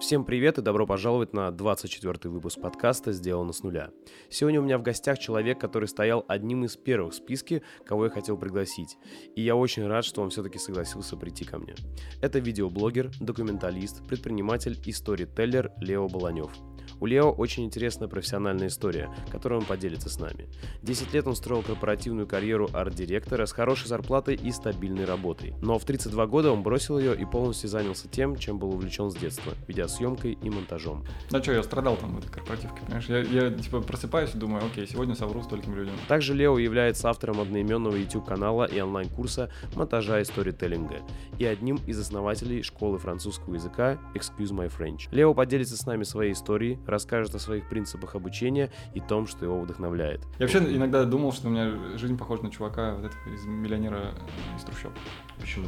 [0.00, 3.90] Всем привет и добро пожаловать на 24 выпуск подкаста «Сделано с нуля».
[4.30, 8.10] Сегодня у меня в гостях человек, который стоял одним из первых в списке, кого я
[8.10, 8.96] хотел пригласить.
[9.36, 11.74] И я очень рад, что он все-таки согласился прийти ко мне.
[12.22, 16.50] Это видеоблогер, документалист, предприниматель и сторителлер Лео Баланев–
[17.00, 20.48] у Лео очень интересная профессиональная история, которую он поделится с нами.
[20.82, 25.54] 10 лет он строил корпоративную карьеру арт-директора с хорошей зарплатой и стабильной работой.
[25.62, 29.14] Но в 32 года он бросил ее и полностью занялся тем, чем был увлечен с
[29.16, 29.54] детства–
[29.90, 31.04] видеосъемкой и монтажом.
[31.30, 33.06] Да что, я страдал там в этой корпоративке, понимаешь?
[33.08, 35.94] Я, я типа просыпаюсь и думаю, окей, сегодня совру стольким людям.
[36.08, 40.98] Также Лео является автором одноименного YouTube-канала и онлайн-курса монтажа и сторителлинга
[41.38, 45.08] и одним из основателей школы французского языка Excuse My French.
[45.10, 49.60] Лео поделится с нами своей историей, расскажет о своих принципах обучения и том, что его
[49.60, 50.20] вдохновляет.
[50.38, 54.14] Я вообще иногда думал, что у меня жизнь похожа на чувака вот этого из миллионера
[54.56, 54.92] из трущоб.
[55.40, 55.66] Почему?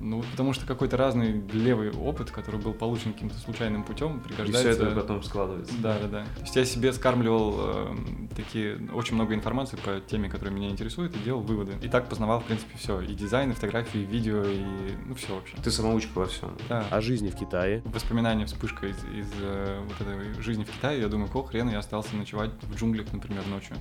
[0.00, 4.70] Ну, потому что какой-то разный левый опыт, который был получен каким-то случайным путем, пригождается.
[4.70, 5.74] И все это потом складывается.
[5.78, 6.24] Да, да, да.
[6.24, 7.96] То есть я себе скармливал э,
[8.34, 11.74] такие, очень много информации по теме, которая меня интересует, и делал выводы.
[11.82, 13.00] И так познавал, в принципе, все.
[13.02, 14.64] И дизайн, и фотографии, и видео, и
[15.06, 15.56] ну все вообще.
[15.62, 16.56] Ты самоучка во всем.
[16.68, 16.86] Да.
[16.90, 17.82] О жизни в Китае.
[17.84, 21.00] Воспоминания, вспышка из, из э, вот этой жизни в Китае.
[21.00, 23.76] Я думаю, какого хрена я остался ночевать в джунглях, например, ночью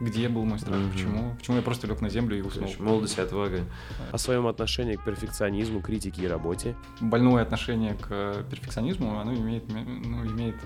[0.00, 0.92] где был мой страх, mm-hmm.
[0.92, 2.64] почему, почему я просто лег на землю и уснул.
[2.64, 3.64] Конечно, молодость и отвага.
[4.12, 6.76] О своем отношении к перфекционизму, критике и работе.
[7.00, 10.56] Больное отношение к перфекционизму, оно имеет, ну, имеет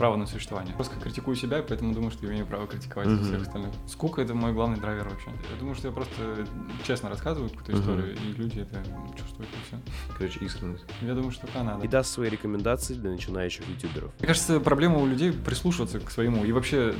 [0.00, 0.74] право на существование.
[0.74, 3.22] Просто критикую себя, поэтому думаю, что я имею право критиковать mm-hmm.
[3.22, 3.70] всех остальных.
[3.86, 5.28] Скука— это мой главный драйвер вообще.
[5.52, 6.46] Я думаю, что я просто
[6.86, 7.80] честно рассказываю какую-то mm-hmm.
[7.80, 8.82] историю, и люди это
[9.14, 9.78] чувствуют, и все.
[10.16, 10.86] Короче, искренность.
[11.02, 11.84] Я думаю, что это надо.
[11.84, 14.10] И даст свои рекомендации для начинающих ютуберов.
[14.20, 16.94] Мне кажется, проблема у людей прислушиваться к своему и вообще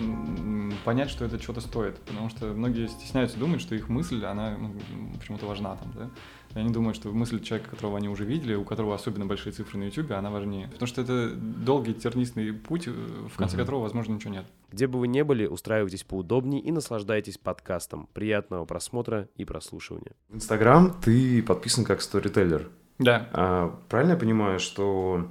[0.84, 1.98] понять, что это что-то стоит.
[2.00, 4.74] Потому что многие стесняются думать, что их мысль, она ну,
[5.18, 6.10] почему-то важна там, да.
[6.54, 9.78] И они думают, что мысль человека, которого они уже видели, у которого особенно большие цифры
[9.78, 10.68] на YouTube, она важнее.
[10.68, 13.60] Потому что это долгий тернистый путь, э, в конце uh-huh.
[13.60, 14.46] которого, возможно, ничего нет.
[14.72, 18.08] Где бы вы ни были, устраивайтесь поудобнее и наслаждайтесь подкастом.
[18.12, 20.12] Приятного просмотра и прослушивания.
[20.28, 22.68] В Инстаграм ты подписан как сторителлер.
[22.98, 23.28] Да.
[23.33, 25.28] А, правильно я понимаю, что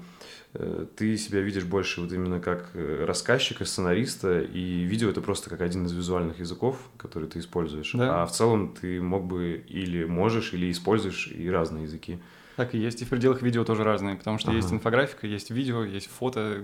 [0.53, 5.61] ты себя видишь больше вот именно как э, рассказчика, сценариста, и видео это просто как
[5.61, 7.91] один из визуальных языков, который ты используешь.
[7.93, 8.23] Да.
[8.23, 12.17] А в целом ты мог бы или можешь, или используешь и разные языки.
[12.55, 13.01] Так и есть.
[13.01, 14.57] И в пределах видео тоже разные, потому что ага.
[14.57, 16.63] есть инфографика, есть видео, есть фото,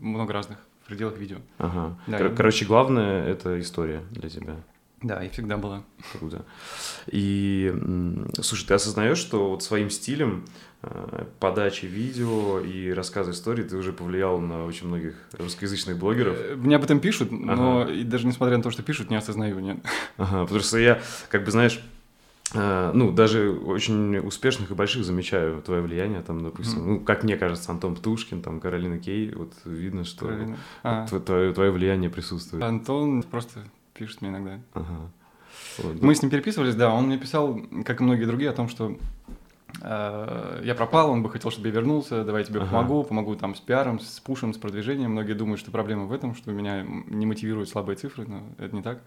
[0.00, 1.38] много разных в пределах видео.
[1.58, 1.98] Ага.
[2.06, 2.36] Да, Кор- и...
[2.36, 4.56] Короче, главное— это история для тебя.
[5.02, 5.82] Да, и всегда была.
[6.12, 6.44] Круто.
[7.08, 7.74] И,
[8.40, 10.65] слушай, ты осознаешь, что вот своим стилем Э,
[11.40, 16.36] подачи видео и рассказа истории ты уже повлиял на очень многих русскоязычных блогеров.
[16.38, 17.92] Э, мне об этом пишут, но ага.
[17.92, 19.78] и даже несмотря на то, что пишут, не осознаю, нет.
[20.16, 21.80] Ага, потому что я, как бы, знаешь,
[22.54, 27.24] э, ну, даже очень успешных и больших замечаю твое влияние, там, допустим, mm ну, как
[27.24, 30.30] мне кажется, Антон Птушкин, там, Каролина Кей, вот видно, что
[30.82, 31.06] а.
[31.06, 32.62] твое, твое влияние присутствует.
[32.62, 33.60] Антон просто
[33.94, 34.60] пишет мне иногда.
[34.74, 35.10] Ага.
[35.78, 36.18] Вот, Мы да.
[36.18, 38.96] с ним переписывались, да, он мне писал, как и многие другие, о том, что
[39.28, 39.32] Э,
[39.82, 42.70] я пропал, он бы хотел, чтобы я вернулся, давай я тебе ага.
[42.70, 45.12] помогу, помогу там с пиаром, с пушем, с продвижением.
[45.12, 48.82] Многие думают, что проблема в этом, что меня не мотивируют слабые цифры, но это не
[48.82, 49.00] так.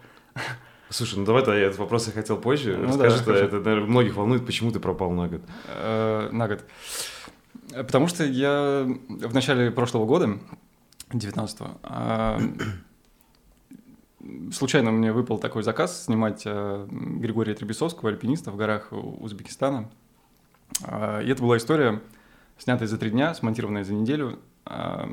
[0.90, 2.76] Слушай, ну давай-то я этот вопрос я хотел позже.
[2.76, 5.42] Ну, Расскажи, да, это, наверное, многих волнует, почему ты пропал на год.
[5.68, 6.64] Э, на год.
[7.70, 10.40] Потому что я в начале прошлого года,
[11.12, 12.40] 19-го, а,
[14.52, 19.90] случайно мне выпал такой заказ снимать э, Григория Требесовского, альпиниста в горах Узбекистана.
[20.84, 22.02] А, и это была история,
[22.58, 25.10] снятая за три дня, смонтированная за неделю, а,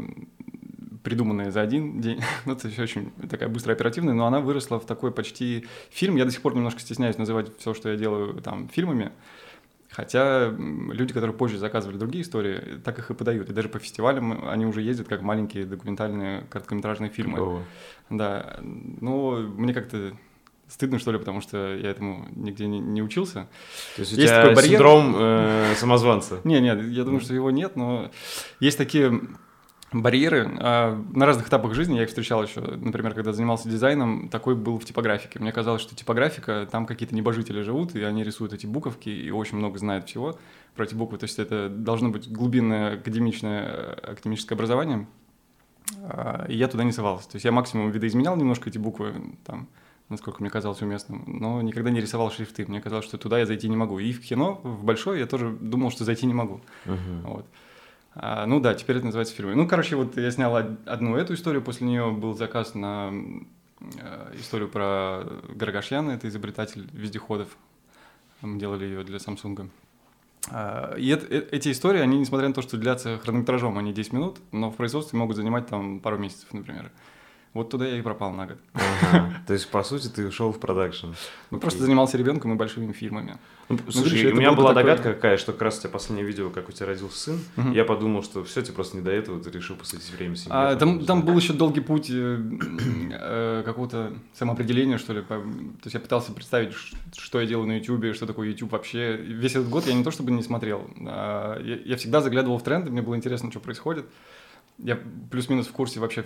[1.03, 2.21] придуманная за один день.
[2.45, 6.17] ну, это все очень такая быстро оперативная, но она выросла в такой почти фильм.
[6.17, 9.13] Я до сих пор немножко стесняюсь называть все, что я делаю там фильмами.
[9.89, 13.49] Хотя люди, которые позже заказывали другие истории, так их и подают.
[13.49, 17.41] И даже по фестивалям они уже ездят как маленькие документальные короткометражные фильмы.
[17.41, 17.63] О.
[18.11, 18.59] Да.
[18.61, 20.13] Но мне как-то
[20.69, 23.49] стыдно, что ли, потому что я этому нигде не, не учился.
[23.95, 24.71] То есть, есть у тебя такой барьер...
[24.73, 26.41] синдром э, самозванца?
[26.45, 28.11] Не, нет, я думаю, что его нет, но
[28.61, 29.21] есть такие
[29.93, 30.51] барьеры.
[30.59, 32.61] А, на разных этапах жизни я их встречал еще.
[32.61, 35.39] Например, когда занимался дизайном, такой был в типографике.
[35.39, 39.59] Мне казалось, что типографика, там какие-то небожители живут, и они рисуют эти буковки, и очень
[39.59, 40.39] много знают всего
[40.75, 41.19] про эти буквы.
[41.19, 45.07] То есть это должно быть глубинное академичное, э, академическое образование.
[46.03, 47.29] А, и я туда не совался.
[47.31, 49.15] То есть я максимум видоизменял немножко эти буквы,
[49.45, 49.69] там,
[50.09, 52.67] насколько мне казалось уместным, но никогда не рисовал шрифты.
[52.67, 53.99] Мне казалось, что туда я зайти не могу.
[53.99, 56.61] И в кино, в большое, я тоже думал, что зайти не могу.
[56.85, 57.23] Uh-huh.
[57.23, 57.47] Вот.
[58.15, 59.57] А, ну да, теперь это называется фирмой.
[59.57, 63.13] Ну, короче, вот я снял одну эту историю, после нее был заказ на
[63.81, 65.25] э, историю про
[65.55, 67.57] Гаргашьяна, это изобретатель вездеходов.
[68.41, 69.69] Мы делали ее для Samsung.
[70.51, 74.13] А, и это, э, эти истории, они, несмотря на то, что длятся хронометражом, они 10
[74.15, 76.91] минут, но в производстве могут занимать там пару месяцев, например.
[77.57, 78.59] Вот туда я и пропал на год.
[78.75, 79.33] Ага.
[79.47, 81.09] То есть, по сути, ты ушел в продакшн.
[81.51, 83.39] Ну, просто занимался ребенком и большими фильмами.
[83.69, 86.25] Ну, Ну, слушай, у меня был была догадка какая, что как раз у тебя последнее
[86.27, 87.73] видео, как у тебя родился сын.
[87.73, 90.53] Я подумал, что все, тебе просто не до этого, ты решил посвятить время семье.
[90.53, 92.39] А, там, был еще долгий путь э,
[93.13, 95.23] э, какого-то самоопределения, что ли.
[95.23, 96.75] по- То есть я пытался представить,
[97.17, 99.17] что я делаю на YouTube, что такое YouTube вообще.
[99.17, 100.89] Весь этот год я не то чтобы не смотрел.
[101.07, 104.07] а я, я всегда заглядывал в тренды, мне было интересно, что происходит.
[104.79, 104.99] Я
[105.31, 106.25] плюс-минус в курсе вообще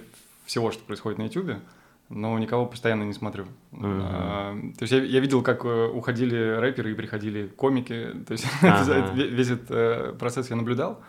[0.51, 1.63] всего, что происходит на YouTube,
[2.09, 3.47] но никого постоянно не смотрю.
[3.71, 4.01] Мгм.
[4.03, 8.09] А, то есть я, я видел, как э, уходили рэперы и приходили комики.
[8.27, 11.03] То есть ве- весь этот э, процесс я наблюдал,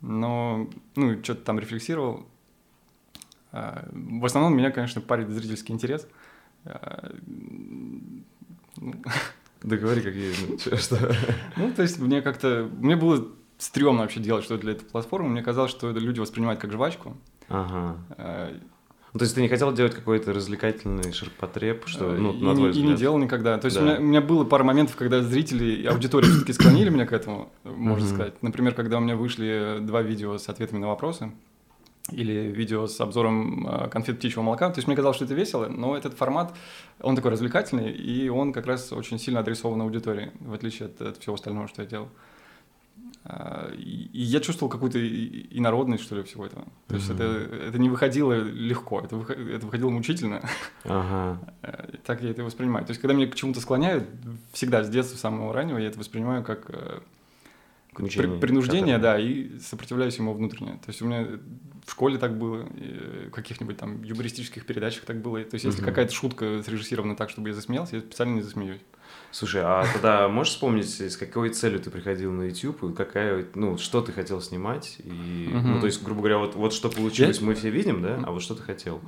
[0.00, 2.26] но ну что-то там рефлексировал.
[3.52, 6.08] А, В основном меня, конечно, парит зрительский интерес.
[6.64, 8.94] А, ну,
[9.62, 11.14] Да говори, какие, ну, что.
[11.56, 12.68] Ну, то есть мне как-то...
[12.78, 15.28] Мне было стрёмно вообще делать что-то для этой платформы.
[15.28, 17.16] Мне казалось, что это люди воспринимают как жвачку.
[17.48, 17.96] Ага.
[19.12, 22.50] А, Ну, то есть ты не хотел делать какой-то развлекательный ширпотреб, что, ну, и, на
[22.50, 22.98] не, твой и не взгляд?
[22.98, 23.58] делал никогда.
[23.58, 23.82] То есть Да.
[23.82, 27.12] у, меня, у меня было пара моментов, когда зрители и аудитория все-таки склонили меня к
[27.12, 28.42] этому, можно сказать.
[28.42, 31.30] Например, когда у меня вышли два видео с ответами на вопросы,
[32.10, 34.68] или видео с обзором э, конфет птичьего молока.
[34.70, 36.52] То есть мне казалось, что это весело, но этот формат,
[37.00, 41.16] он такой развлекательный, и он как раз очень сильно адресован аудитории, в отличие от, от
[41.18, 42.08] всего остального, что я делал.
[43.24, 46.64] А, И, я чувствовал какую-то инородность, что ли, всего этого.
[46.88, 50.42] То есть это, это не выходило легко, это, это выходило мучительно.
[50.84, 51.38] Ага.
[51.62, 52.84] Э, Так я это воспринимаю.
[52.84, 54.04] То есть, когда меня к чему-то склоняют,
[54.52, 57.00] всегда с детства, с самого раннего, я это воспринимаю как э,
[57.98, 60.72] Мучение, принуждение, да, и сопротивляюсь ему внутренне.
[60.72, 61.26] То есть у меня
[61.84, 62.64] в школе так было,
[63.26, 65.42] в каких-нибудь там юмористических передачах так было.
[65.42, 65.88] То есть если Мгм.
[65.88, 68.80] какая-то шутка срежиссирована так, чтобы я засмеялся, я специально не засмеюсь.
[69.30, 73.78] Слушай, а тогда можешь вспомнить, с какой целью ты приходил на YouTube, и какая, ну,
[73.78, 75.80] что ты хотел снимать, и, ну, Мгм.
[75.80, 78.54] то есть, грубо говоря, вот, вот что получилось, мы все видим, да, а вот что
[78.54, 79.00] ты хотел?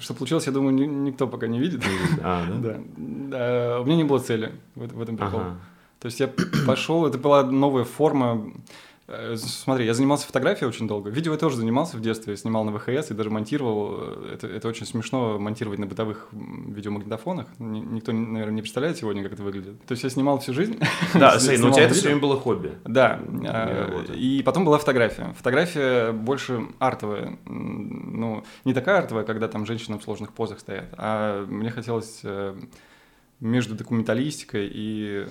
[0.00, 1.82] Что получилось, я думаю, ни- никто пока не видит.
[2.22, 2.54] А, да?
[2.58, 2.80] Да.
[3.28, 5.40] Да, У меня не было цели в в этом прикол.
[5.40, 5.60] Ага.
[6.00, 6.30] То есть я
[6.66, 8.50] пошел, это была новая форма.
[9.08, 11.10] Э, Смотри, я занимался фотографией очень долго.
[11.10, 13.94] Видео я тоже занимался в детстве, я снимал на ВХС и даже монтировал.
[14.00, 17.46] Э, Это, это очень смешно монтировать на бытовых видеомагнитофонах.
[17.58, 19.80] Ни- Никто, наверное, не представляет сегодня, как это выглядит.
[19.86, 20.78] То есть я снимал всю жизнь.
[21.14, 22.72] Да, смотри, ну у тебя это все время было хобби.
[22.84, 25.32] Да, а, и потом была фотография.
[25.36, 27.38] Фотография больше артовая.
[27.44, 32.56] Ну, не такая артовая, когда там женщины в сложных позах стоят, а мне хотелось э,
[33.40, 35.26] между документалистикой и...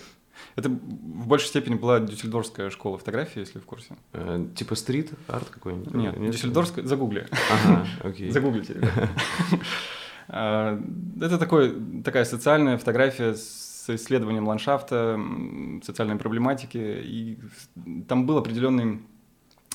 [0.56, 3.96] Это в большей степени была дюссельдорфская школа фотографии, если в курсе.
[4.14, 5.94] Э, Типа стрит, арт какой-нибудь?
[5.94, 6.86] Нет, дюссельдорфская...
[6.86, 7.28] Загугли.
[7.52, 8.30] Ага, окей.
[8.32, 8.80] Загуглите.
[10.28, 10.82] А,
[11.22, 15.20] Это такой, такая социальная фотография с исследованием ландшафта,
[15.84, 16.78] социальной проблематики.
[17.04, 17.40] И
[18.08, 19.02] там был определенный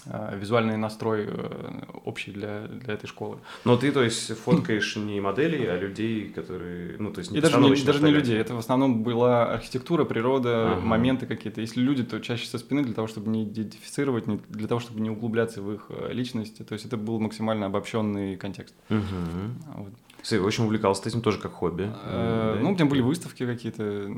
[0.07, 3.39] визуальный настрой э, общий для, для этой школы.
[3.65, 7.41] Но ты, то есть, фоткаешь не моделей, а людей, которые, ну, то есть, не И
[7.41, 10.81] даже не, даже не людей, это в основном была архитектура, природа, Ага.
[10.81, 11.61] моменты какие-то.
[11.61, 15.01] Если люди, то чаще со спины для того, чтобы не идентифицировать, не- для того, чтобы
[15.01, 16.63] не углубляться в их э, личности.
[16.63, 18.75] То есть это был максимально обобщенный контекст.
[18.89, 19.63] Мгм.
[19.77, 19.93] Вот.
[20.23, 21.91] Слушай, очень увлекался этим тоже как хобби.
[22.05, 22.63] Э, Да?
[22.63, 24.11] Ну, у меня были выставки какие-то,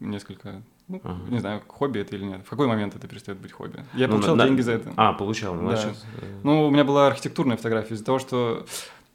[0.00, 0.62] несколько.
[0.90, 1.20] Ну, Ага.
[1.28, 2.40] не знаю, хобби это или нет.
[2.44, 3.84] В какой момент это перестает быть хобби?
[3.94, 4.92] Я Ну, получал на- деньги за это.
[4.96, 5.76] А, получал, ну, Да.
[5.76, 8.66] значит, э, Ну, у меня была архитектурная фотография из-за того, что...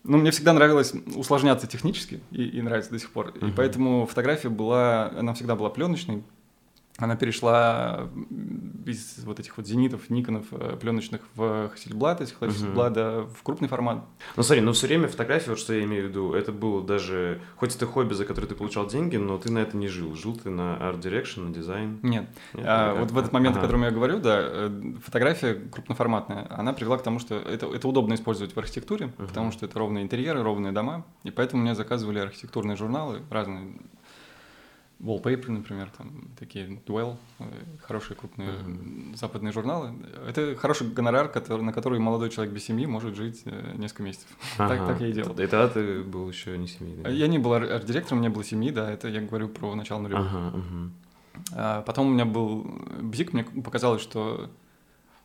[0.05, 3.29] Ну, мне всегда нравилось усложняться технически, и, и нравится до сих пор.
[3.41, 3.53] И Мгм.
[3.55, 6.23] поэтому фотография была, она всегда была пленочной.
[6.97, 8.07] Она перешла
[8.85, 11.41] из вот этих вот зенитов, никонов э, пленочных в
[11.73, 14.05] Hasselblad, из Hasselblad в крупный формат.
[14.37, 17.41] Ну смотри, ну все время фотографии, вот что я имею в виду, это было даже,
[17.57, 20.15] хоть это хобби, за которое ты получал деньги, но ты на это не жил.
[20.15, 21.99] Жил ты на арт direction, на дизайн.
[22.01, 22.29] Нет.
[22.53, 22.65] Нет?
[22.65, 23.63] А, вот в этот момент, Ага.
[23.65, 27.87] о котором я говорю, да, э, фотография крупноформатная, она привела к тому, что это, это
[27.89, 29.27] удобно использовать в архитектуре, Мгм.
[29.27, 33.73] потому что это ровные интерьеры, ровные дома, и поэтому мне заказывали архитектурные журналы разные.
[34.99, 37.43] Wallpaper, например, там такие Dwell, э,
[37.81, 39.15] хорошие крупные Мгм.
[39.15, 39.93] западные журналы.
[40.27, 44.27] Это хороший гонорар, который, на который молодой человек без семьи может жить э, несколько месяцев.
[44.57, 44.87] Так, Ага.
[44.87, 45.33] так я и делал.
[45.33, 47.13] И тогда ты был еще не семейный.
[47.13, 50.27] Я не был ар- арт-директором, не было семьи, да, это я говорю про начало нулевых.
[50.33, 50.53] Ага.
[51.53, 52.63] А потом у меня был
[53.01, 54.49] бзик, мне показалось, что...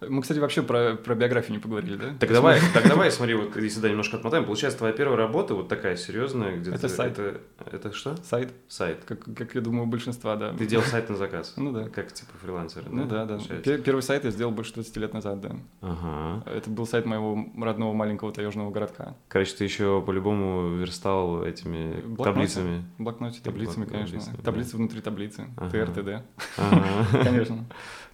[0.01, 2.15] Мы, кстати, вообще про, про биографию не поговорили, да?
[2.19, 4.45] Так давай, так давай, смотри, вот если да, немножко отмотаем.
[4.45, 7.19] Получается, твоя первая работа вот такая серьезная, где Это сайт.
[7.19, 7.41] Это,
[7.71, 8.17] это что?
[8.25, 9.05] Сайт, Сайт.
[9.05, 10.55] как, как я думаю, большинства, да.
[10.55, 11.55] Ты делал сайт на заказ?
[11.61, 11.89] Ну да.
[11.91, 13.39] Как типа фрилансер, Ну да, да.
[13.63, 15.57] Первый сайт я сделал больше 20 лет назад, да.
[15.83, 16.43] Ага.
[16.51, 19.15] Это был сайт моего родного маленького таежного городка.
[19.29, 22.85] Короче, ты еще по-любому верстал этими таблицами.
[22.99, 24.21] Блокноте, таблицами, конечно.
[24.43, 25.47] Таблицы внутри таблицы.
[25.71, 26.25] ТРТД.
[27.13, 27.67] Конечно.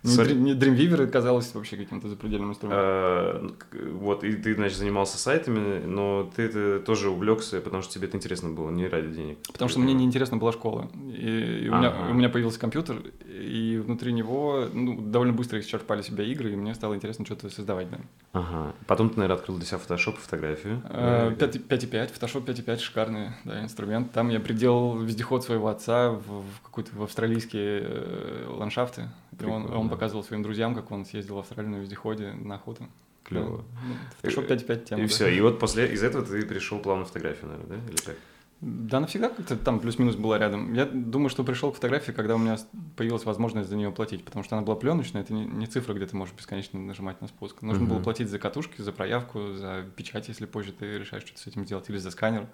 [0.02, 2.84] Не Dreamweaver казалось вообще каким-то запредельным инструментом.
[2.84, 3.54] А,
[3.92, 8.16] вот, и ты, значит, занимался сайтами, но ты это тоже увлекся, потому что тебе это
[8.16, 9.38] интересно было, не ради денег.
[9.52, 10.88] Потому что мне не интересна была школа.
[10.94, 16.56] И, у, меня, появился компьютер, и внутри него ну, довольно быстро исчерпали себя игры, и
[16.56, 17.98] мне стало интересно что-то создавать, да.
[18.32, 18.74] Ага.
[18.86, 20.82] Потом ты, наверное, открыл для себя Photoshop и фотографию.
[20.90, 24.12] 5.5, э, Photoshop 5.5 шикарный инструмент.
[24.12, 27.82] Там я приделал вездеход своего отца в, какой-то в австралийские
[29.44, 29.76] ландшафты.
[29.76, 32.88] он, он показывал своим друзьям, как он съездил в Австралию на вездеходе на охоту.
[33.24, 33.64] Клево.
[33.86, 35.00] Ну, Photoshop 5.5 тема.
[35.00, 35.08] И да.
[35.08, 35.28] все.
[35.28, 37.88] И вот после из этого ты пришел плавно в фотографию, наверное, да?
[37.88, 38.16] Или как?
[38.62, 40.72] Да, навсегда как-то там плюс-минус была рядом.
[40.72, 42.56] Я думаю, что пришел к фотографии, когда у меня
[42.96, 46.06] появилась возможность за нее платить, потому что она была пленочная, это не, не цифра, где
[46.06, 47.60] ты можешь бесконечно нажимать на спуск.
[47.60, 47.88] Нужно uh-huh.
[47.88, 51.66] было платить за катушки, за проявку, за печать, если позже ты решаешь что-то с этим
[51.66, 52.42] сделать, или за сканер.
[52.42, 52.46] А,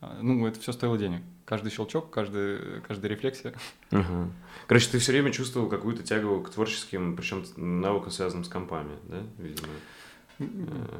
[0.00, 1.22] ну, это все стоило денег.
[1.44, 3.54] Каждый щелчок, каждый, каждая рефлексия.
[3.92, 4.30] Угу.
[4.66, 9.22] Короче, ты все время чувствовал какую-то тягу к творческим, причем навыкам, связанным с компами, да,
[9.38, 9.68] видимо?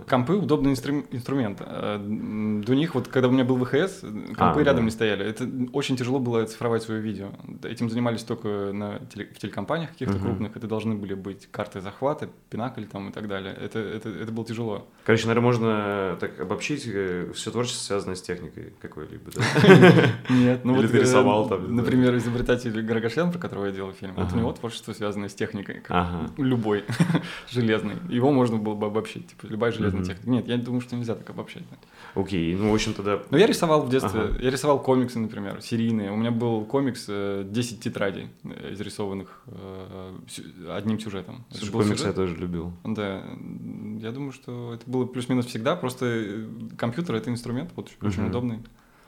[0.08, 1.60] Компы удобный инстру- инструмент.
[1.60, 4.82] Э, до них, вот когда у меня был ВХС, компы а, рядом да.
[4.84, 5.26] не стояли.
[5.26, 7.28] Это очень тяжело было цифровать свое видео.
[7.62, 10.24] Этим занимались только на теле- в телекомпаниях каких-то угу.
[10.24, 10.56] крупных.
[10.56, 13.54] Это должны были быть карты захвата, пинакль там и так далее.
[13.54, 14.88] Это, это, это было тяжело.
[15.04, 19.30] Короче, наверное, можно так обобщить э, все творчество, связанное с техникой какой-либо?
[20.30, 20.90] Нет, ну вот...
[20.90, 21.76] ты рисовал там.
[21.76, 25.82] Например, изобретатель Гарагашьян, про которого я делал фильм, вот у него творчество связанное с техникой.
[26.38, 26.84] Любой,
[27.50, 27.96] железный.
[28.08, 30.06] Его можно было бы обобщить типа любая железная mm-hmm.
[30.06, 30.30] техника.
[30.30, 31.64] Нет, я думаю, что нельзя так обобщать.
[32.14, 32.58] Окей, okay.
[32.58, 33.22] ну, в общем, тогда...
[33.30, 34.38] Ну, я рисовал в детстве, ага.
[34.42, 36.10] я рисовал комиксы, например, серийные.
[36.10, 40.18] У меня был комикс 10 э, тетрадей, э, изрисованных э,
[40.70, 41.44] одним сюжетом.
[41.50, 42.06] Слушай, комиксы сюжет.
[42.06, 42.72] я тоже любил.
[42.84, 43.22] Да,
[44.00, 48.28] я думаю, что это было плюс-минус всегда, просто компьютер— это инструмент, вот, очень mm-hmm.
[48.28, 48.58] удобный.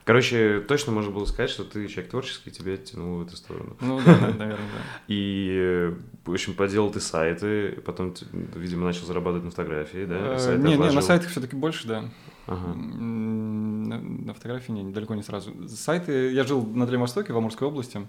[0.08, 3.76] Короче, точно можно было сказать, что ты человек творческий, тебя тянул в эту сторону.
[3.82, 5.02] Ну да, наверное, да.
[5.06, 5.92] И,
[6.24, 10.38] в общем, поделал ты сайты, потом, видимо, начал зарабатывать на фотографии, да?
[10.38, 12.04] Э, не, не, на сайтах все-таки больше, да.
[12.46, 12.74] Ага.
[12.74, 15.52] На, фотографии не, далеко не сразу.
[15.68, 18.08] Сайты, я жил на Дальнем Востоке, в Амурской области,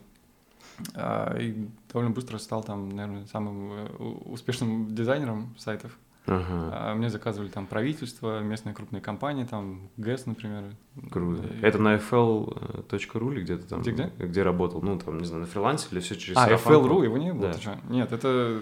[0.95, 3.87] а, и довольно быстро стал там, наверное, самым э,
[4.23, 5.97] успешным дизайнером сайтов.
[6.29, 6.69] Ага.
[6.71, 10.75] А мне заказывали там правительство, местные крупные компании, там ГЭС, например.
[11.11, 11.43] Круто.
[11.43, 11.61] И...
[11.61, 13.81] Это на fl.ru или где-то там?
[13.81, 14.11] Где, где?
[14.17, 14.81] Где работал?
[14.81, 17.51] Ну, там, не знаю, на фрилансе или все через А, FL.ru, его не было?
[17.51, 17.79] Да.
[17.89, 18.59] Нет, это...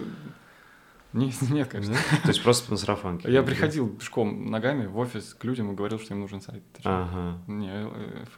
[1.12, 1.94] Нет, нет, конечно.
[2.22, 3.30] То есть просто на сарафанке?
[3.30, 6.62] Я приходил пешком ногами в офис к людям и говорил, что им нужен сайт.
[6.84, 7.38] Ага.
[7.46, 7.86] Не,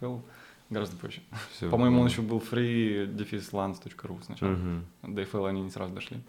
[0.01, 0.23] FL
[0.71, 1.21] гораздо позже.
[1.71, 4.57] По-моему, он еще был free-lands.ru сначала.
[5.03, 6.21] До FL они не сразу дошли.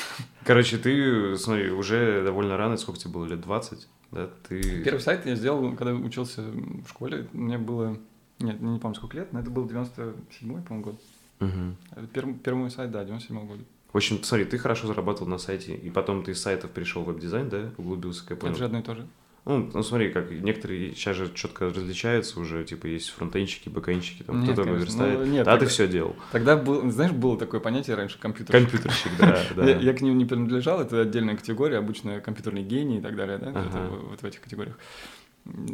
[0.44, 4.30] Короче, ты, смотри, уже довольно рано, сколько тебе было, лет 20, да?
[4.48, 4.82] Ты...
[4.82, 7.98] Первый сайт я сделал, когда учился в школе, мне было,
[8.38, 11.00] нет, не помню сколько лет, но это был 97-й, по-моему, год.
[11.40, 12.06] Угу.
[12.12, 13.62] Первый, первый мой сайт, да, 97-го года.
[13.92, 17.06] В общем, смотри, ты хорошо зарабатывал на сайте, и потом ты из сайтов перешел в
[17.06, 18.52] веб-дизайн, да, углубился, как я понял.
[18.52, 19.06] Это же одно и то же.
[19.48, 24.44] Ну, ну, смотри, как некоторые сейчас же четко различаются уже, типа есть фронтенщики, бэкенщики, там
[24.44, 25.20] кто-то верстает.
[25.20, 26.14] Ну, нет, а тогда, ты все делал.
[26.32, 28.70] Тогда был, знаешь, было такое понятие раньше компьютерщик.
[28.70, 29.70] Компьютерщик, да, да.
[29.70, 33.38] Я, я к ним не принадлежал, это отдельная категория, обычно компьютерный гений и так далее,
[33.38, 33.88] да, ага.
[34.10, 34.78] вот в этих категориях.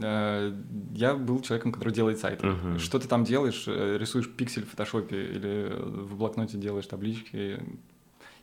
[0.02, 0.54] Э,
[0.92, 2.46] я был человеком, который делает сайты.
[2.46, 2.78] Uh-huh.
[2.78, 3.64] Что ты там делаешь?
[3.66, 7.60] Э, рисуешь пиксель в фотошопе или в блокноте делаешь таблички,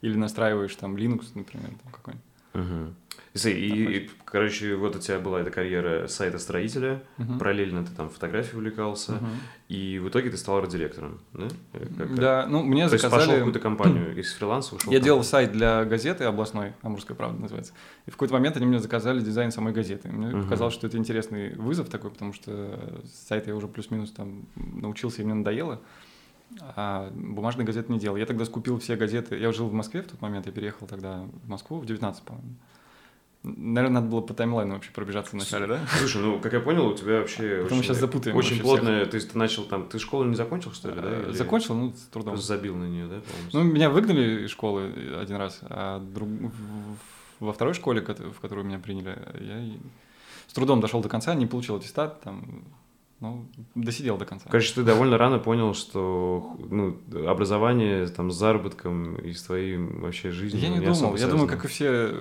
[0.02, 2.26] или настраиваешь там Linux, например, там какой-нибудь.
[2.54, 2.94] Uh-huh.
[3.34, 7.40] И, и, короче, вот у тебя была эта карьера сайта строителя, угу.
[7.40, 9.26] параллельно ты там фотографией увлекался, угу.
[9.70, 11.48] и в итоге ты стал арт-директором, да?
[11.98, 13.20] Как, да, ну мне То заказали...
[13.22, 14.92] пошел в какую-то компанию, из фриланса ушел?
[14.92, 17.72] Я делал сайт для газеты областной, Амурская правда называется,
[18.06, 20.10] и в какой-то момент они мне заказали дизайн самой газеты.
[20.10, 20.44] Мне угу.
[20.44, 25.26] показалось, что это интересный вызов такой, потому что сайт я уже плюс-минус там научился, и
[25.26, 25.80] мне надоело
[26.60, 28.18] а бумажные газеты не делал.
[28.18, 29.38] Я тогда скупил все газеты.
[29.38, 32.56] Я жил в Москве в тот момент, я переехал тогда в Москву в 19, по-моему.
[33.44, 35.80] Наверное, надо было по таймлайну вообще пробежаться вначале, да?
[35.98, 39.10] Слушай, ну, как я понял, у тебя вообще Потом очень, сейчас запутаем очень всех.
[39.10, 41.22] то есть ты начал там, ты школу не закончил, что ли, да?
[41.22, 42.38] Или закончил, ну, с трудом.
[42.38, 43.52] Забил на нее, да, полностью?
[43.54, 46.30] Ну, меня выгнали из школы один раз, а друг...
[47.40, 49.76] во второй школе, в которую меня приняли, я
[50.48, 52.64] с трудом дошел до конца, не получил аттестат, там,
[53.22, 54.50] ну, досидел до конца.
[54.50, 56.98] Короче, ты довольно рано понял, что ну,
[57.28, 61.16] образование там, с заработком и с твоей вообще жизнью Я не, не думал.
[61.16, 62.20] Я думаю, как и все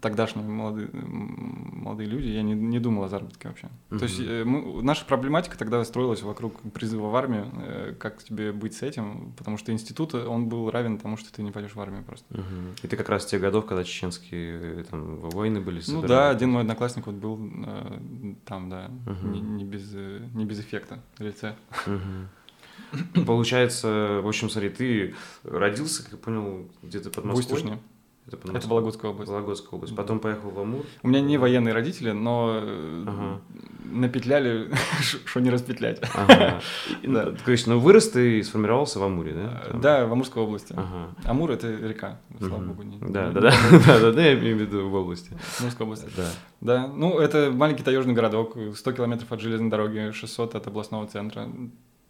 [0.00, 3.68] тогдашние молодые, молодые люди, я не, не думал о заработке вообще.
[3.90, 3.98] Uh-huh.
[3.98, 8.52] То есть э, мы, наша проблематика тогда строилась вокруг призыва в армию, э, как тебе
[8.52, 11.80] быть с этим, потому что институт, он был равен тому, что ты не пойдешь в
[11.80, 12.32] армию просто.
[12.32, 12.78] Uh-huh.
[12.82, 15.82] И ты как раз тех годов, когда чеченские там, войны были?
[15.88, 19.28] Ну да, один мой одноклассник вот был э, там, да, uh-huh.
[19.28, 21.56] не, не без без, не без эффекта на лице.
[23.26, 27.44] Получается, в общем, смотри, ты родился, как я понял, где-то под Москвой?
[27.44, 27.78] Устюжне.
[28.28, 28.68] Это, под Это?
[28.68, 29.30] Вологодская область.
[29.30, 29.96] Вологодская область.
[29.96, 30.84] Потом поехал в Амур.
[31.02, 33.40] У меня не военные родители, но э, Ага.
[33.90, 34.70] напетляли,
[35.24, 36.00] что не распетлять.
[36.14, 36.60] Ага.
[37.02, 37.24] И, Да.
[37.30, 39.62] ну, То есть, ну, вырос ты и сформировался в Амуре, да?
[39.70, 39.80] Там?
[39.80, 40.74] Да, в Амурской области.
[40.76, 41.14] Ага.
[41.24, 42.82] Амур— это река, слава богу.
[42.82, 43.50] не- Да, не- да, да,
[43.86, 45.30] да, да, да, я имею в виду в области.
[45.60, 46.04] Амурская область.
[46.16, 46.26] Да.
[46.60, 51.48] Да, ну это маленький таежный городок, 100 километров от железной дороги, 600 от областного центра.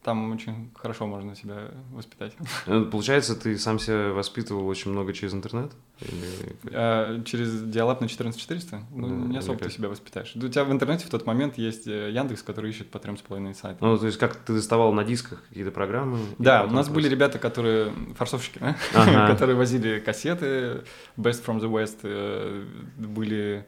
[0.09, 2.33] Там очень хорошо можно себя воспитать.
[2.67, 5.71] Ну, Получается, ты сам себя воспитывал очень много через интернет?
[6.01, 10.35] Или- А через диалап на 14400, ну, Да, не особо ты себя воспитаешь.
[10.35, 13.21] У тебя в интернете в тот момент есть э, Яндекс, который ищет по трем с
[13.21, 13.87] половиной сайтам.
[13.87, 16.19] Ну, то есть, как ты доставал на дисках какие-то программы?
[16.39, 18.61] Да, у нас были просто- ребята, которые форсовщики?
[18.95, 19.27] Ага.
[19.31, 20.85] которые возили кассеты,
[21.19, 22.65] Best from the West, э,
[22.97, 23.67] были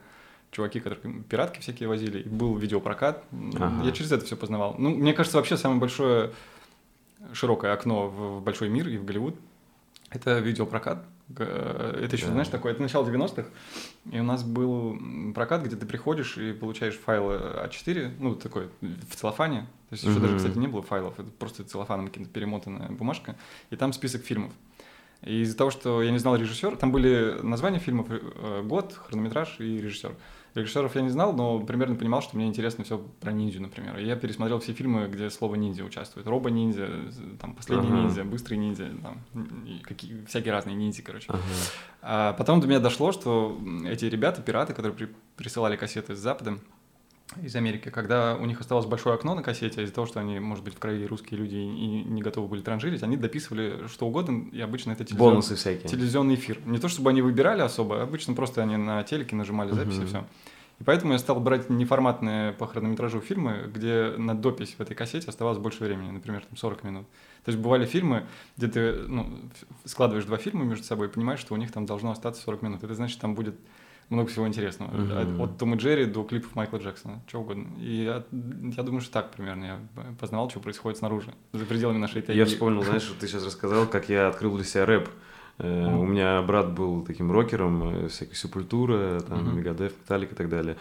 [0.50, 3.24] чуваки, которые пиратки всякие возили, и был видеопрокат.
[3.56, 3.84] Ага.
[3.84, 4.74] Я через это все познавал.
[4.78, 6.32] Ну, мне кажется, вообще самое большое
[7.32, 9.36] широкое окно в, большой мир и в Голливуд—
[10.10, 11.04] это видеопрокат.
[11.38, 12.32] Э, Это еще, Да.
[12.32, 13.48] знаешь, такое, это начало 90-х,
[14.10, 14.98] и у нас был
[15.34, 20.14] прокат, где ты приходишь и получаешь файлы А4, ну, такой, в целлофане, то есть еще
[20.14, 20.22] Мгм.
[20.22, 23.36] даже, кстати, не было файлов, это просто целлофаном каким-то перемотанная бумажка,
[23.70, 24.52] и там список фильмов.
[25.22, 29.60] И из-за того, что я не знал режиссер, там были названия фильмов, э, год, хронометраж
[29.60, 30.14] и режиссер.
[30.54, 33.98] Режиссеров я не знал, но примерно понимал, что мне интересно все про ниндзю, например.
[33.98, 36.26] И я пересмотрел все фильмы, где слово ниндзя участвует.
[36.26, 36.88] Робо-ниндзя,
[37.40, 37.96] там, последний Ага.
[38.00, 39.22] ниндзя, быстрый ниндзя, там,
[39.82, 41.26] какие, всякие разные ниндзя, короче.
[41.28, 41.40] Ага.
[42.02, 46.58] А потом до меня дошло, что эти ребята, пираты, которые при- присылали кассеты с Запада,
[47.42, 50.40] из Америки, когда у них оставалось большое окно на кассете, а из-за того, что они,
[50.40, 54.48] может быть, в крови русские люди и не готовы были транжирить, они дописывали что угодно,
[54.50, 55.88] и обычно это телевизион- Бонусы всякие.
[55.88, 56.58] телевизионный эфир.
[56.66, 59.98] Не то, чтобы они выбирали особо, а обычно просто они на телеке нажимали запись и
[60.00, 60.06] Мгм.
[60.08, 60.24] все.
[60.80, 65.28] И поэтому я стал брать неформатные по хронометражу фильмы, где на допись в этой кассете
[65.28, 67.06] оставалось больше времени, например, там 40 минут.
[67.44, 69.28] То есть бывали фильмы, где ты ну,
[69.84, 72.82] складываешь два фильма между собой и понимаешь, что у них там должно остаться 40 минут.
[72.82, 73.56] Это значит, там будет
[74.10, 74.90] много всего интересного.
[74.90, 75.40] Мгм.
[75.40, 77.68] От, от Тома и Джерри до клипов Майкла Джексона, что угодно.
[77.78, 79.80] И я, я думаю, что так примерно я
[80.18, 82.38] познавал, что происходит снаружи, за пределами нашей тайги.
[82.38, 85.08] Я вспомнил, знаешь, что ты сейчас рассказал, как я открыл для себя рэп.
[85.58, 85.98] Мгм.
[85.98, 89.58] У меня брат был таким рокером, э, всякая сепультура, там, Мгм.
[89.58, 90.76] Мегадев, Металлик и так далее.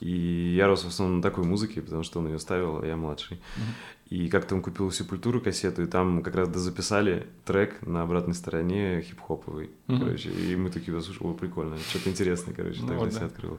[0.00, 2.96] И я рос в основном на такой музыке, потому что он ее ставил, а я
[2.96, 3.40] младший.
[3.56, 3.64] Мгм.
[4.10, 9.00] И как-то он купил сепультуру кассету, и там как раз записали трек на обратной стороне
[9.02, 9.70] хип-хоповый.
[9.86, 10.00] Мгм.
[10.00, 13.24] Короче, и мы такие, слушай, о, прикольно, что-то интересное, короче, Ну так вот да.
[13.26, 13.58] открыл.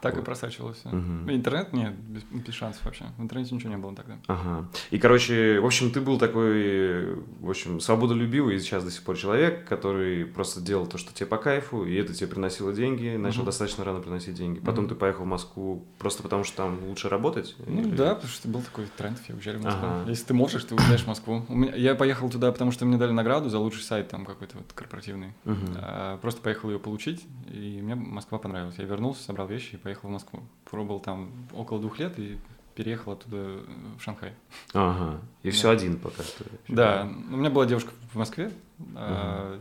[0.00, 0.24] Так и Вот.
[0.24, 0.88] просачивалось всё.
[0.88, 1.30] Мгм.
[1.30, 3.04] Интернет нет, без, без шансов вообще.
[3.18, 4.16] В интернете ничего не было тогда.
[4.26, 4.66] Ага.
[4.90, 9.16] И, короче, в общем, ты был такой, в общем, свободолюбивый и сейчас до сих пор
[9.16, 13.40] человек, который просто делал то, что тебе по кайфу, и это тебе приносило деньги, начал
[13.42, 13.46] Мгм.
[13.46, 14.58] достаточно рано приносить деньги.
[14.58, 14.88] Потом Мгм.
[14.88, 17.54] ты поехал в Москву просто потому, что там лучше работать?
[17.66, 19.81] Ну Или- да, потому что был такой тренд, все уезжали в Москву.
[19.81, 19.81] Ага.
[20.06, 21.44] Если ты можешь, ты уезжаешь в Москву.
[21.48, 24.58] У меня, я поехал туда, потому что мне дали награду за лучший сайт там какой-то
[24.58, 25.32] вот корпоративный.
[25.44, 25.76] Мгм.
[25.76, 28.74] А, просто поехал ее получить, и мне Москва понравилась.
[28.78, 30.40] Я вернулся, собрал вещи и поехал в Москву.
[30.64, 32.38] Пробовал там около двух лет и
[32.74, 33.60] переехал оттуда
[33.98, 34.32] в Шанхай.
[34.72, 35.20] Ага.
[35.42, 35.54] И Да.
[35.54, 36.44] все один пока что.
[36.68, 38.50] Да, у меня была девушка в Москве,
[38.94, 39.58] а,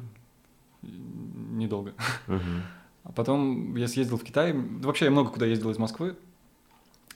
[0.82, 1.94] недолго.
[2.28, 2.64] Мгм.
[3.04, 4.54] А потом я съездил в Китай.
[4.54, 6.16] Вообще я много куда ездил из Москвы,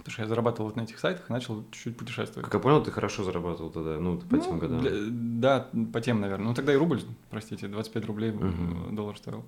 [0.05, 2.45] потому что я зарабатывал вот на этих сайтах и начал чуть-чуть путешествовать.
[2.45, 4.81] Как я понял, ты хорошо зарабатывал тогда, ну, по тем Ну, годам.
[4.81, 6.45] для- да, по тем, наверное.
[6.49, 8.95] Ну, тогда и рубль, простите, 25 рублей Мгм.
[8.95, 9.43] доллар стоил.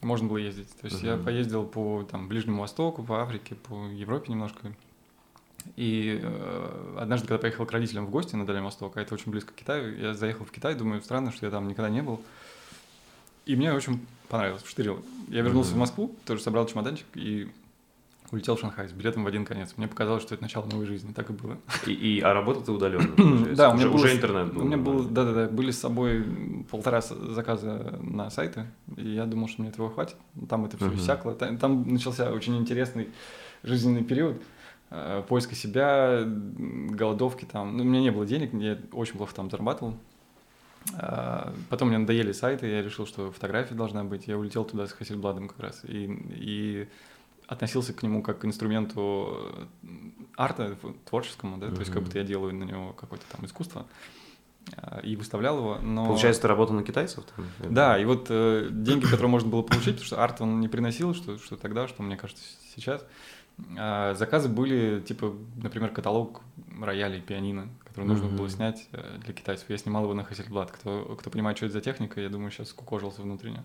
[0.00, 0.70] Можно было ездить.
[0.80, 1.24] То есть я Мгм.
[1.24, 4.72] поездил по там, Ближнему Востоку, по Африке, по Европе немножко.
[5.76, 9.30] И э, однажды, когда поехал к родителям в гости на Дальний Восток, а это очень
[9.30, 12.22] близко к Китаю, я заехал в Китай, думаю, странно, что я там никогда не был.
[13.44, 15.02] И мне очень понравилось, вштырило.
[15.28, 15.76] Я вернулся Мгм.
[15.76, 17.50] в Москву, тоже собрал чемоданчик и
[18.30, 19.74] улетел в Шанхай с билетом в один конец.
[19.76, 21.12] Мне показалось, что это начало новой жизни.
[21.12, 21.56] Так и было.
[21.86, 23.54] И, и- а работал ты удаленно?
[23.54, 24.62] Да, у меня уже, был, уже интернет был.
[24.62, 25.10] У меня был, нормально.
[25.14, 26.24] да-да-да, были с собой
[26.70, 30.16] полтора заказа на сайты, и я думал, что мне этого хватит.
[30.48, 31.34] Там это все иссякло.
[31.34, 33.08] Там, там начался очень интересный
[33.62, 34.40] жизненный период
[34.90, 37.76] э, поиска себя, голодовки там.
[37.76, 39.94] Ну, у меня не было денег, я очень плохо там зарабатывал.
[40.94, 44.26] А, Потом мне надоели сайты, я решил, что фотография должна быть.
[44.26, 45.82] Я улетел туда с Хассельбладом как раз.
[45.84, 46.88] И, и
[47.48, 49.88] относился к нему как к инструменту э,
[50.36, 53.86] арта творческому, да, то есть как будто я делаю на него какое-то там искусство
[54.76, 56.06] а, и выставлял его, но...
[56.06, 57.24] Получается, ты работал на китайцев?
[57.34, 57.74] там?
[57.74, 61.14] Да, и вот э, деньги, которые можно было получить, потому что арт он не приносил,
[61.14, 62.44] что, что тогда, что мне кажется
[62.76, 63.04] сейчас,
[63.76, 66.42] а, заказы были, типа, например, каталог
[66.80, 68.36] роялей, пианино, который нужно Мгм.
[68.36, 69.68] было снять э, для китайцев.
[69.68, 70.70] Я снимал его на Hasselblad.
[70.72, 73.64] Кто, кто понимает, что это за техника, я думаю, сейчас скукожился внутренне.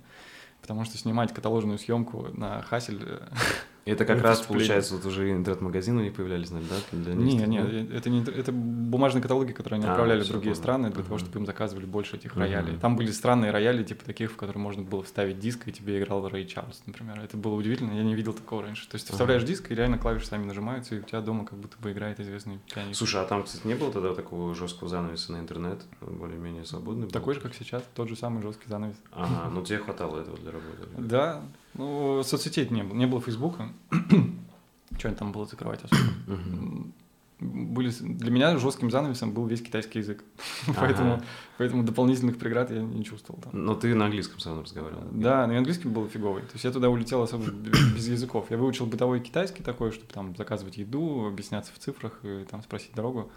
[0.62, 3.28] Потому что снимать каталожную съемку на э,
[3.86, 6.98] Это как Ну, раз, получается, вот уже интернет-магазины у них появлялись, наверное, да?
[6.98, 10.90] Для Не, не, это не это бумажные каталоги, которые они А, отправляли в другие страны
[10.90, 11.26] для того, Мгм.
[11.26, 12.40] чтобы им заказывали больше этих Мгм.
[12.40, 12.78] роялей.
[12.78, 16.26] Там были странные рояли, типа таких, в которые можно было вставить диск, и тебе играл
[16.30, 17.20] Рэй Чарльз, например.
[17.20, 18.88] Это было удивительно, я не видел такого раньше.
[18.88, 21.60] То есть ты вставляешь диск, и реально клавиши сами нажимаются, и у тебя дома как
[21.60, 22.98] будто бы играет известный пианист.
[23.00, 25.82] Слушай, а там, кстати, не было тогда такого жесткого занавеса на интернет?
[26.00, 27.12] Более-менее свободный был?
[27.12, 28.96] Такой же, как сейчас, тот же самый жесткий занавес.
[29.12, 30.84] Ага, ну тебе хватало этого для работы.
[30.98, 31.44] Да,
[31.76, 33.70] ну, соцсетей не было, не было Фейсбука.
[34.98, 36.02] Что там было закрывать особо?
[37.40, 40.24] Были, для меня жестким занавесом был весь китайский язык.
[40.68, 40.78] Ага.
[40.80, 41.22] поэтому,
[41.58, 43.52] поэтому дополнительных преград я не чувствовал там.
[43.66, 45.04] Но ты на английском сам разговаривал.
[45.12, 46.44] Да, но и английский был фиговый.
[46.44, 48.46] То есть я туда улетел особо без языков.
[48.50, 52.94] Я выучил бытовой китайский такой, чтобы там заказывать еду, объясняться в цифрах и там спросить
[52.94, 53.30] дорогу.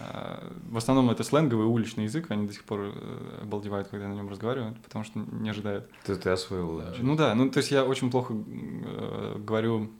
[0.00, 4.12] А, В основном это сленговый уличный язык, они до сих пор э, обалдевают, когда я
[4.12, 5.90] на нем разговариваю, потому что не ожидают.
[6.04, 6.80] Ты, ты освоил.
[6.80, 7.02] Значит.
[7.02, 9.90] Ну да, ну то есть я очень плохо э, говорю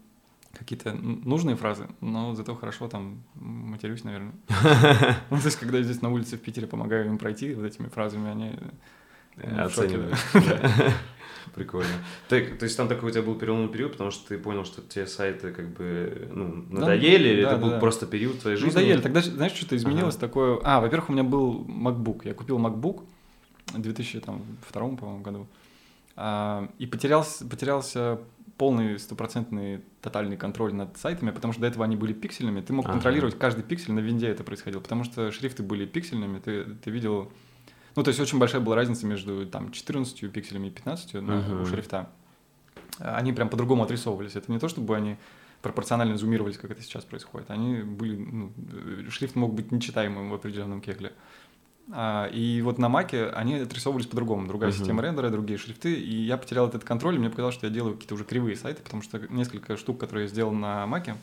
[0.53, 4.33] какие-то нужные фразы, но зато хорошо там матерюсь, наверное.
[5.31, 7.89] Ну, то есть, когда я здесь на улице в Питере помогаю им пройти вот этими
[7.89, 8.55] фразами, они
[9.39, 9.69] Э,
[11.47, 11.53] да.
[11.55, 11.91] Прикольно.
[12.29, 14.83] Так, то есть там такой у тебя был переломный период, потому что ты понял, что
[14.83, 17.79] те сайты как бы ну, надоели, или да, это да, был да.
[17.79, 18.75] просто период твоей жизни?
[18.75, 19.01] Надоели.
[19.01, 20.27] Тогда, знаешь, что-то изменилось Ага.
[20.27, 20.59] такое.
[20.63, 22.23] А, во-первых, у меня был MacBook.
[22.25, 23.05] Я купил MacBook
[23.73, 24.33] в 2002,
[24.73, 25.47] по-моему, году.
[26.17, 28.19] А, и потерялся, потерялся
[28.57, 32.61] полный стопроцентный тотальный контроль над сайтами, потому что до этого они были пиксельными.
[32.61, 32.95] Ты мог Ага.
[32.95, 37.31] контролировать каждый пиксель, на винде это происходило, потому что шрифты были пиксельными, ты, ты видел...
[37.97, 41.63] Ну, то есть очень большая была разница между там 14 пикселями и 15 на, Мгм.
[41.63, 42.11] у шрифта.
[42.99, 44.37] Они прям по-другому отрисовывались.
[44.37, 45.17] Это не то, чтобы они
[45.63, 47.51] пропорционально зумировались, как это сейчас происходит.
[47.51, 51.13] Они были, ну, э, шрифт мог быть нечитаемым в определенном кегле.
[51.93, 54.47] А, и вот на Маке они отрисовывались по-другому.
[54.47, 54.79] Другая Мгм.
[54.79, 55.95] система рендера, другие шрифты.
[55.95, 58.83] И я потерял этот контроль, и мне показалось, что я делаю какие-то уже кривые сайты,
[58.83, 61.17] потому что несколько штук, которые я сделал на Маке,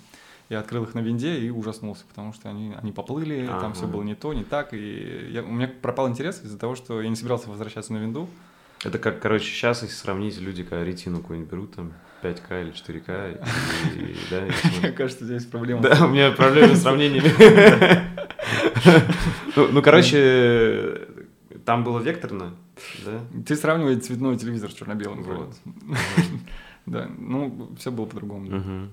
[0.54, 3.74] я открыл их на винде и ужаснулся, потому что они, они поплыли, там Ага.
[3.74, 4.74] все было не то, не так.
[4.74, 8.30] И я- у меня пропал интерес из-за того, что я не собирался возвращаться на винду.
[8.84, 13.32] Это как, короче, сейчас, если сравнить, люди, когда ретину какую-нибудь берут, там, 5К или 4К,
[13.96, 15.82] и, и- да, и Мне кажется, здесь проблема.
[15.82, 17.32] Да, у меня проблемы с сравнениями.
[19.56, 21.08] Ну, ну, короче,
[21.66, 22.56] там было векторно,
[23.06, 23.22] да?
[23.46, 25.24] Ты сравнивай цветной телевизор с черно-белым.
[25.24, 25.54] Вот.
[26.86, 28.90] Да, ну, все было по-другому.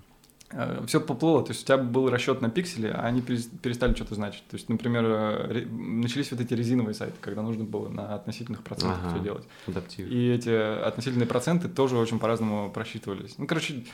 [0.52, 0.86] Мгм.
[0.86, 4.14] Все поплыло, то есть у тебя был расчет на пиксели, а они перес- перестали что-то
[4.16, 4.42] значить.
[4.50, 8.98] То есть, например, э, начались вот эти резиновые сайты, когда нужно было на относительных процентах
[9.04, 9.14] Ага.
[9.14, 9.44] все делать.
[9.68, 10.10] Адаптивно.
[10.10, 10.50] И эти
[10.84, 13.34] относительные проценты тоже очень по-разному просчитывались.
[13.38, 13.84] Ну, короче,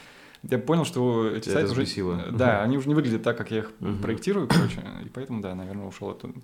[0.44, 2.32] я понял, что эти Тебя сайты уже...
[2.32, 4.00] Да, они уже не выглядят так, как я их Мгм.
[4.00, 6.34] проектирую, короче, и поэтому, да, наверное, ушел оттуда.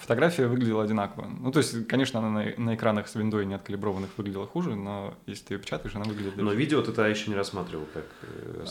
[0.00, 1.28] Фотография выглядела одинаково.
[1.40, 5.14] Ну, то есть, конечно, она на, на экранах с виндой не откалиброванных выглядела хуже, но
[5.26, 6.36] если ты ее печатаешь, она выглядит...
[6.36, 8.04] Но даже- видео ты тогда еще не рассматривал как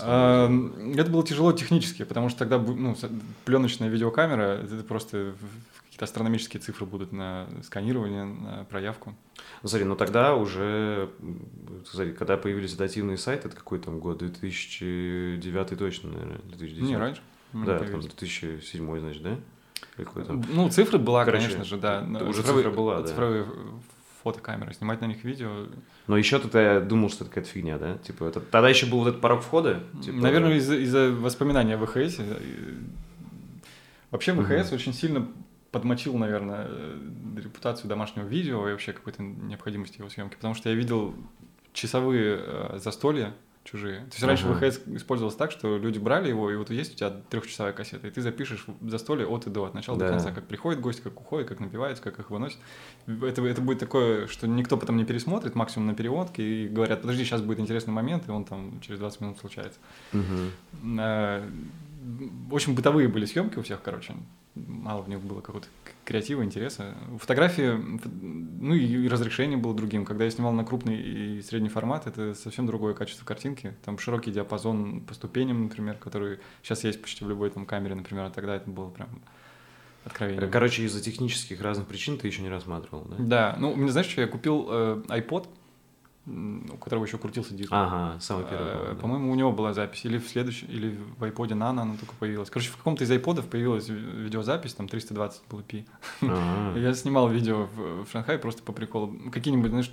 [0.02, 0.50] А.
[0.96, 2.96] Это было тяжело технически, потому что тогда ну,
[3.46, 5.34] пленочная видеокамера, это просто
[5.96, 9.16] какие-то астрономические цифры будут на сканирование, на проявку.
[9.64, 11.10] Ну, смотри, ну тогда уже,
[11.86, 14.18] смотри, когда появились адаптивные сайты, это какой там год?
[14.18, 16.90] 2009 точно, наверное, 2010.
[16.90, 17.22] Не, раньше.
[17.54, 18.08] Да, там появились.
[18.08, 19.40] 2007, значит, да?
[19.98, 20.44] Или какой там?
[20.50, 22.02] Ну, цифры была, Короче, конечно же, да.
[22.02, 23.08] т- уже Цифровые- цифра была, да.
[23.08, 23.46] Цифровые
[24.24, 25.68] фотокамеры, снимать на них видео.
[26.08, 27.98] Но еще тогда я думал, что это какая-то фигня, да?
[28.00, 29.84] Типа, это, тогда еще был вот этот порог входа?
[30.04, 32.20] Типа, Наверное, из-за из-за воспоминания о ВХС.
[32.20, 32.36] э,
[34.12, 34.34] Вообще.
[34.34, 35.28] ВХС очень сильно
[35.72, 36.98] подмочил, наверное, э,
[37.38, 41.14] репутацию домашнего видео и вообще какой-то необходимости его съемки, потому что я видел
[41.74, 43.34] часовые э, застолья
[43.66, 44.02] чужие.
[44.02, 44.70] То есть раньше Ага.
[44.72, 48.12] ВХС использовался так, что люди брали его, и вот есть у тебя трехчасовая кассета, и
[48.12, 50.06] ты запишешь застолье от и до, от начала Да.
[50.06, 52.60] до конца, как приходит гость, как уходит, как напивается, как их выносит.
[53.08, 57.24] Это, это будет такое, что никто потом не пересмотрит, максимум на переводке, и говорят, подожди,
[57.26, 59.80] сейчас будет интересный момент, и он там через 20 минут случается.
[60.14, 61.44] Э,
[62.52, 64.14] Очень бытовые были съемки у всех, короче.
[64.54, 65.68] Мало в них было какого-то
[66.06, 66.96] креатива, интереса.
[67.20, 67.72] Фотографии,
[68.06, 70.06] ну и разрешение было другим.
[70.06, 73.74] Когда я снимал на крупный и средний формат, это совсем другое качество картинки.
[73.84, 78.26] Там широкий диапазон по ступеням, например, который сейчас есть почти в любой там камере, например,
[78.26, 79.10] а тогда это было прям
[80.06, 80.48] откровение.
[80.48, 83.16] Короче, из-за технических разных причин ты еще не рассматривал, да?
[83.20, 85.48] Да, ну, меня, знаешь, что я купил э, iPod,
[86.28, 87.70] у которого еще крутился диск.
[87.72, 88.68] Ага, самый первый.
[88.68, 89.02] Э, по-моему, да.
[89.02, 90.06] По-моему, у него была запись.
[90.06, 92.50] Или в следующем, или в iPod Nano она только появилась.
[92.50, 95.86] Короче, в каком-то из iPodов появилась ви- видеозапись, там 320 было пи.
[96.22, 96.78] Ага.
[96.80, 99.14] Я снимал видео в, в Шанхае просто по приколу.
[99.32, 99.92] Какие-нибудь, знаешь,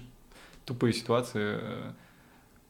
[0.64, 1.60] тупые ситуации.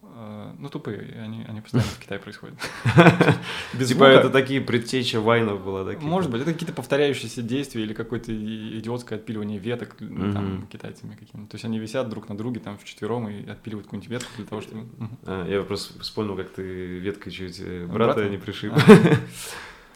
[0.02, 2.56] Э, Э, Ну, тупые, они, они постоянно в Китае происходят.
[3.86, 5.92] Типа это такие предтеча вайнов была, да?
[6.00, 10.66] Может быть, это какие-то повторяющиеся действия или какое-то идиотское отпиливание веток там, Мгм.
[10.66, 11.50] китайцами какими-то.
[11.50, 14.60] То есть они висят друг на друге там вчетвером и отпиливают какую-нибудь ветку для того,
[14.60, 14.86] чтобы...
[15.24, 16.62] А, я просто вспомнил, как ты
[16.98, 18.72] веткой чуть э, брата не пришиб.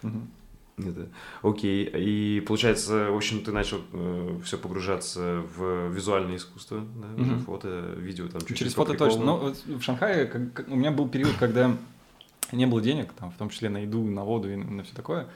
[0.79, 1.09] Это.
[1.43, 1.85] Окей.
[1.95, 3.79] И получается, в общем, ты начал
[4.45, 7.41] все погружаться в визуальное искусство, да, уже Мгм.
[7.45, 9.07] фото, видео, там чуть-чуть Через фото точно.
[9.21, 9.25] приколу.
[9.25, 11.75] Но вот в Шанхае как- как- у меня был период, когда
[12.53, 15.29] не было денег, там, в том числе на еду, на воду и на все такое.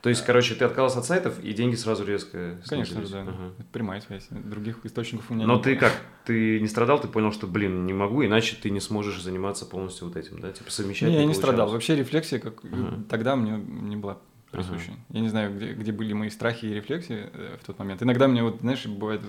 [0.00, 3.10] То есть, короче, ты отказался от сайтов, и деньги сразу резко Конечно снизились.
[3.10, 3.22] да.
[3.22, 3.52] Ага.
[3.58, 4.28] Это прямая связь.
[4.30, 5.92] Других источников у меня Но не ты как?
[6.24, 10.06] Ты не страдал, ты понял, что, блин, не могу, иначе ты не сможешь заниматься полностью
[10.06, 10.52] вот этим, да?
[10.52, 11.44] Типа совмещать Не, я не получалось.
[11.44, 11.70] страдал.
[11.72, 13.02] Вообще рефлексия как Ага.
[13.10, 14.18] тогда мне не была
[14.50, 14.92] присуща.
[15.10, 18.02] Я не знаю, где, где были мои страхи и рефлексии э, в тот момент.
[18.02, 19.20] Иногда мне вот, знаешь, бывает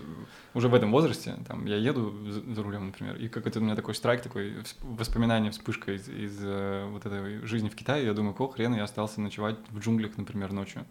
[0.54, 3.76] уже в этом возрасте, там, я еду за, за рулем, например, и какой-то у меня
[3.76, 8.06] такой страйк, такой воспоминание, вспышка из, из э, вот этой жизни в Китае.
[8.06, 10.86] Я думаю, какого хрена я остался ночевать в джунглях, например, ночью?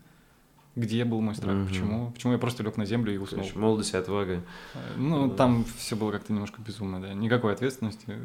[0.76, 1.54] Где был мой страх?
[1.56, 1.66] Мгм.
[1.66, 2.10] Почему?
[2.12, 3.42] Почему я просто лег на землю и уснул?
[3.42, 4.42] есть молодость и отвага.
[4.74, 5.34] Э, Ну, Да.
[5.34, 7.14] там все было как-то немножко безумно, да.
[7.14, 8.16] Никакой ответственности.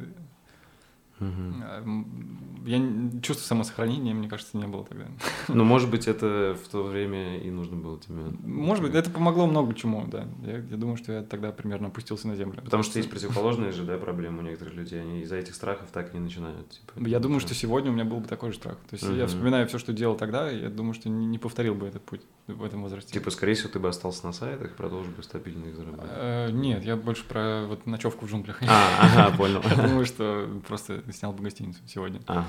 [1.20, 2.80] М, Я
[3.22, 5.06] чувство самосохранения, мне кажется, не было тогда.
[5.50, 8.22] Ну, может быть, это в то время и нужно было тебе.
[8.42, 10.26] Может быть, это помогло много чему, да.
[10.46, 12.62] Я, я думаю, что я тогда примерно опустился на землю.
[12.64, 15.02] Потому что есть противоположные же, да, проблемы у некоторых людей.
[15.02, 16.70] Они из-за этих страхов так и не начинают.
[16.70, 18.78] Типа, Я думаю, что сегодня у меня был бы такой же страх.
[18.90, 19.28] То есть я Мгм.
[19.28, 22.22] вспоминаю все, что делал тогда, и я думаю, что не, не повторил бы этот путь
[22.48, 23.12] в этом возрасте.
[23.14, 26.12] Типа, скорее всего, ты бы остался на сайтах и продолжил бы стабильно их зарабатывать.
[26.16, 28.62] Э, нет, я больше про вот ночевку в джунглях.
[28.64, 29.62] А, ага, понял.
[29.70, 32.22] Я думаю, что просто снял бы гостиницу сегодня.
[32.28, 32.46] Ага.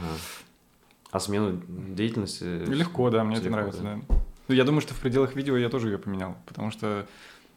[1.10, 2.44] А смену деятельности?
[2.44, 3.94] Легко, да, мне это нравится, да?
[4.08, 4.16] да.
[4.48, 7.06] Ну, я думаю, что в пределах видео я тоже ее поменял, потому что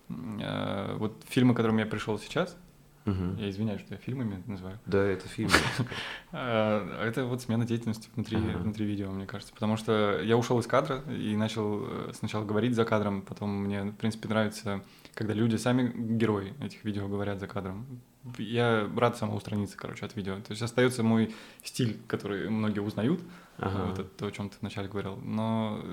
[0.09, 2.55] э, вот фильмы, к которым я пришел сейчас,
[3.05, 3.37] Мгм.
[3.37, 5.49] я извиняюсь, что я фильмами называю, Да, это фильм.
[6.33, 8.57] э, это вот смена деятельности внутри, Ага.
[8.59, 12.75] внутри видео, мне кажется, потому что я ушел из кадра и начал э, сначала говорить
[12.75, 14.81] за кадром, потом мне, в принципе, нравится,
[15.13, 17.85] когда люди сами герои этих видео говорят за кадром.
[18.37, 20.35] Я рад самоустраниться, короче, от видео.
[20.35, 23.21] То есть остается мой стиль, который многие узнают,
[23.57, 23.85] Ага.
[23.85, 25.17] вот это то, о чем ты вначале говорил.
[25.17, 25.83] Но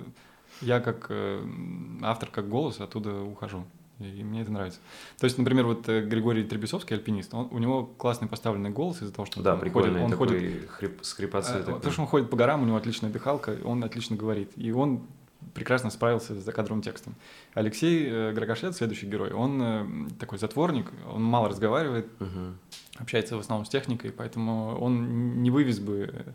[0.61, 1.47] я как э,
[2.03, 3.65] автор, как голос оттуда ухожу.
[4.01, 4.81] И мне это нравится.
[5.19, 9.13] То есть, например, вот э, Григорий Требесовский, альпинист, он, у него классный поставленный голос из-за
[9.13, 12.03] того, что он Да, там прикольный ходит, он такой ходит, хрип, скрипация э, потому что
[12.03, 14.51] он ходит по горам, у него отличная дыхалка, он отлично говорит.
[14.57, 15.03] И он
[15.53, 17.15] прекрасно справился с закадровым текстом.
[17.55, 19.87] Алексей э, следующий герой, он э,
[20.19, 22.59] такой затворник, он мало разговаривает, Мгм.
[22.99, 26.33] общается в основном с техникой, поэтому он не вывез бы э,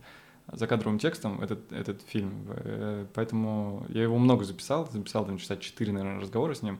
[0.57, 2.31] за кадровым текстом этот, этот фильм.
[2.49, 6.79] Э, Поэтому я его много записал, записал там часа 4, наверное, разговора с ним.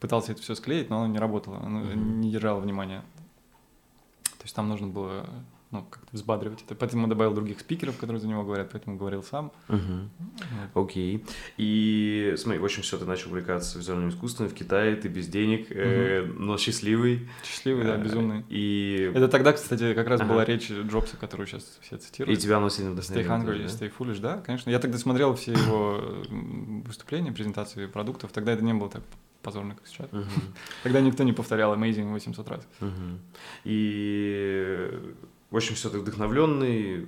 [0.00, 2.20] Пытался это все склеить, но оно не работало, оно Мгм.
[2.20, 3.02] не держало внимания.
[4.24, 5.26] То есть там нужно было
[5.74, 6.74] ну, как-то взбадривать это.
[6.74, 9.52] Поэтому добавил других спикеров, которые за него говорят, поэтому говорил сам.
[9.68, 10.08] Мгм.
[10.72, 10.84] Вот.
[10.84, 11.24] Окей.
[11.56, 15.66] И смотри, в общем, все, ты начал увлекаться визуальным искусством в Китае, ты без денег,
[15.70, 17.28] э, но счастливый.
[17.44, 18.44] Счастливый, да, Э, безумный.
[18.48, 20.30] И, Это тогда, кстати, как раз Ага.
[20.32, 22.38] была речь Джобса, которую сейчас все и цитируют.
[22.40, 23.34] тебя оно сильно Stay вдохновило.
[23.36, 23.86] Hungry, тоже, да?
[23.86, 24.70] Stay Foolish, да, конечно.
[24.70, 28.30] Я тогда смотрел все его м, выступления, презентации продуктов.
[28.32, 29.02] Тогда это не было так
[29.42, 30.10] позорно, как сейчас.
[30.12, 30.24] Мгм.
[30.84, 32.66] Тогда никто не повторял Amazing 800 раз.
[32.80, 33.18] Мгм.
[33.64, 34.90] И,
[35.54, 37.06] в общем, все ты вдохновленный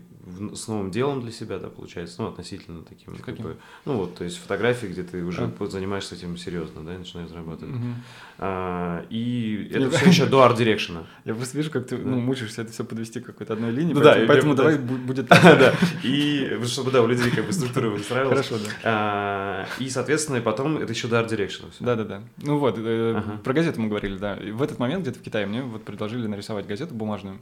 [0.54, 3.14] с новым делом для себя, да, получается, ну, относительно таким.
[3.14, 3.44] С как каким?
[3.44, 5.66] бы, ну, вот, то есть фотографии, где ты уже А.
[5.66, 7.74] занимаешься этим серьезно, да, и начинаешь зарабатывать.
[7.74, 7.94] Мгм.
[8.38, 11.06] А, и Я- это все еще до арт-дирекшена.
[11.24, 12.16] Я просто вижу, как ты ну, Да.
[12.18, 15.26] мучаешься это все подвести к какой-то одной линии, Ну поэтому, да, я поэтому давай будет
[15.28, 18.46] Да, и чтобы, да, у людей как бы структура выстраивалась.
[18.46, 18.70] Хорошо, да.
[18.84, 21.68] А, И, соответственно, потом это еще до арт-дирекшена.
[21.80, 22.22] Да-да-да.
[22.38, 24.36] Ну вот, э, про газету мы говорили, да.
[24.52, 27.38] В этот момент где-то в Китае мне вот предложили нарисовать газету бумажную.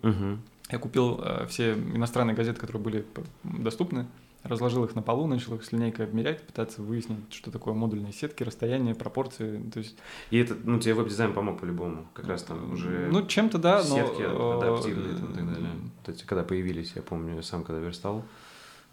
[0.71, 3.07] Я купил э, все иностранные газеты, которые были
[3.43, 4.07] доступны,
[4.43, 8.43] разложил их на полу, начал их с линейкой обмерять, пытаться выяснить, что такое модульные сетки,
[8.43, 9.63] расстояние, пропорции.
[9.73, 9.97] То есть,
[10.31, 12.07] И это, ну, тебе веб-дизайн помог по-любому.
[12.15, 13.95] Как раз там уже ну, чем-то да, но...
[13.97, 15.71] сетки э, адаптивные там и так далее.
[16.07, 18.25] Вот эти, когда появились, я помню, сам когда верстал.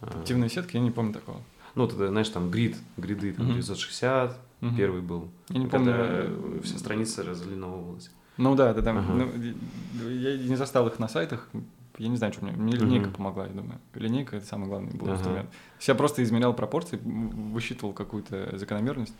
[0.01, 1.41] а, Адаптивные сетки, я не помню такого.
[1.75, 3.55] Ну, тогда, знаешь, там грид, гриды, там Мгм.
[3.55, 4.75] 960, Мгм.
[4.75, 5.29] первый был.
[5.49, 6.57] Я не когда помню.
[6.57, 8.12] э, вся страница разлиновывалась.
[8.37, 8.91] Ну да, да, да.
[8.91, 9.01] Ага.
[9.13, 11.49] Ну, я не застал их на сайтах.
[11.97, 12.53] Я не знаю, что мне.
[12.53, 13.13] Мне линейка Мгм.
[13.15, 13.79] помогла, я думаю.
[13.93, 15.15] Линейка это самый главный был Ага.
[15.17, 15.49] инструмент.
[15.81, 19.15] Я просто измерял пропорции, высчитывал какую-то закономерность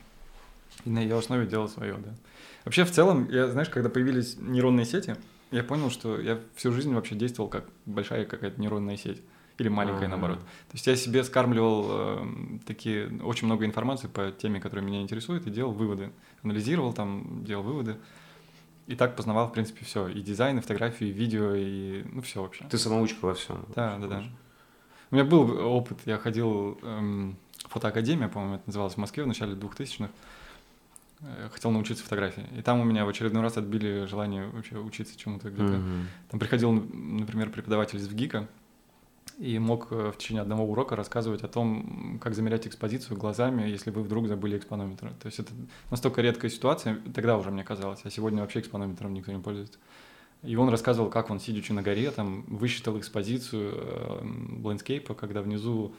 [0.86, 2.16] и на ее основе делал свое, да.
[2.66, 5.16] Вообще, в целом, я, знаешь, когда появились нейронные сети,
[5.52, 9.22] я понял, что я всю жизнь вообще действовал как большая какая-то нейронная сеть.
[9.58, 10.12] Или маленькая, Ага.
[10.16, 10.40] наоборот.
[10.40, 15.46] То есть я себе скармливал эм, такие, очень много информации по теме, которая меня интересует,
[15.46, 16.12] и делал выводы.
[16.42, 17.98] Анализировал там, делал выводы.
[18.88, 20.08] И так познавал, в принципе, все.
[20.08, 22.66] И дизайн, и фотографию, и видео, и ну все вообще.
[22.70, 23.66] Ты самоучка во всем.
[23.76, 24.24] Да, да, да.
[25.12, 29.28] У меня был опыт, я ходил эм, в фотоакадемия, по-моему, это называлось в Москве в
[29.28, 30.10] начале 2000-х.
[31.22, 32.46] Э, хотел научиться фотографии.
[32.58, 35.74] И там у меня в очередной раз отбили желание вообще учиться чему-то где-то.
[35.74, 36.04] Mm-hmm.
[36.30, 38.48] Там приходил, например, преподаватель из ВГИКа,
[39.38, 43.92] и мог э, в течение одного урока рассказывать о том, как замерять экспозицию глазами, если
[43.92, 45.10] вы вдруг забыли экспонометр.
[45.20, 45.52] То есть это
[45.90, 49.80] настолько редкая ситуация, тогда уже мне казалось, а сегодня вообще экспонометром никто не пользуется.
[50.44, 55.94] И он рассказывал, как он, сидячи на горе, там, высчитал экспозицию э, ландскейпа, когда внизу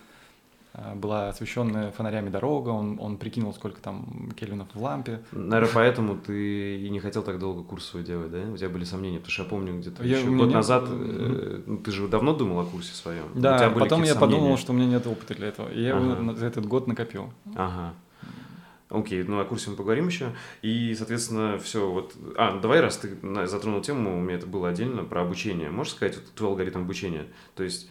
[0.94, 5.20] была освещенная фонарями дорога, он, он прикинул, сколько там кельвинов в лампе.
[5.32, 8.38] Наверное, поэтому ты и не хотел так долго курс свой делать, да?
[8.50, 10.54] У тебя были сомнения, потому что я помню где-то я, еще год нет...
[10.54, 13.24] назад, э, ну, ты же давно думал о курсе своем?
[13.34, 14.14] Да, потом я сомнения?
[14.14, 16.20] подумал, что у меня нет опыта для этого, и я ага.
[16.20, 17.32] его за этот год накопил.
[17.54, 17.94] Ага.
[18.92, 20.32] Окей, ну о курсе мы поговорим еще.
[20.60, 22.14] И, соответственно, все вот...
[22.36, 25.70] А, давай, раз ты затронул тему, у меня это было отдельно, про обучение.
[25.70, 27.26] Можешь сказать, вот, твой алгоритм обучения?
[27.54, 27.90] То есть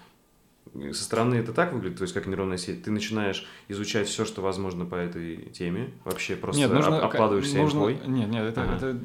[0.94, 4.42] со стороны это так выглядит, то есть как нейронная сеть, ты начинаешь изучать все, что
[4.42, 8.00] возможно по этой теме, вообще просто нет, нужно, обкладываешься нужно, инфой.
[8.08, 8.76] Нет, нет, это, ага.
[8.76, 9.00] это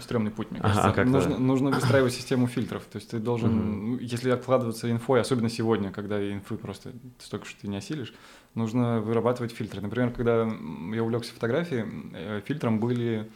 [0.00, 0.84] стрёмный путь, мне кажется.
[0.84, 2.84] Ага, как нужно, нужно выстраивать систему фильтров.
[2.84, 3.98] То есть ты должен, угу.
[3.98, 8.14] если обкладываться инфой, особенно сегодня, когда инфы просто столько, что ты не осилишь,
[8.54, 9.80] нужно вырабатывать фильтры.
[9.80, 13.30] Например, когда я увлекся фотографией, э, фильтром были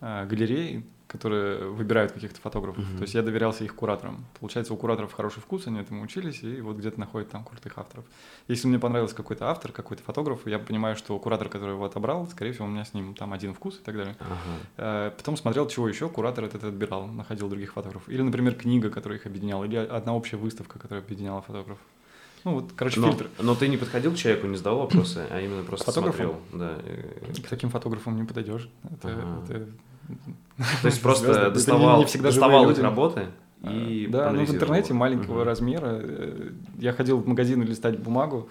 [0.00, 2.82] э, галереи, которые выбирают каких-то фотографов.
[2.82, 2.96] Mm-hmm.
[2.96, 4.24] То есть я доверялся их кураторам.
[4.40, 8.06] Получается, у кураторов хороший вкус, они этому учились, и вот где-то находят там крутых авторов.
[8.48, 12.52] Если мне понравился какой-то автор, какой-то фотограф, я понимаю, что куратор, который его отобрал, скорее
[12.52, 14.16] всего, у меня с ним там один вкус и так далее.
[14.78, 15.10] Uh-huh.
[15.16, 18.08] Потом смотрел, чего еще куратор этот отбирал, находил других фотографов.
[18.08, 21.78] Или, например, книга, которая их объединяла, или одна общая выставка, которая объединяла фотографов.
[22.44, 23.28] Ну вот, короче, но, фильтр.
[23.38, 26.40] Но ты не подходил к человеку, не задавал вопросы, а именно просто смотрел.
[26.52, 26.78] Да.
[27.44, 28.68] К таким фотографам не подойдешь.
[28.82, 29.54] Это, ага.
[29.54, 29.68] это
[30.82, 33.28] то есть просто доставал, не, всегда доставал их работы
[33.70, 35.44] и Да, ну в интернете маленького угу.
[35.44, 36.00] размера.
[36.02, 38.48] Э, я ходил в магазин листать бумагу.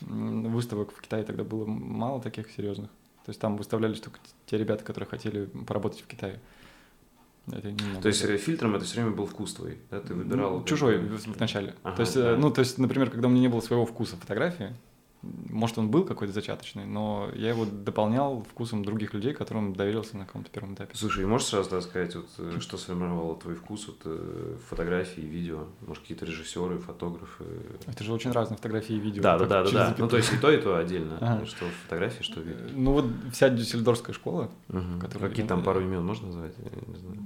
[0.00, 2.90] Выставок в Китае тогда было мало таких серьезных.
[3.24, 6.40] То есть там выставлялись только те ребята, которые хотели поработать в Китае.
[7.50, 10.00] Это то есть э, фильтром это все время был вкус твой, да?
[10.00, 10.64] Ты выбирал...
[10.64, 11.74] Чужой вначале.
[11.82, 12.36] Ага, то есть, э, да.
[12.36, 14.74] ну, то есть, например, когда у меня не было своего вкуса фотографии,
[15.22, 20.24] может, он был какой-то зачаточный, но я его дополнял вкусом других людей, которым доверился на
[20.24, 20.96] каком-то первом этапе.
[20.96, 25.64] Слушай, можешь сразу рассказать, вот, э, что сформировало твой вкус вот, э, фотографии, видео?
[25.80, 27.44] Может, какие-то режиссеры, фотографы?
[27.86, 29.22] Это же очень разные фотографии и видео.
[29.22, 29.94] Да, да, да, да, да.
[29.98, 31.18] Ну, то есть и то, и то отдельно.
[31.20, 31.46] Ага.
[31.46, 32.66] Что фотографии, что видео.
[32.70, 34.50] Ну, вот вся дюссельдорфская школа.
[34.68, 35.00] Угу.
[35.00, 35.30] Которая...
[35.30, 36.54] Какие там пару имен можно назвать?
[36.58, 37.16] Я не знаю.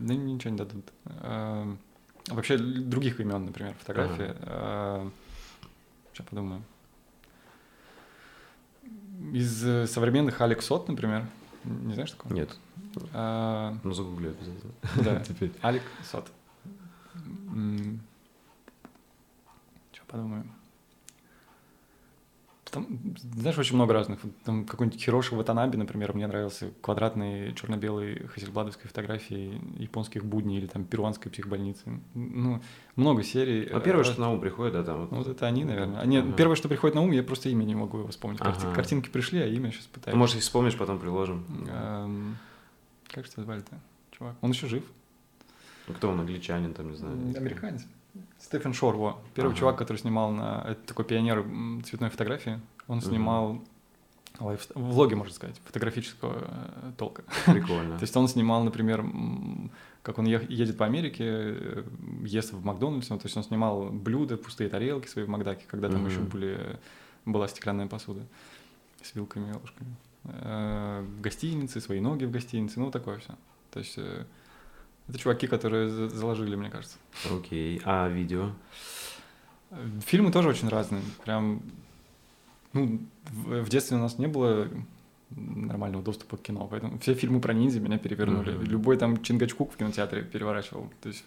[0.00, 0.84] Да ничего не дадут.
[1.06, 1.66] А,
[2.28, 4.30] вообще, других имен, например, фотографии.
[4.30, 4.36] Ага.
[4.44, 5.10] А,
[6.12, 6.62] сейчас подумаю.
[9.32, 11.26] Из э, современных Алекс Сот, например.
[11.64, 12.32] Не знаешь такого?
[12.32, 12.56] Нет.
[13.12, 13.76] А...
[13.82, 14.72] Ну, загугли обязательно.
[15.04, 15.52] Да, теперь.
[15.60, 16.28] Алек Сот.
[19.92, 20.50] Что подумаем?
[22.70, 24.20] Там, знаешь, очень много разных.
[24.44, 30.84] Там какой-нибудь Хироши Ватанаби, например, мне нравился квадратный черно-белый хасельбладовской фотографии японских будней или там
[30.84, 32.00] перуанской психбольницы.
[32.14, 32.60] Ну,
[32.96, 33.64] много серий.
[33.64, 35.00] А первое, что на ум приходит, да, там.
[35.00, 36.00] Вот, ну, вот это они, наверное.
[36.00, 36.34] А нет, ага.
[36.34, 38.40] первое, что приходит на ум, я просто имя не могу его вспомнить.
[38.42, 38.74] Ага.
[38.74, 40.14] Картинки пришли, а имя сейчас пытаюсь.
[40.14, 41.44] Ну, может, если вспомнишь, потом приложим.
[41.68, 42.36] Эм,
[43.08, 43.80] как же звали-то?
[44.10, 44.36] Чувак.
[44.40, 44.84] Он еще жив.
[45.86, 47.16] Ну, кто он, англичанин, там, не знаю.
[47.36, 47.86] Американец.
[48.38, 49.20] Стефен Шор, во.
[49.34, 49.58] Первый ага.
[49.58, 50.64] чувак, который снимал на...
[50.68, 51.44] Это такой пионер
[51.84, 52.60] цветной фотографии.
[52.86, 53.64] Он снимал угу.
[54.40, 54.66] лайф...
[54.74, 57.24] влоги, можно сказать, фотографического э, толка.
[57.46, 57.96] Прикольно.
[57.98, 59.04] То есть он снимал, например,
[60.02, 61.84] как он едет по Америке, э,
[62.24, 65.90] ест в Макдональдс, ну, то есть он снимал блюда, пустые тарелки свои в Макдаке, когда
[65.90, 66.78] там еще были,
[67.24, 68.22] была стеклянная посуда
[69.02, 69.96] с вилками и ложками.
[70.24, 73.34] Э, гостиницы, свои ноги в гостинице, ну, такое все.
[73.70, 73.98] То есть
[75.08, 76.96] это чуваки, которые заложили, мне кажется.
[77.30, 77.78] Окей.
[77.78, 77.82] Okay.
[77.84, 78.50] А видео?
[80.06, 81.02] Фильмы тоже очень разные.
[81.24, 81.62] Прям,
[82.72, 84.68] ну, в, детстве у нас не было
[85.30, 88.54] нормального доступа к кино, поэтому все фильмы про ниндзя меня перевернули.
[88.54, 88.66] Mm-hmm.
[88.66, 90.90] Любой там Чингачкук в кинотеатре переворачивал.
[91.02, 91.24] То есть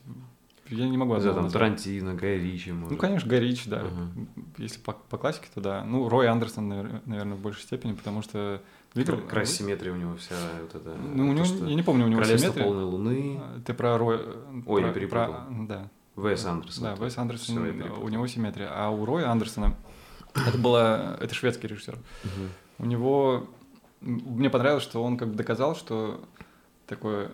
[0.70, 2.92] я не могу Да, там Тарантино, Гай Ричи, может.
[2.92, 3.82] Ну, конечно, Гай Ричи, да.
[3.82, 4.28] Uh-huh.
[4.58, 5.84] Если по, по классике, то да.
[5.84, 6.70] Ну, Рой Андерсон,
[7.06, 8.62] наверное, в большей степени, потому что
[8.94, 9.22] Видел?
[9.22, 10.90] Какая симметрия у него вся вот эта.
[10.96, 12.66] Ну, у него, то, я не помню, у него Королевство симметрия.
[12.66, 13.40] полной луны.
[13.40, 14.20] А, ты про Роя...
[14.66, 15.28] Ой, про, я перепутал.
[15.28, 15.90] Про, да.
[16.18, 16.84] Вес Андерсон.
[16.84, 18.70] Да, Вес Андерсон, у него симметрия.
[18.70, 19.76] А у Роя Андерсона,
[20.34, 21.98] это была, это шведский режиссер.
[22.80, 23.48] У него,
[24.02, 26.22] мне понравилось, что он как бы доказал, что
[26.86, 27.32] такое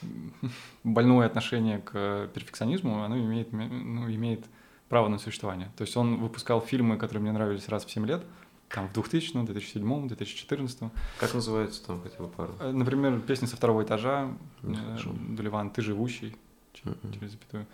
[0.00, 0.06] э,
[0.84, 4.46] больное отношение к перфекционизму, оно имеет, ну, имеет
[4.88, 5.70] право на существование.
[5.76, 8.24] То есть он выпускал фильмы, которые мне нравились раз в 7 лет,
[8.68, 10.80] там в 2000, 2007, 2014.
[11.18, 12.54] Как называется там хотя бы пару?
[12.60, 14.30] Э, Например, песня со второго этажа,
[14.62, 14.96] э.
[15.30, 16.36] Дуливан, ты живущий,
[16.74, 17.62] через запятую.
[17.64, 17.66] И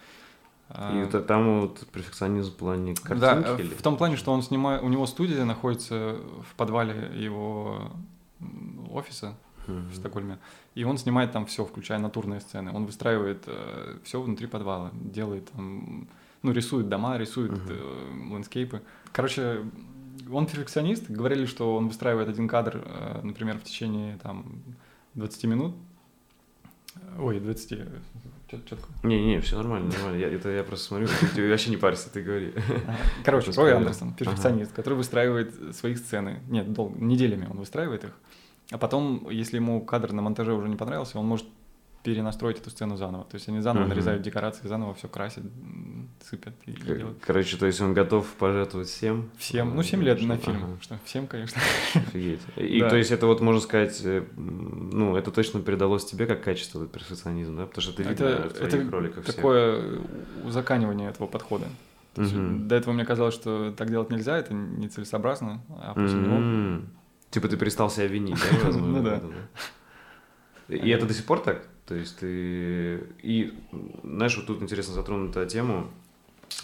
[0.70, 3.74] А, вот там вот перфекционизм в плане картинки Да, э, или?
[3.74, 6.16] в том плане, что он снимает, у него студия находится
[6.50, 7.92] в подвале его
[8.90, 9.34] офиса
[9.66, 9.88] Мгм.
[9.90, 10.38] в Стокгольме,
[10.74, 12.70] и он снимает там все, включая натурные сцены.
[12.72, 13.46] Он выстраивает
[14.04, 16.06] все внутри подвала, делает там,
[16.42, 17.62] ну, рисует дома, рисует Мгм.
[17.68, 18.82] э, ландскейпы.
[19.12, 19.64] Короче,
[20.30, 21.10] он перфекционист.
[21.10, 24.62] Говорили, что он выстраивает один кадр, э, например, в течение там
[25.14, 25.74] 20 минут.
[27.18, 27.78] Ой, 20...
[28.46, 28.94] Что такое?
[29.02, 30.16] Не-не, все нормально, нормально.
[30.16, 32.54] Я, это я просто смотрю, ты, вообще не парься, ты говори.
[33.24, 36.40] Короче, Рой Андерсон, перфекционист, который выстраивает свои сцены.
[36.48, 38.10] Нет, долго, неделями он выстраивает их.
[38.70, 41.46] А потом, если ему кадр на монтаже уже не понравился, он может
[42.04, 43.24] перенастроить эту сцену заново.
[43.24, 43.90] То есть они заново Мгм.
[43.94, 45.42] нарезают декорации, заново все красят,
[46.28, 47.18] сыпят и, и К- делают.
[47.26, 49.30] Короче, то есть он готов пожертвовать всем?
[49.38, 50.64] Всем, ну, Э, 7 лет что- на фильм.
[50.64, 51.60] ага, Что, всем, конечно.
[51.94, 52.40] Офигеть.
[52.56, 52.90] И Да.
[52.90, 56.92] то есть это вот, можно сказать, э, ну, это точно передалось тебе как качество, этот
[56.92, 57.66] перфекционизм, да?
[57.66, 59.36] Потому что ты видно Это, в твоих это роликах всех.
[59.36, 60.00] такое
[60.44, 61.64] узаканивание этого подхода.
[62.14, 62.68] То есть Мгм.
[62.68, 66.88] До этого мне казалось, что так делать нельзя, это нецелесообразно, а после него М.
[67.30, 68.70] Типа ты перестал себя винить, да?
[68.78, 69.20] Ну да?
[70.68, 71.66] И это до сих пор так?
[71.86, 73.04] То есть ты...
[73.22, 73.52] И,
[74.02, 75.88] знаешь, вот тут интересно затронута тему.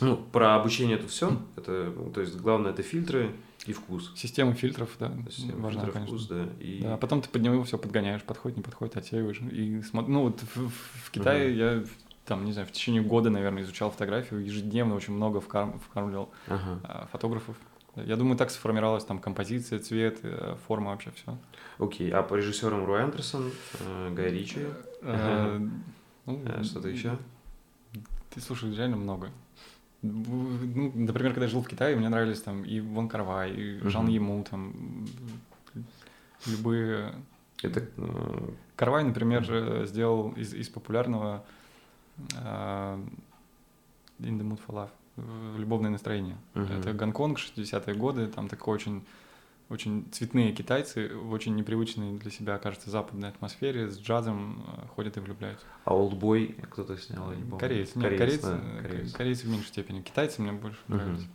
[0.00, 1.36] Ну, про обучение это все.
[1.56, 3.32] Это, то есть главное это фильтры
[3.66, 4.12] и вкус.
[4.16, 6.16] система фильтров, да, Система важна, фильтров, конечно.
[6.16, 6.48] вкус, да.
[6.60, 6.80] И...
[6.82, 9.40] Да, а потом ты под него все подгоняешь, подходит, не подходит, отсеиваешь.
[9.52, 11.84] И смо- ну вот в, в- Китае я
[12.24, 17.08] там, не знаю, в течение года, наверное, изучал фотографию, ежедневно очень много вкарм- вкармливал а,
[17.12, 17.56] фотографов.
[18.06, 21.36] Я думаю, так сформировалась там композиция, цвет, э, форма вообще все.
[21.78, 24.66] Окей, а по режиссерам Рой Андерсон, э, Гай Ричи,
[25.02, 25.60] Э,
[26.26, 27.18] ну, э, что-то еще?
[28.30, 29.30] Ты слушай, реально много.
[30.02, 34.08] Ну, например, когда я жил в Китае, мне нравились там и Вон Карвай, и Жан.
[34.08, 35.06] Ему, там
[36.46, 37.14] любые
[37.62, 37.86] Это...
[38.76, 41.44] Карвай, например, сделал из, из популярного
[42.38, 43.10] In
[44.18, 44.90] the Mood for Love,
[45.56, 46.36] любовное настроение.
[46.54, 46.72] Мгм.
[46.72, 49.04] Это Гонконг, 60-е годы, там такой очень,
[49.68, 55.16] очень цветные китайцы, в очень непривычной для себя, кажется, западной атмосфере, с джазом э, ходят
[55.16, 55.66] и влюбляются.
[55.84, 57.58] А Олдбой кто-то снял, я не помню.
[57.58, 59.16] Корейцы, нет, корейцы, да, э, корейцы.
[59.16, 60.02] корейцы в меньшей степени.
[60.02, 61.26] Китайцы мне больше нравились.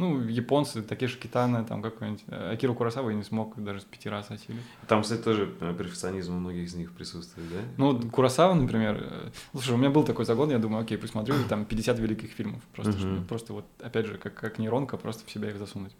[0.00, 2.24] Ну, японцы, такие же Китана, там какой-нибудь.
[2.28, 4.62] э, Акиру Курасава я не смог даже с пяти раз осилить.
[4.88, 7.56] Там, кстати, тоже э, перфекционизм у многих из них присутствует, да?
[7.76, 11.34] Ну, вот Курасава, например, э, слушай, у меня был такой загон, я думаю, окей, посмотрю
[11.48, 12.62] там 50 великих фильмов.
[12.74, 15.92] Просто, чтобы- просто вот, опять же, как, как нейронка, просто в себя их засунуть.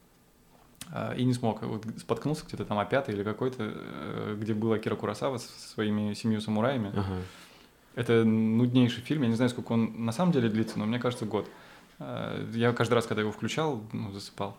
[0.93, 1.63] А, И не смог.
[1.63, 6.41] Вот споткнулся где-то там о пятый или какой-то, где был Акира Курасава со своими семью
[6.41, 6.89] самураями.
[6.95, 7.17] Ага.
[7.97, 11.27] Это нуднейший фильм, я не знаю, сколько он на самом деле длится, но мне кажется,
[11.27, 11.49] год.
[12.01, 14.57] Э, Я каждый раз, когда его включал, ну, засыпал.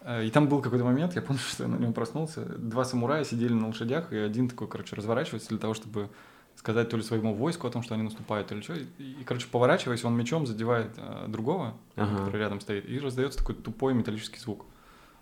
[0.00, 2.44] Э, И там был какой-то момент, я помню, что я на нем проснулся.
[2.44, 6.08] Два самурая сидели на лошадях, и один такой, короче, разворачивается для того, чтобы
[6.56, 8.74] сказать то ли своему войску о том, что они наступают, то ли что.
[8.74, 12.16] И, и, короче, поворачиваясь, он мечом задевает э, другого, Ага.
[12.18, 14.64] который рядом стоит, и раздается такой тупой металлический звук.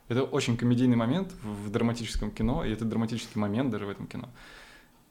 [0.09, 4.07] Это очень комедийный момент в, в драматическом кино, и это драматический момент даже в этом
[4.07, 4.29] кино.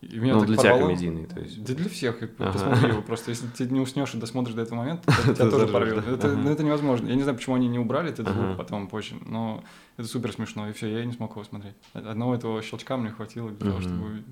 [0.01, 0.87] И меня Ну, для тебя порвало.
[0.89, 1.63] комедийный, то есть.
[1.63, 2.17] Да для всех.
[2.21, 2.51] Ага.
[2.51, 3.29] Посмотри его просто.
[3.31, 6.07] Если ты не уснешь и досмотришь до этого момента, то тебя тоже порвет.
[6.07, 7.07] Это, ну, это невозможно.
[7.07, 9.63] Я не знаю, почему они не убрали этот звук потом позже, но
[9.97, 10.69] это супер смешно.
[10.69, 11.75] И все, я не смог его смотреть.
[11.93, 14.23] Одного этого щелчка мне хватило для того, чтобы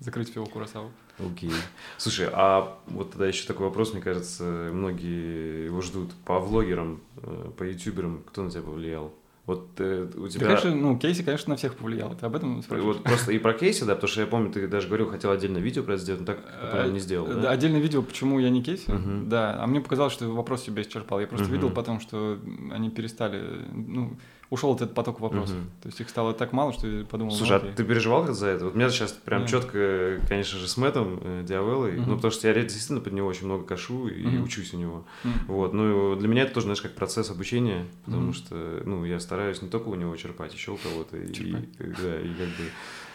[0.00, 0.90] закрыть всего Курасаву.
[1.18, 1.52] Окей.
[1.98, 6.12] Слушай, а вот тогда еще такой вопрос, мне кажется, многие его ждут.
[6.24, 9.14] По влогерам, э, по ютуберам, кто на тебя повлиял?
[9.44, 10.46] Вот э, у Да, тебя...
[10.46, 12.14] конечно, ну, Кейси, конечно, на всех повлиял.
[12.14, 12.96] Ты об этом спрашиваешь?
[12.98, 15.60] Вот просто и про кейсы, да, потому что я помню, ты даже говорил, хотел отдельное
[15.60, 16.38] видео про это сделать, но так
[16.70, 17.50] понял, не сделал, Э, да?
[17.50, 18.84] Отдельное видео, почему я не Кейси,
[19.26, 21.18] да, а мне показалось, что вопрос себя исчерпал.
[21.18, 22.38] Я просто видел потом, что
[22.70, 24.16] они перестали, ну,
[24.52, 25.56] ушел этот поток вопросов.
[25.56, 25.70] Мгм.
[25.80, 28.48] То есть их стало так мало, что я подумал, Слушай, ну, а ты переживал за
[28.48, 28.66] это?
[28.66, 29.50] Вот у меня сейчас прям Нет.
[29.50, 32.10] четко, конечно же, с Мэттом э, Диавеллой, Мгм.
[32.10, 34.42] ну, потому что я действительно под него очень много кашу и Мгм.
[34.44, 35.06] учусь у него.
[35.24, 35.32] М.
[35.48, 38.32] Вот, ну, для меня это тоже, знаешь, как процесс обучения, потому Мгм.
[38.34, 41.16] что, ну, я стараюсь не только у него черпать, еще у кого-то.
[41.16, 42.72] И, да, и как бы,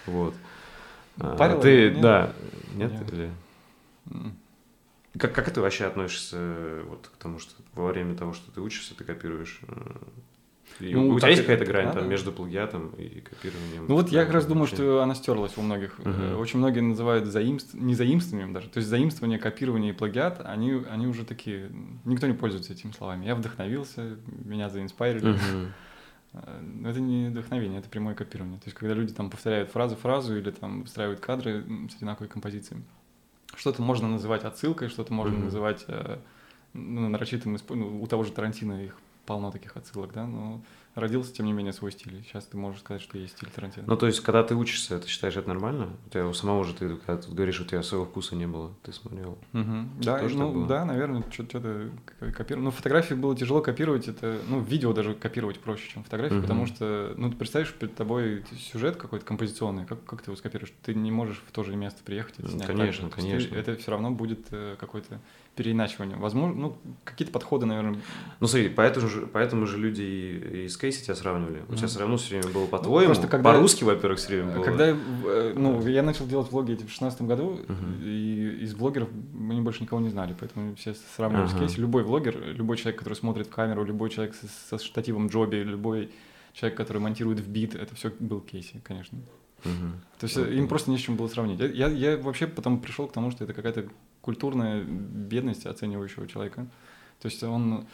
[0.07, 0.33] вот.
[1.19, 2.01] А, Парило ты, нет?
[2.01, 2.35] да,
[2.73, 2.91] нет?
[2.93, 3.13] Нет.
[3.13, 3.31] Или...
[5.19, 8.59] Как, как ты вообще относишься э, вот к тому, что во время того, что ты
[8.61, 9.61] учишься, ты копируешь?
[10.79, 13.85] И Ну, у тебя есть какая-то грань там между плагиатом и копированием?
[13.87, 15.99] Ну вот я как раз думаю, что она стерлась у многих.
[16.03, 17.73] Э, Очень многие называют заимств...
[17.73, 18.69] не заимствованием даже.
[18.69, 21.71] То есть заимствование, копирование и плагиат, они, они уже такие...
[22.05, 23.25] Никто не пользуется этими словами.
[23.25, 25.35] Я вдохновился, меня заинспайрили.
[26.33, 28.59] Э, Но это не вдохновение, это прямое копирование.
[28.59, 32.83] То есть когда люди там повторяют фразу-фразу или там выстраивают кадры с одинаковой композицией.
[33.55, 35.45] Что-то можно называть отсылкой, что-то можно Мгм.
[35.45, 36.17] называть э,
[36.73, 38.97] ну, нарочитым исп- ну, у того же Тарантино их
[39.27, 40.61] полно таких отсылок, да, но
[40.95, 42.23] родился, тем не менее, свой стиль.
[42.23, 43.85] Сейчас ты можешь сказать, что есть стиль Тарантино.
[43.85, 45.89] Ну, то есть, когда ты учишься, ты считаешь это нормально?
[46.07, 48.73] У тебя у самого же, ты когда ты говоришь, у тебя своего вкуса не было,
[48.81, 49.37] ты смотрел.
[49.53, 49.75] Угу.
[50.01, 51.91] Да, тоже ну, да, наверное, что-то
[52.35, 52.63] копировать.
[52.65, 56.41] Ну, фотографии было тяжело копировать, это, ну, видео даже копировать проще, чем фотографии, Мгм.
[56.41, 60.73] потому что, ну, ты представишь, перед тобой сюжет какой-то композиционный, как, как ты его скопируешь?
[60.83, 62.65] Ты не можешь в то же место приехать и Ну, снять.
[62.65, 63.55] конечно, так конечно.
[63.55, 64.75] Это все равно будет э,
[65.57, 66.17] какое-то переиначивание.
[66.17, 67.99] Возможно, ну, какие-то подходы, наверное,
[68.39, 71.63] Ну, смотри, поэтому же, поэтому же люди и, и с Кейси тебя сравнивали.
[71.69, 73.13] У тебя все равно все время было по-твоему.
[73.13, 74.63] просто когда- По-русски, во-первых, все время было.
[74.63, 78.01] Когда э, ну, я начал делать влоги в шестнадцатом году, Мгм.
[78.03, 81.59] и из блогеров мы больше никого не знали, поэтому все сравнивали с Ага.
[81.65, 81.79] Кейси.
[81.79, 86.11] Любой блогер, любой человек, который смотрит в камеру, любой человек со, со штативом Джоби, любой
[86.53, 89.17] человек, который монтирует в бит, это все был Кейси, конечно.
[89.63, 89.93] Мгм.
[90.19, 90.53] То есть Окей.
[90.53, 91.59] э, им просто не с чем было сравнить.
[91.59, 93.87] Я, я, я вообще потом пришел к тому, что это какая-то
[94.27, 96.67] культурная бедность оценивающего человека.
[97.21, 97.85] То есть он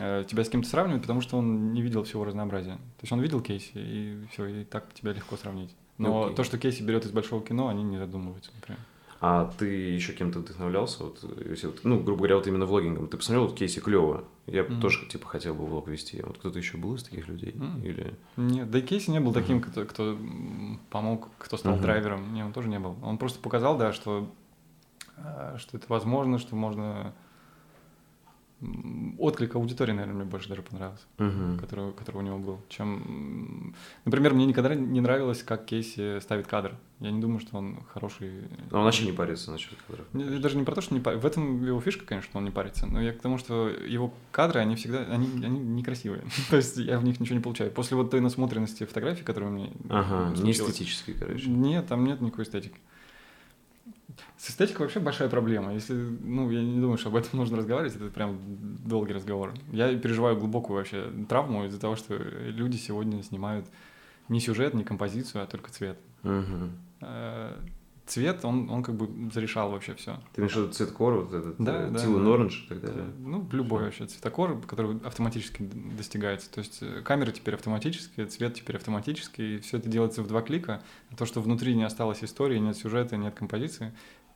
[0.00, 2.74] э, тебя с кем-то сравнивает, потому что он не видел всего разнообразия.
[2.98, 5.70] То есть он видел Кейси, и все, и так тебя легко сравнить.
[5.98, 6.34] Но Окей.
[6.34, 8.80] то, что Кейси берет из большого кино, они не задумываются, например.
[9.20, 11.04] А ты еще кем-то вдохновлялся?
[11.04, 13.06] Вот, если вот, ну, грубо говоря, вот именно влогингом.
[13.06, 14.24] Ты посмотрел, вот Кейси клево.
[14.48, 14.80] Я Мгм.
[14.80, 16.20] тоже, типа, хотел бы влог вести.
[16.26, 17.54] Вот кто-то еще был из таких людей?
[17.54, 17.80] М.
[17.84, 18.14] Или...
[18.36, 21.82] Нет, да и Кейси не был таким, кто, кто м, помог, кто стал Мгм.
[21.82, 22.34] драйвером.
[22.34, 22.96] Не, он тоже не был.
[23.04, 24.28] Он просто показал, да, что,
[25.58, 27.12] что это возможно, что можно...
[29.18, 31.58] Отклик аудитории, наверное, мне больше даже понравился, Мгм.
[31.58, 32.60] который, который у него был.
[32.68, 36.76] Чем, например, мне никогда не нравилось, как Кейси ставит кадр.
[37.00, 38.30] Я не думаю, что он хороший.
[38.70, 40.06] А он вообще не парится насчет кадров.
[40.12, 42.52] Не- Даже не про то, что не пар- В этом его фишка, конечно, он не
[42.52, 42.86] парится.
[42.86, 46.22] Но я к тому, что его кадры, они всегда, они, они некрасивые.
[46.50, 47.72] То есть я в них ничего не получаю.
[47.72, 51.50] После вот той насмотренности фотографий, которые у меня Ага, не случилось, эстетический, короче.
[51.50, 52.76] Нет, там нет никакой эстетики.
[54.36, 55.72] С эстетикой вообще большая проблема.
[55.72, 58.38] Если, ну, я не думаю, что об этом нужно разговаривать, это прям
[58.84, 59.54] долгий разговор.
[59.72, 63.66] Я переживаю глубокую вообще травму из-за того, что люди сегодня снимают
[64.28, 65.98] не сюжет, не композицию, а только цвет.
[66.22, 66.72] Мгм.
[68.06, 70.18] Цвет, он, он как бы зарешал вообще все.
[70.34, 72.34] Ты имеешь в виду цветкор, вот этот, Да, э, да, Тилан да.
[72.34, 73.04] Оранж и так далее?
[73.20, 75.62] Ну, любой вообще цветокор, который автоматически
[75.96, 76.50] достигается.
[76.50, 80.42] То есть э, камера теперь автоматическая, цвет теперь автоматический, и все это делается в два
[80.42, 80.82] клика.
[81.10, 83.92] А то, что внутри не осталось истории, нет сюжета, нет композиции.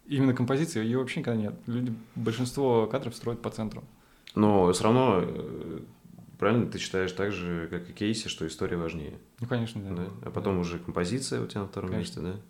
[0.06, 1.54] Именно композиции ее вообще никогда нет.
[1.66, 3.82] Люди, большинство кадров строят по центру.
[4.36, 5.80] Но все равно, э,
[6.38, 10.04] правильно, ты считаешь так же, как и Кейси, что история важнее, Ну, конечно, да.
[10.04, 10.06] да?
[10.26, 12.20] А потом уже композиция у тебя на втором Конечно.
[12.20, 12.40] месте, да?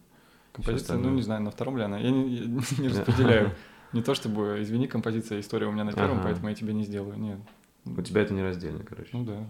[0.56, 1.98] Композиция, ну, не знаю, на втором ли она.
[1.98, 2.44] Я не, я
[2.78, 3.52] не распределяю.
[3.92, 6.24] Не то чтобы, извини, композиция, история у меня на первом, Ага.
[6.24, 7.16] поэтому я тебе не сделаю.
[7.18, 7.38] Нет.
[7.84, 9.10] У тебя это не раздельно, короче.
[9.12, 9.46] Ну да.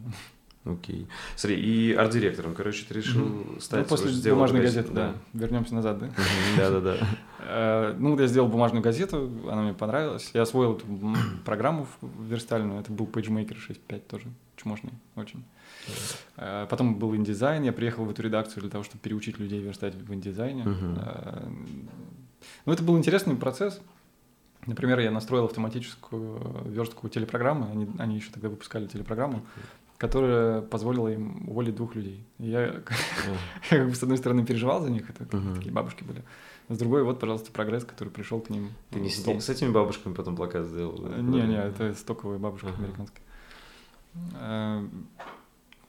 [0.71, 1.07] Окей.
[1.37, 3.61] Смотри, и арт-директором, короче, ты решил Мгм.
[3.61, 3.83] стать...
[3.83, 5.15] Ну, после сделал бумажной такая- газеты, да.
[5.33, 6.11] Вернемся назад, да?
[6.57, 6.97] Да-да-да.
[7.49, 10.33] Э, Ну, вот я сделал бумажную газету, она мне понравилась.
[10.35, 10.85] Я освоил эту
[11.45, 11.87] программу
[12.29, 12.81] верстальную.
[12.81, 14.25] Это был PageMaker 6.5 тоже,
[14.57, 15.45] чмошный очень.
[16.37, 17.63] Э, Потом был индизайн.
[17.63, 20.65] Я приехал в эту редакцию для того, чтобы переучить людей верстать в индизайне.
[20.67, 21.49] Э,
[22.65, 23.81] Ну, это был интересный процесс.
[24.67, 27.71] Например, я настроил автоматическую верстку телепрограммы.
[27.71, 29.43] Они, они еще тогда выпускали телепрограмму,
[29.97, 32.25] которая позволила им уволить двух людей.
[32.39, 32.61] И я,
[33.71, 35.25] я как бы с одной стороны переживал за них, это
[35.55, 36.23] такие бабушки были.
[36.69, 38.71] А с другой, вот, пожалуйста, прогресс, который пришел к ним.
[38.91, 39.41] Ты не с, дом.
[39.41, 40.99] с этими бабушками потом плакат сделал?
[40.99, 41.17] да?
[41.17, 43.23] Не, не, это стоковые бабушки американские.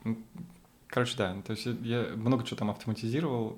[0.08, 0.18] Ну,
[0.88, 3.58] Короче, да, то есть я много чего там автоматизировал.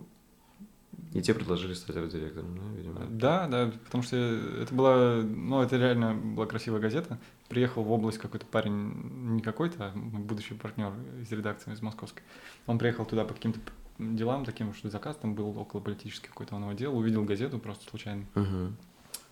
[1.14, 3.06] И тебе предложили стать арт-директором, да, видимо?
[3.10, 7.20] Да, да, потому что это была, ну, это реально была красивая газета.
[7.48, 10.92] Приехал в область какой-то парень, не какой-то, а будущий партнер
[11.22, 12.24] из редакции, из московской.
[12.68, 13.60] Он приехал туда по каким-то
[13.98, 17.90] делам таким, что заказ там был около политический какой-то, он его делал, увидел газету просто
[17.90, 18.26] случайно.
[18.36, 18.76] Мгм.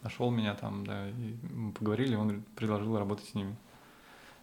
[0.03, 3.55] Нашел меня там, да, и мы поговорили, он предложил работать с ними.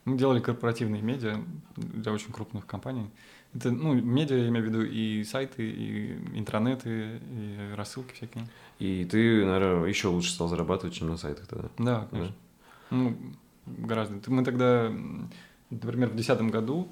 [0.05, 1.41] Мы делали корпоративные медиа
[1.77, 3.11] для очень крупных компаний.
[3.55, 8.47] Это, ну, медиа, я имею в виду и сайты, и интранеты, и рассылки всякие.
[8.79, 11.69] И ты, наверное, еще лучше стал зарабатывать, чем на сайтах тогда.
[11.79, 12.35] Да, конечно.
[12.91, 13.17] Ну,
[13.67, 14.31] гораздо.
[14.31, 14.93] Мы тогда,
[15.71, 16.89] например, в 2010 году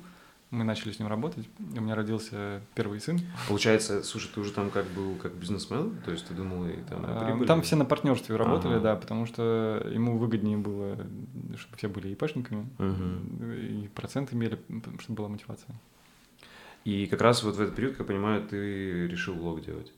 [0.52, 1.48] мы начали с ним работать.
[1.58, 3.18] У меня родился первый сын.
[3.48, 7.04] Получается, слушай, ты уже там как был как бизнесмен, то есть ты думал и там
[7.04, 7.46] А, прибыли?
[7.46, 8.82] Там все на партнерстве работали, Ага.
[8.82, 10.96] да, потому что ему выгоднее было,
[11.56, 13.52] чтобы все были ИПшниками, Мгм.
[13.54, 14.58] и процент имели,
[15.00, 15.74] чтобы была мотивация.
[16.84, 19.92] И как раз вот в этот период, как я понимаю, ты решил влог делать.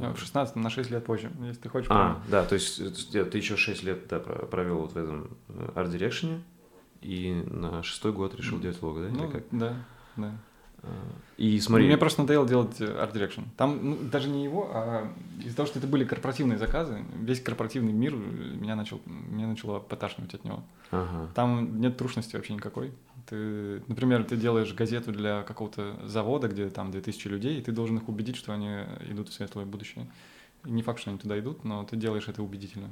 [0.00, 1.88] А В 16 на 6 лет позже, если ты хочешь.
[1.90, 4.96] А, да, то есть э, ты ты еще 6 лет да, про- провел вот в
[4.96, 6.40] этом э, art direction е,
[7.00, 9.08] и на шестой год решил делать влог, да?
[9.08, 9.44] или ну, как?
[9.50, 9.74] да,
[10.16, 10.32] да.
[10.82, 10.88] А,
[11.36, 13.42] И смотри, Мне просто надоело делать э, art direction.
[13.56, 17.92] Там ну, даже не его, а из-за того, что это были корпоративные заказы, весь корпоративный
[17.92, 20.62] мир э, меня начал, меня начало поташнивать от него.
[20.90, 21.30] ага.
[21.34, 22.92] Там нет трушности вообще никакой.
[23.26, 27.96] Ты, например, ты делаешь газету для какого-то завода, где там 2000 людей, и ты должен
[27.96, 28.68] их убедить, что они
[29.08, 30.08] идут в светлое будущее.
[30.64, 32.88] И не факт, что они туда идут, но ты делаешь это убедительно.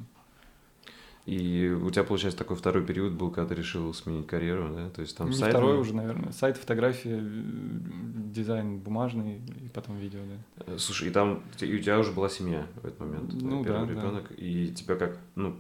[1.27, 4.91] И у тебя, получается, такой второй период был, когда ты решил сменить карьеру, да?
[4.91, 5.53] То есть там Не сайт...
[5.53, 6.33] второй уже, наверное.
[6.33, 7.19] Сайт, фотография,
[8.33, 10.21] дизайн бумажный и потом видео,
[10.57, 10.65] да.
[10.67, 13.81] Э, Слушай, и там и у тебя уже была семья в этот момент, Ну первый
[13.81, 14.01] да, да.
[14.01, 15.57] ребенок, и тебя как, ну,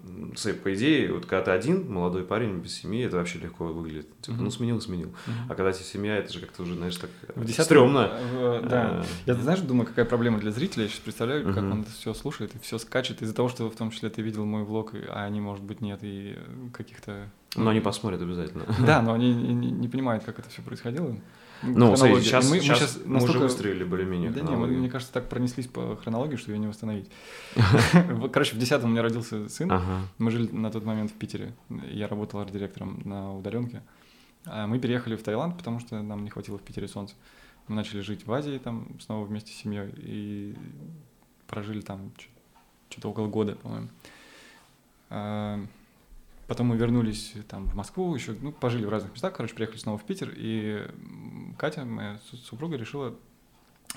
[0.62, 4.08] по идее, вот когда ты один, молодой парень без семьи, это вообще легко выглядит.
[4.20, 4.44] Типа, Мгм.
[4.44, 5.08] ну, сменил, сменил.
[5.26, 5.36] Мгм.
[5.48, 8.10] А когда тебе семья, это же как-то уже, знаешь, так э, В десятом- стрёмно.
[8.12, 9.04] э, Да.
[9.26, 10.82] Я, знаешь, думаю, какая проблема для зрителя.
[10.84, 13.22] Я сейчас представляю, как он это все слушает и все скачет.
[13.22, 16.00] Из-за того, что в том числе ты видел мой влог, а они, может быть, нет,
[16.02, 17.28] и э, каких-то...
[17.56, 18.64] Но они посмотрят обязательно.
[18.86, 21.16] Да, но они не, не- понимают, как это все происходило.
[21.62, 24.42] Ну, смотри, сейчас, И мы, мы сейчас щас мы уже настолько- выстроили более-менее Да не,
[24.42, 24.78] мы, хронологию.
[24.80, 27.08] мне кажется, так пронеслись по хронологии, что ее не восстановить.
[28.32, 29.72] Короче, в десятом у меня родился сын.
[30.18, 31.54] Мы жили на тот момент в Питере.
[31.90, 33.82] Я работал арт-директором на удаленке.
[34.46, 37.14] А мы переехали в Таиланд, потому что нам не хватило в Питере солнца.
[37.66, 40.54] Мы начали жить в Азии там снова вместе с семьей и
[41.46, 42.12] прожили там
[42.90, 43.88] что-то около года, по-моему.
[45.14, 45.64] А,
[46.46, 49.96] Потом мы вернулись там в Москву, еще, ну, пожили в разных местах, короче, приехали снова
[49.96, 50.86] в Питер, и
[51.56, 53.14] Катя, моя су- супруга, решила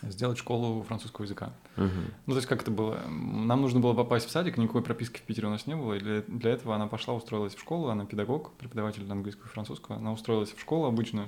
[0.03, 1.51] сделать школу французского языка.
[1.75, 2.13] Мгм.
[2.25, 3.01] Ну, то есть как это было?
[3.09, 5.99] Нам нужно было попасть в садик, никакой прописки в Питере у нас не было, и
[5.99, 10.13] для, для этого она пошла, устроилась в школу, она педагог, преподаватель английского и французского, она
[10.13, 11.27] устроилась в школу обычную,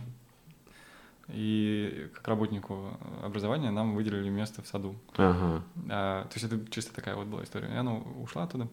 [1.27, 4.95] и как работнику образования нам выделили место в саду.
[5.15, 5.63] Ага.
[5.89, 7.67] А, то есть это чисто такая вот была история.
[7.67, 8.67] И она ушла оттуда.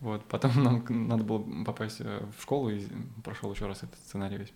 [0.00, 0.24] Вот.
[0.24, 2.82] Потом нам надо было попасть э, в школу, и
[3.24, 4.52] прошел еще раз этот сценарий весь.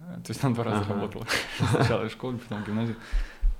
[0.00, 0.94] А, То есть она два раза Ага.
[0.94, 1.26] работала.
[1.70, 2.96] Сначала в школе, потом в гимназии.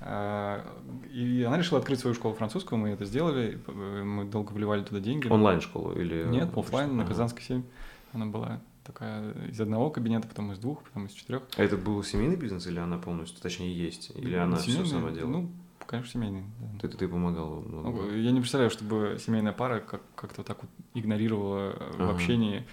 [0.01, 0.65] А,
[1.11, 4.99] И она решила открыть свою школу французского, мы это сделали, э, мы долго вливали туда
[4.99, 5.27] деньги.
[5.27, 6.25] Онлайн-школу или...
[6.27, 7.05] Нет, офлайн на.
[7.05, 7.63] Казанской 7.
[8.11, 11.43] Она была такая из одного кабинета, потом из двух, потом из четырех.
[11.57, 14.11] А это был семейный бизнес или она полностью, точнее, есть?
[14.15, 15.31] Или она все Семейный, сама делала?
[15.31, 15.51] Ну,
[15.87, 16.43] конечно, семейный.
[16.59, 16.79] да.
[16.87, 17.61] Ты, ты помогал?
[17.61, 22.01] ну, Ну, Я не представляю, чтобы семейная пара как- как-то так вот игнорировала э, в
[22.01, 22.11] Ага.
[22.11, 22.65] общении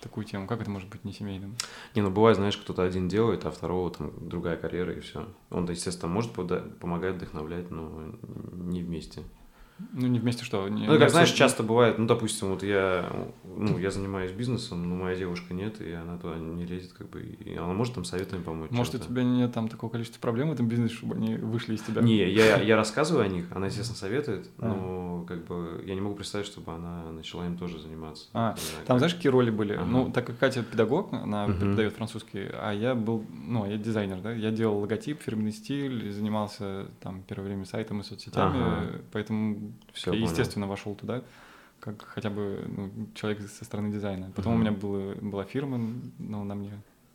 [0.00, 0.46] такую тему.
[0.48, 1.56] Как это может быть не семейным?
[1.94, 5.28] Не, ну бывает, знаешь, кто-то один делает, а второго там другая карьера и все.
[5.50, 8.12] Он, естественно, может помогать, вдохновлять, но
[8.52, 9.22] не вместе.
[9.92, 10.68] Ну, не вместе что?
[10.68, 13.10] Не, Ну, как знаешь, абсолютно- часто бывает, ну, допустим, вот я,
[13.44, 17.20] ну, я занимаюсь бизнесом, но моя девушка нет, и она туда не лезет, как бы,
[17.22, 18.70] и она может там советами помочь.
[18.70, 21.82] Может, у тебя нет там такого количества проблем в этом бизнесе, чтобы они вышли из
[21.82, 22.00] тебя?
[22.02, 24.68] Не, я, я рассказываю о них, она, естественно, советует, А.
[24.68, 28.28] но как бы я не могу представить, чтобы она начала им тоже заниматься.
[28.32, 29.74] А, знаю, Там, знаешь, какие роли были?
[29.74, 29.84] Ага.
[29.84, 31.58] Ну, так как Катя педагог, она Мгм.
[31.60, 36.86] преподает французский, а я был, ну, я дизайнер, да, я делал логотип, фирменный стиль, занимался
[37.00, 38.86] там первое время сайтом и соцсетями, Ага.
[39.12, 40.30] поэтому Всё, я, понял.
[40.30, 41.22] естественно, вошел туда,
[41.80, 44.30] как хотя бы ну, человек со стороны дизайна.
[44.34, 44.64] Потом у Мгм.
[44.64, 45.78] меня было, была фирма,
[46.18, 46.72] ну, на мне,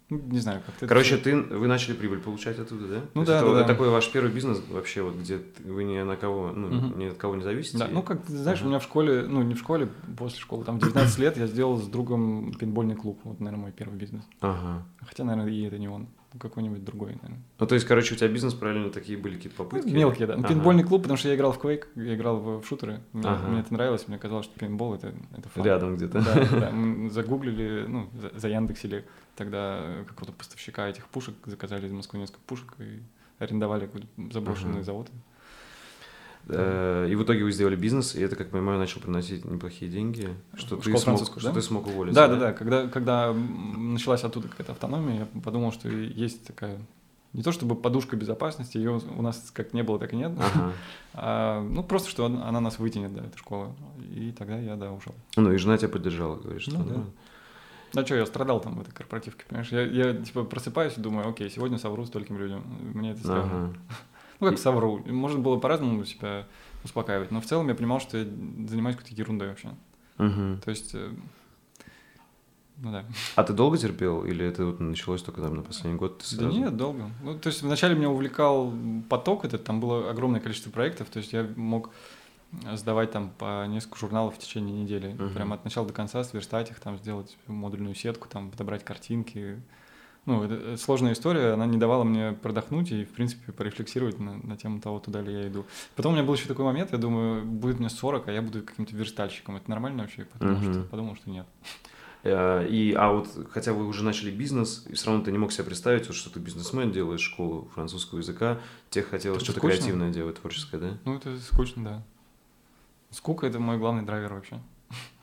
[0.09, 0.85] ну, не знаю, как-то...
[0.85, 3.01] это Короче, ты, вы начали прибыль получать оттуда, да?
[3.13, 3.67] Ну То да, это, да, это да.
[3.67, 6.99] такой ваш первый бизнес вообще, вот где вы ни на кого, ну, Мгм.
[6.99, 7.77] ни от кого не зависите.
[7.77, 8.65] Да, ну, как ты знаешь, Ага.
[8.67, 11.47] у меня в школе, ну, не в школе, после школы, там, в 19 лет я
[11.47, 14.23] сделал с другом пейнтбольный клуб, вот, наверное, мой первый бизнес.
[14.41, 14.85] Ага.
[15.01, 16.07] Хотя, наверное, и это не он,
[16.39, 17.41] какой-нибудь другой, наверное.
[17.59, 19.89] Ну, то есть, короче, у тебя бизнес параллельно такие были какие-то попытки?
[19.89, 20.33] Мелкие, да.
[20.35, 20.47] Ну, Ага.
[20.49, 23.01] пейнтбольный клуб, потому что я играл в Quake, я играл в, в шутеры.
[23.13, 23.47] Мне, Ага.
[23.47, 25.63] мне это нравилось, мне казалось, что пейнтбол это, это фан.
[25.65, 26.21] Рядом где-то.
[26.23, 31.91] Да, да, мы загуглили, ну, за, заяндексили тогда э, какого-то поставщика этих пушек, заказали из
[31.91, 33.01] Москвы несколько пушек и
[33.39, 34.83] арендовали какой-то заброшенный Ага.
[34.83, 35.09] завод.
[36.49, 40.29] Э, И в итоге вы сделали бизнес, и это, как понимаю, начал приносить неплохие деньги,
[40.55, 41.55] что, ты смог, французского, что да?
[41.55, 42.15] ты смог уволиться.
[42.15, 42.53] Да, да, да.
[42.53, 46.77] Когда, когда началась оттуда какая-то автономия, я подумал, что есть такая
[47.33, 50.31] не то чтобы подушка безопасности, ее у нас как не было, так и нет.
[50.37, 50.71] Ага.
[51.19, 53.75] А, ну, просто, что он- она нас вытянет, да, эта школа.
[54.15, 55.15] И тогда я, да, ушел.
[55.35, 57.03] Ну, и жена тебя поддержала, говоришь, что Ну, да.
[57.93, 59.71] Да что, я страдал там в этой корпоративке, понимаешь?
[59.71, 62.63] Я, я типа просыпаюсь и думаю, окей, сегодня совру стольким людям.
[62.93, 63.45] Мне это стрёмно.
[63.45, 63.73] Ага.
[64.39, 64.99] Ну, как совру.
[65.05, 66.45] Можно было по-разному себя
[66.83, 67.31] успокаивать.
[67.31, 68.25] Но в целом я понимал, что я
[68.67, 69.69] занимаюсь какой-то ерундой вообще.
[70.17, 70.61] Мгм.
[70.63, 71.09] То есть, э,
[72.77, 73.05] ну да.
[73.35, 76.19] А ты долго терпел, или это вот началось только там на последний год?
[76.19, 77.09] Ты Да сразу- нет, долго.
[77.23, 78.71] Ну, то есть вначале меня увлекал
[79.09, 81.89] поток этот, там было огромное количество проектов, то есть я мог
[82.75, 85.13] сдавать там по несколько журналов в течение недели.
[85.13, 85.33] Мгм.
[85.33, 89.59] Прям от начала до конца сверстать их, там сделать модульную сетку, там подобрать картинки.
[90.27, 94.35] Ну, это э, сложная история, она не давала мне продохнуть и, в принципе, порефлексировать на,
[94.35, 95.65] на тему того, туда ли я иду.
[95.95, 98.61] Потом у меня был еще такой момент, я думаю, будет мне 40, а я буду
[98.61, 99.55] каким-то верстальщиком.
[99.55, 100.25] Это нормально вообще?
[100.25, 100.87] Потому что, Мгм.
[100.89, 101.47] подумал, что нет.
[102.23, 105.53] Э, И, а вот, хотя вы уже начали бизнес, и все равно ты не мог
[105.53, 108.59] себе представить, вот, что ты бизнесмен, делаешь школу французского языка,
[108.89, 109.77] тебе хотелось что-то скучно.
[109.77, 110.97] креативное делать, творческое, да?
[111.05, 112.03] Ну, это скучно, да.
[113.11, 114.59] Скука— это мой главный драйвер вообще.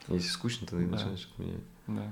[0.07, 0.97] Если скучно, то ты Да.
[0.97, 1.61] начинаешь менять.
[1.85, 2.11] Да.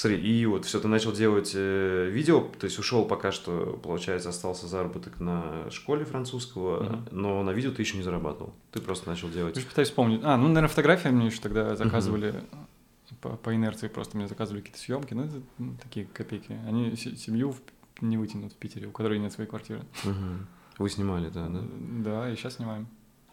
[0.00, 4.28] Смотри, и вот все, ты начал делать э, видео, то есть ушел пока что, получается,
[4.28, 7.08] остался заработок на школе французского, Мгм.
[7.10, 8.54] но на видео ты еще не зарабатывал.
[8.70, 9.56] Ты просто начал делать.
[9.56, 10.20] Я пытаюсь вспомнить.
[10.22, 12.32] А, ну, наверное, фотографии мне еще тогда заказывали
[13.20, 16.52] по, по инерции просто мне заказывали какие-то съемки, ну, это ну, такие копейки.
[16.68, 17.60] Они се- семью в-
[18.00, 19.82] не вытянут в Питере, у которой нет своей квартиры.
[20.04, 20.46] Мгм.
[20.78, 21.60] Вы снимали, да, да?
[22.04, 22.86] Да, и сейчас снимаем.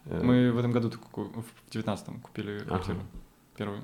[0.05, 2.65] Э, Мы в этом году в девятнадцатом купили Ага.
[2.69, 2.97] квартиру.
[3.55, 3.81] Первую.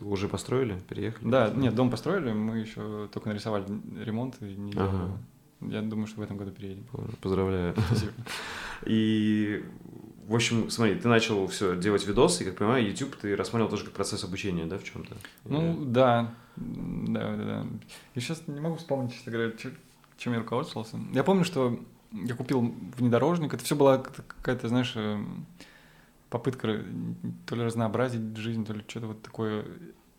[0.00, 1.28] Уже построили, переехали?
[1.28, 3.66] Да, нет, дом построили, мы еще только нарисовали
[4.02, 4.72] ремонт и не.
[4.72, 5.18] Ага.
[5.60, 6.84] Я думаю, что в этом году переедем.
[7.20, 7.74] Поздравляю.
[7.86, 8.12] Спасибо.
[8.86, 9.64] И,
[10.26, 13.84] в общем, смотри, ты начал все делать видосы, и, как понимаю, YouTube ты рассматривал тоже
[13.84, 15.14] как процесс обучения, да, в чем-то?
[15.44, 17.66] Ну, да, да, да, да.
[18.14, 19.52] Я сейчас не могу вспомнить, честно говоря,
[20.16, 20.98] чем я руководствовался.
[21.12, 21.78] Я помню, что
[22.12, 23.54] я купил внедорожник.
[23.54, 25.46] Это все была какая-то, знаешь, эм,
[26.34, 26.80] попытка
[27.46, 29.66] то ли разнообразить жизнь, то ли что-то вот такое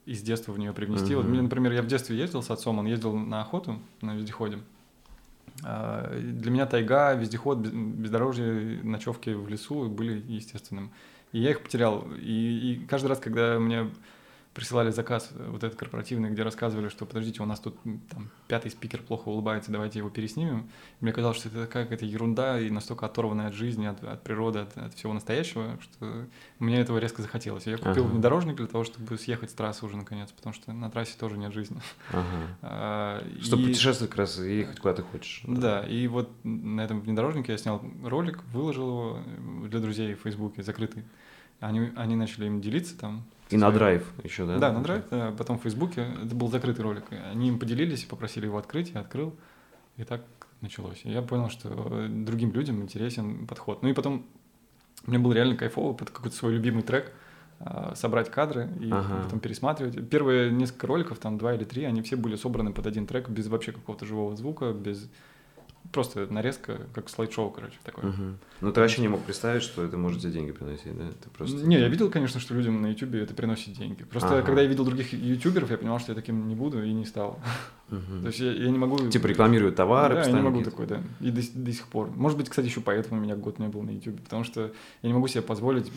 [0.05, 1.13] из детства в нее привнести.
[1.13, 1.32] Вот Мгм.
[1.32, 4.59] мне, например, я в детстве ездил с отцом, он ездил на охоту на вездеходе.
[5.66, 10.89] А, Для меня тайга, вездеход, без- бездорожье, ночевки в лесу были естественным.
[11.34, 12.07] И я их потерял.
[12.18, 12.32] И,
[12.82, 13.89] и каждый раз, когда мне
[14.55, 17.77] присылали заказ э, вот этот корпоративный, где рассказывали, что подождите, у нас тут
[18.09, 20.69] там пятый спикер плохо улыбается, давайте его переснимем.
[21.01, 24.59] Мне казалось, что это такая какая-то ерунда и настолько оторванная от жизни, от, от природы,
[24.59, 26.25] от, от всего настоящего, что
[26.59, 27.67] мне этого резко захотелось.
[27.67, 28.13] И я купил Ага.
[28.13, 31.53] внедорожник для того, чтобы съехать с трассы уже наконец, потому что на трассе тоже нет
[31.53, 31.79] жизни.
[32.11, 32.25] Ага.
[32.61, 35.41] А, Чтобы и- путешествовать как раз и ехать куда ты хочешь.
[35.45, 40.21] да, и вот на этом внедорожнике я снял ролик, выложил его э, для друзей в
[40.21, 41.03] Фейсбуке, закрытый.
[41.59, 43.23] Они, они начали им делиться там.
[43.49, 44.57] И на драйв еще, да?
[44.57, 46.07] Да, на драйв, да, потом в Фейсбуке.
[46.23, 47.03] Это был закрытый ролик.
[47.31, 49.35] Они им поделились и попросили его открыть, я открыл.
[49.97, 50.21] И так
[50.61, 51.01] началось.
[51.03, 53.83] И я понял, что другим людям интересен подход.
[53.83, 54.25] Ну и потом
[55.05, 57.11] мне было реально кайфово под какой-то свой любимый трек
[57.59, 59.23] а, собрать кадры и Ага.
[59.23, 60.09] потом пересматривать.
[60.09, 63.47] Первые несколько роликов, там два или три, они все были собраны под один трек, без
[63.47, 65.09] вообще какого-то живого звука, без...
[65.91, 68.05] Просто нарезка, как слайд-шоу, короче, такое.
[68.11, 68.38] Мгм.
[68.61, 71.05] Ну ты вообще не мог представить, что это может тебе деньги приносить, да?
[71.23, 71.57] Ты просто...
[71.57, 74.03] Не, я видел, конечно, что людям на Ютубе это приносит деньги.
[74.03, 74.41] Просто Ага.
[74.43, 77.39] когда я видел других ютуберов, я понимал, что я таким не буду и не стал.
[77.89, 78.21] Мгм.
[78.21, 78.97] То есть я, я не могу...
[79.09, 81.01] Типа рекламируют товары, Да, я не могу такой, да.
[81.21, 82.09] И до, до сих пор.
[82.15, 84.71] Может быть, кстати, еще поэтому у меня год не был на Ютубе, потому что
[85.01, 85.91] я не могу себе позволить...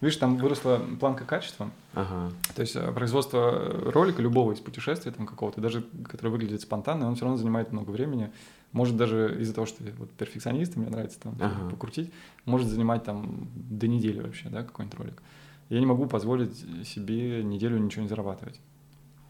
[0.00, 2.32] Видишь, там выросла планка качества, Ага.
[2.54, 7.14] то есть э, производство ролика любого из путешествий там какого-то, даже который выглядит спонтанно, он
[7.14, 8.30] все равно занимает много времени.
[8.72, 11.70] Может даже из-за того, что я вот перфекционист, мне нравится там Ага.
[11.70, 12.12] покрутить,
[12.44, 15.22] может занимать там до недели вообще, да, какой-нибудь ролик.
[15.70, 16.56] Я не могу позволить
[16.86, 18.60] себе неделю ничего не зарабатывать.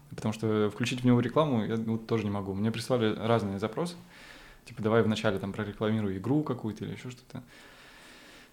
[0.09, 2.53] Потому что включить в него рекламу я вот тоже не могу.
[2.53, 3.95] Мне прислали разные запросы.
[4.65, 7.43] Типа, давай вначале там прорекламируй игру какую-то или еще что-то.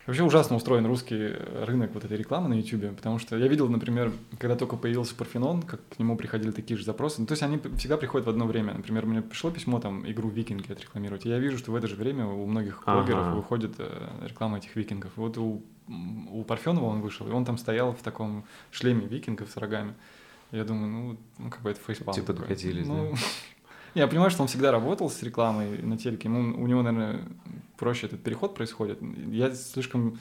[0.08, 1.34] Вообще ужасно устроен русский
[1.66, 5.62] рынок вот этой рекламы на YouTube, потому что я видел, например, когда только появился Парфенон,
[5.62, 7.20] как к нему приходили такие же запросы.
[7.20, 8.72] Ну, то есть они всегда приходят в одно время.
[8.72, 11.94] Например, мне пришло письмо там игру Викинги отрекламировать, и я вижу, что в это же
[11.94, 13.02] время у многих Ага.
[13.02, 15.12] блогеров выходит э, реклама этих викингов.
[15.14, 15.62] И вот у,
[16.30, 19.92] у Парфенова он вышел, и он там стоял в таком шлеме викингов с рогами.
[20.52, 22.14] Я думаю, ну, ну как бы это фейспалм.
[22.14, 23.12] Типа докатились, ну,
[23.94, 26.28] Я понимаю, что он всегда работал с рекламой на телеке.
[26.28, 27.22] Ему, у него, наверное,
[27.76, 28.98] проще этот переход происходит.
[29.28, 30.18] Я слишком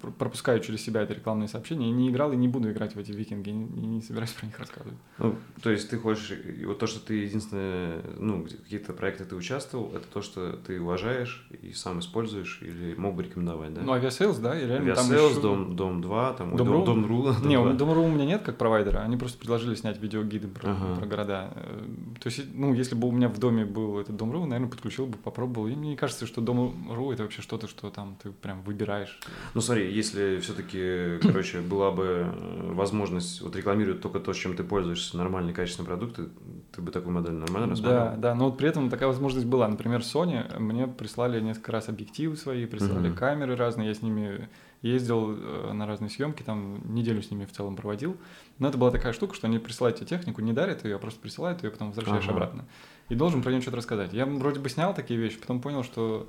[0.00, 1.88] пропускаю через себя это рекламные сообщения.
[1.88, 3.50] Я не играл и не буду играть в эти викинги.
[3.50, 4.98] И не, собираюсь про них рассказывать.
[5.18, 6.32] Ну, то есть ты хочешь,
[6.64, 11.46] вот то, что ты единственное, ну, какие-то проекты ты участвовал, это то, что ты уважаешь
[11.62, 13.82] и сам используешь или мог бы рекомендовать, да?
[13.82, 16.58] Ну, Aviasales, да, и реально там Aviasales, ещё- Дом, Дом 2, там, ой?
[16.58, 17.70] Дом, Дом.ру, Дом Не, 2.
[17.70, 20.96] у Дом.ру у меня нет как провайдера, они просто предложили снять видеогиды про, Ага.
[20.96, 21.52] про города.
[21.54, 21.84] Э,
[22.20, 25.16] То есть, ну, если бы у меня в доме был этот Дом.ру, наверное, подключил бы,
[25.18, 25.68] попробовал.
[25.68, 29.18] И мне не кажется, что Дом.ру это вообще что-то, что там ты прям выбираешь.
[29.54, 34.64] Ну смотри, если все-таки, короче, была бы э, возможность вот рекламировать только то, чем ты
[34.64, 36.28] пользуешься, нормальные качественные продукты,
[36.74, 38.10] ты бы такую модель нормально рассматривал?
[38.10, 39.66] Да, да, но вот при этом такая возможность была.
[39.68, 43.16] Например, Sony мне прислали несколько раз объективы свои, прислали Мгм.
[43.16, 44.48] камеры разные, я с ними
[44.82, 48.16] ездил э, на разные съемки, там неделю с ними в целом проводил.
[48.58, 51.20] Но это была такая штука, что они присылают тебе технику, не дарят ее, а просто
[51.20, 52.32] присылают ее, потом возвращаешь Ага.
[52.32, 52.64] обратно.
[53.08, 54.12] И должен про нее что-то рассказать.
[54.12, 56.28] Я вроде бы снял такие вещи, потом понял, что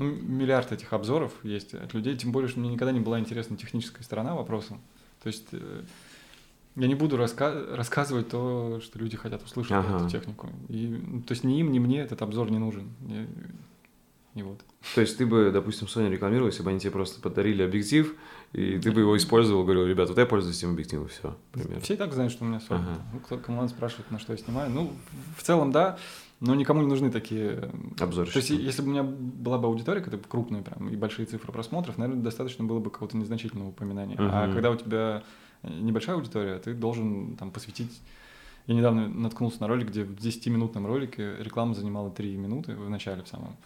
[0.00, 3.56] ну, миллиард этих обзоров есть от людей, тем более, что мне никогда не была интересна
[3.56, 4.78] техническая сторона вопроса.
[5.22, 5.82] То есть э,
[6.76, 9.98] я не буду раска- рассказывать то, что люди хотят услышать Ага.
[9.98, 10.48] эту технику.
[10.70, 12.88] И, ну, то есть ни им, ни мне этот обзор не нужен.
[13.08, 14.60] И, и вот.
[14.94, 18.14] То есть ты бы, допустим, Sony рекламировал, если бы они тебе просто подарили объектив,
[18.54, 21.80] и ты бы его использовал, говорил, ребят, вот я пользуюсь этим объективом, все, примерно.
[21.82, 22.76] Все и так знают, что у меня Sony.
[22.76, 23.02] Ага.
[23.12, 24.70] Ну, кто, кому надо спрашивать, на что я снимаю.
[24.70, 24.92] Ну,
[25.36, 25.98] в целом, да,
[26.40, 27.70] но никому не нужны такие...
[27.98, 28.32] Обзорщики.
[28.32, 31.52] То есть, если бы у меня была бы аудитория, когда крупная прям, и большие цифры
[31.52, 34.16] просмотров, наверное, достаточно было бы какого-то незначительного упоминания.
[34.18, 34.54] А Мгм.
[34.54, 35.22] когда у тебя
[35.62, 38.00] небольшая аудитория, ты должен там посвятить
[38.66, 43.22] Я недавно наткнулся на ролик, где в 10-минутном ролике реклама занимала 3 минуты в начале
[43.22, 43.56] в самом.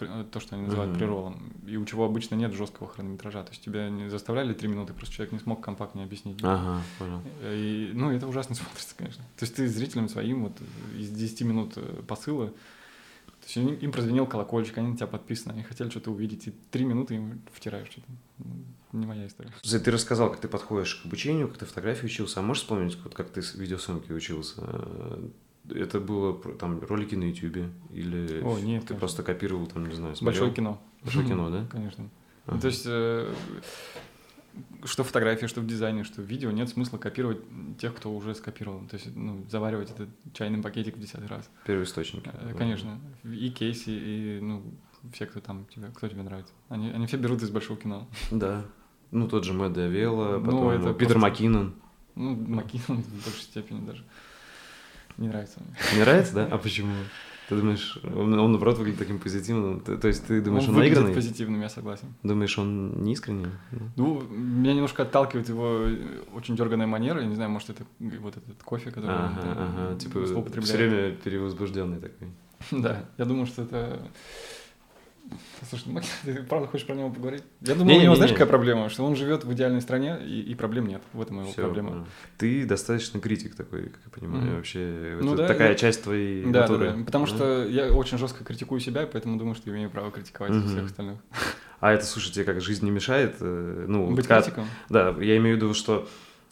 [0.00, 0.98] При- То, что они называют Мгм.
[0.98, 1.52] преролом.
[1.66, 3.42] И у чего обычно нет жесткого хронометража.
[3.44, 6.38] То есть тебя не заставляли 3 минуты, просто человек не смог компактнее объяснить.
[6.42, 7.20] Ага, понял.
[7.42, 9.22] И, ну, это ужасно смотрится, конечно.
[9.36, 10.52] То есть ты зрителям своим вот
[10.98, 15.52] из 10 минут э, посыла, то есть им, им прозвенел колокольчик, они на тебя подписаны,
[15.52, 18.06] они хотели что-то увидеть, и три минуты им втираешь что-то.
[18.38, 19.52] Ну, Не моя история.
[19.62, 22.40] Ты рассказал, как ты подходишь к обучению, как ты фотографии учился.
[22.40, 24.62] А можешь вспомнить, вот как ты с видеосъемки учился?
[25.68, 28.96] Это было там ролики на Ютубе или О, нет, ты конечно.
[28.96, 30.42] просто копировал там, не знаю, смотрел?
[30.46, 30.82] Большое кино.
[31.02, 31.66] Большое кино, да?
[31.70, 32.08] Конечно.
[32.46, 33.32] Ну, То есть, э,
[34.84, 37.38] что в фотографии, что в дизайне, что в видео, нет смысла копировать
[37.78, 38.80] тех, кто уже скопировал.
[38.88, 41.48] То есть, ну, заваривать этот чайный пакетик в десятый раз.
[41.66, 42.30] Первоисточники.
[42.32, 42.98] Э, Конечно.
[43.24, 44.62] И Кейси, и, ну,
[45.12, 46.52] все, кто там тебе, кто тебе нравится.
[46.68, 48.08] Они, они все берут из большого кино.
[48.30, 48.64] Да.
[49.12, 51.74] Ну, тот же Мэтт Авелла, Ну, потом это Питер просто- Маккинон.
[52.14, 54.04] Ну, Маккинон в большей степени даже.
[55.18, 55.74] Не нравится мне.
[55.94, 56.48] Не нравится, да?
[56.50, 56.92] А почему?
[57.48, 59.80] Ты думаешь, он, он наоборот выглядит таким позитивным?
[59.80, 61.14] Ты- то есть ты думаешь, он, выглядит наигранный?
[61.14, 62.14] позитивным, я согласен.
[62.22, 63.48] Думаешь, он не искренний?
[63.72, 63.90] Ну.
[63.96, 65.84] Ну, меня немножко отталкивает его
[66.32, 67.20] очень дерганная манера.
[67.20, 69.98] Я не знаю, может, это вот этот кофе, который он, Ага, э, ага.
[69.98, 70.24] Типа
[70.60, 72.28] все время перевозбужденный такой.
[72.70, 74.00] Да, я думаю, что это...
[75.68, 77.42] Слушай, ну, Макс, ты правда хочешь про него поговорить?
[77.60, 78.88] Я думаю, у него, знаешь, какая проблема?
[78.88, 81.02] Что он живет в идеальной стране, и, и проблем нет.
[81.12, 81.90] В этом его Всё, проблема.
[81.90, 82.06] понял.
[82.38, 84.56] Ты достаточно критик такой, как я понимаю, Мгм.
[84.56, 85.18] вообще.
[85.20, 86.90] Ну это да, такая я- часть твоей Да, да, натуры.
[86.96, 87.04] да.
[87.04, 87.30] Потому Да?
[87.34, 90.66] что я очень жестко критикую себя, поэтому думаю, что имею право критиковать Мгм.
[90.68, 91.18] всех остальных.
[91.80, 93.36] А это, слушай, тебе как жизнь не мешает?
[93.40, 94.66] э, Ну, Быть когда- критиком?
[94.88, 96.08] Да, я имею в виду, что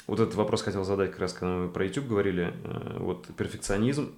[0.07, 2.55] вот этот вопрос хотел задать как раз, когда мы про YouTube говорили.
[2.65, 4.13] э, Вот перфекционизм.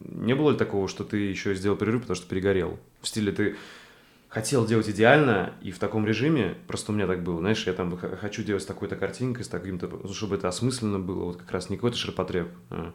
[0.00, 2.78] Не было ли такого, что ты еще сделал перерыв, потому что перегорел?
[3.00, 3.56] В стиле ты
[4.28, 7.96] хотел делать идеально, и в таком режиме, просто у меня так было, знаешь, я там
[7.96, 11.76] хочу делать с такой-то картинкой, с таким-то, чтобы это осмысленно было, вот как раз не
[11.76, 12.48] какой-то ширпотреб.
[12.70, 12.92] а.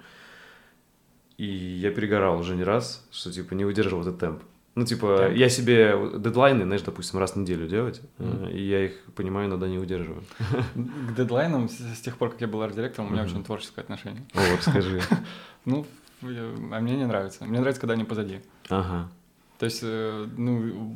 [1.38, 4.44] И я перегорал уже не раз, что, типа, не выдерживал этот темп.
[4.76, 5.38] Ну, типа, Так.
[5.38, 8.50] я себе дедлайны, знаешь, допустим, раз в неделю делать, Мгм.
[8.50, 10.24] и я их, понимаю, иногда не удерживаю.
[10.76, 13.32] К дедлайнам с, с тех пор, как я был арт-директором, у меня Мгм.
[13.32, 14.26] очень творческое отношение.
[14.34, 15.02] О, вот скажи.
[15.66, 15.86] Ну,
[16.22, 17.46] а мне не нравится.
[17.46, 18.42] Мне нравится, когда они позади.
[18.70, 19.10] Ага.
[19.58, 20.96] То есть, э, ну,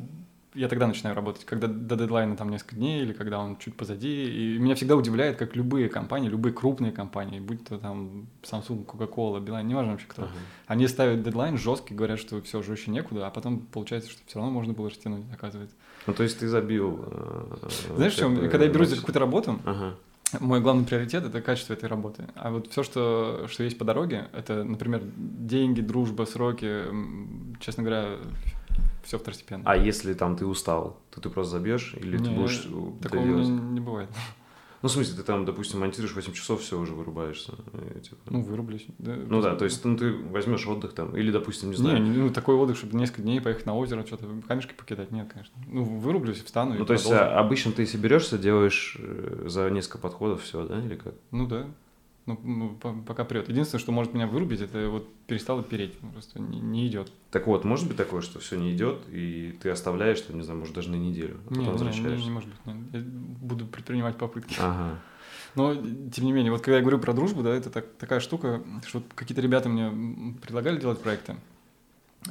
[0.55, 4.26] я тогда начинаю работать, когда до дедлайна там несколько дней, или когда он чуть позади.
[4.55, 9.41] И меня всегда удивляет, как любые компании, любые крупные компании, будь то там Samsung, Coca-Cola,
[9.41, 10.32] Билайн, неважно вообще кто, ага.
[10.67, 14.51] они ставят дедлайн жесткий, говорят, что все, жестче некуда, а потом получается, что все равно
[14.51, 15.76] можно было растянуть, оказывается.
[16.05, 17.03] Ну, то есть ты забил...
[17.07, 18.38] э, Знаешь, чем?
[18.49, 19.95] Когда я берусь за какую-то работу, Ага.
[20.39, 22.25] Мой главный приоритет это качество этой работы.
[22.36, 26.84] А вот все, что, что есть по дороге, это, например, деньги, дружба, сроки,
[27.59, 28.17] честно говоря,
[29.03, 29.63] все второстепенно.
[29.65, 32.61] А если там ты устал, то ты просто забьешь или ты Не, будешь
[33.01, 33.47] Такого у меня доделать?
[33.71, 34.09] не бывает.
[34.84, 37.53] Ну, в смысле, ты там, допустим, монтируешь 8 часов, все, уже вырубаешься.
[37.95, 38.17] и, типа.
[38.29, 38.86] Ну, вырублюсь.
[38.99, 42.01] Да, Ну да, то есть ну, ты возьмешь отдых там, или, допустим, не знаю.
[42.03, 45.55] не, ну, такой отдых, чтобы несколько дней поехать на озеро, что-то камешки покидать, нет, конечно.
[45.67, 47.34] Ну, вырублюсь, встану Ну, и то есть продолжу.
[47.34, 51.13] а, обычно ты если берешься, делаешь э, за несколько подходов все, да, или как?
[51.31, 51.65] Ну да.
[52.26, 53.49] Ну, ну, по- пока прет.
[53.49, 55.97] Единственное, что может меня вырубить, это вот перестало переть.
[55.97, 57.11] Просто не, не идет.
[57.32, 60.59] Так вот, может быть такое, что все не идет, и ты оставляешь, что, не знаю,
[60.59, 62.26] может, даже на неделю, а потом Не, не, не, возвращаешься.
[62.26, 62.59] не может быть.
[62.65, 62.78] нет.
[62.93, 64.55] Я буду предпринимать попытки.
[64.59, 64.99] Ага.
[65.55, 68.63] Но, тем не менее, вот когда я говорю про дружбу, да, это так- такая штука,
[68.88, 71.36] что какие-то ребята мне предлагали делать проекты,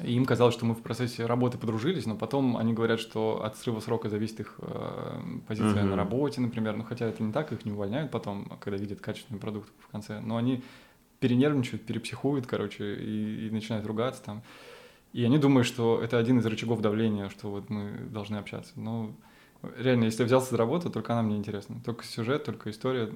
[0.02, 3.56] и им казалось, что мы в процессе работы подружились, но потом они говорят, что от
[3.56, 5.90] срыва срока зависит их э, позиция Мгм.
[5.90, 6.76] на работе, например.
[6.76, 10.20] Ну, хотя это не так, их не увольняют потом, когда видят качественный продукт в конце.
[10.20, 10.62] Но они
[11.20, 14.42] перенервничают, перепсихуют, короче, и, и начинают ругаться там.
[15.12, 18.72] И они думают, что это один из рычагов давления, что вот мы должны общаться.
[18.76, 19.12] Но
[19.76, 21.76] реально, если я взялся за работу, только она мне интересна.
[21.84, 23.10] Только сюжет, только история.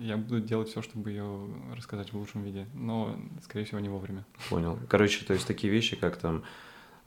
[0.00, 2.66] Я буду делать все, чтобы ее рассказать в лучшем виде.
[2.74, 4.24] Но, скорее всего, не вовремя.
[4.50, 4.78] Понял.
[4.88, 6.44] Короче, то есть такие вещи, как там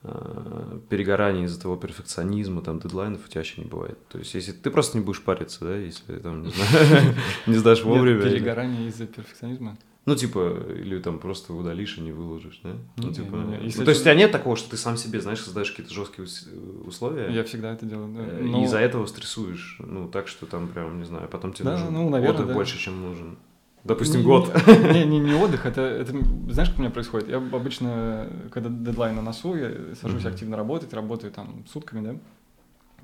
[0.04, 4.00] э, перегорание из-за того перфекционизма, там дедлайнов у тебя вообще не бывает.
[4.08, 7.16] То есть если ты просто не будешь париться, да, если там, не знаю,
[7.48, 8.24] не сдашь вовремя.
[8.24, 9.78] Перегорание из-за перфекционизма.
[10.08, 12.72] Ну, типа, или там просто удалишь и не выложишь, да?
[12.96, 13.58] Ну, Не, типа, не, не.
[13.58, 15.94] ну, Если то есть у тебя нет такого, что ты сам себе, знаешь, создаешь какие-то
[15.94, 16.48] жесткие ус-
[16.86, 18.14] условия, Я всегда это делаю.
[18.16, 18.22] да.
[18.24, 21.66] э, Но- и из-за этого стрессуешь, ну, так что там прям, не знаю, потом тебе
[21.66, 22.54] Да, нужен ну, наверное, отдых да.
[22.54, 23.38] больше, чем нужен.
[23.84, 24.50] Допустим, Не- год.
[24.94, 26.14] Не, не, не отдых, это, это,
[26.52, 27.28] знаешь, как у меня происходит?
[27.28, 30.32] Я обычно, когда дедлайн на носу, я сажусь Мгм.
[30.32, 32.16] активно работать, работаю там сутками, да.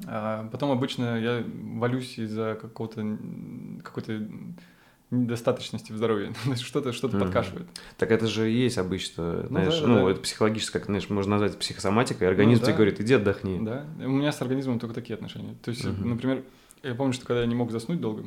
[0.08, 1.44] А потом обычно я
[1.76, 3.18] валюсь из-за какого-то,
[3.84, 4.26] какой-то
[5.14, 6.34] недостаточности в здоровье.
[6.56, 7.20] Что-то что Мгм.
[7.20, 7.68] подкашивает.
[7.98, 10.12] Так это же и есть обычно, знаешь, да, ну, да.
[10.12, 12.78] это психологически, как, знаешь, можно назвать психосоматикой, организм Ну, тебе да.
[12.78, 13.60] говорит, иди отдохни.
[13.62, 15.56] Да, у меня с организмом только такие отношения.
[15.64, 16.10] То есть, Мгм.
[16.10, 16.44] например,
[16.84, 18.26] я помню, что когда я не мог заснуть долго,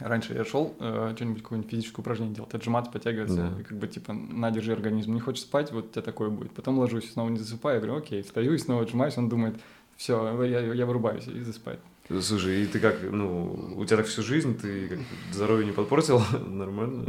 [0.00, 3.64] Раньше я шел э, что-нибудь, какое-нибудь физическое упражнение делать, отжиматься, подтягиваться, Да.
[3.64, 6.52] как бы типа, на, держи организм, не хочешь спать, вот у тебя такое будет.
[6.52, 9.58] Потом ложусь, снова не засыпаю, я говорю, окей, встаю и снова отжимаюсь, он думает,
[9.96, 11.80] все, я, я вырубаюсь и засыпаю.
[12.08, 14.98] Слушай, и ты как, ну, у тебя так всю жизнь, ты как,
[15.30, 16.22] здоровье не подпортил?
[16.46, 17.04] Нормально?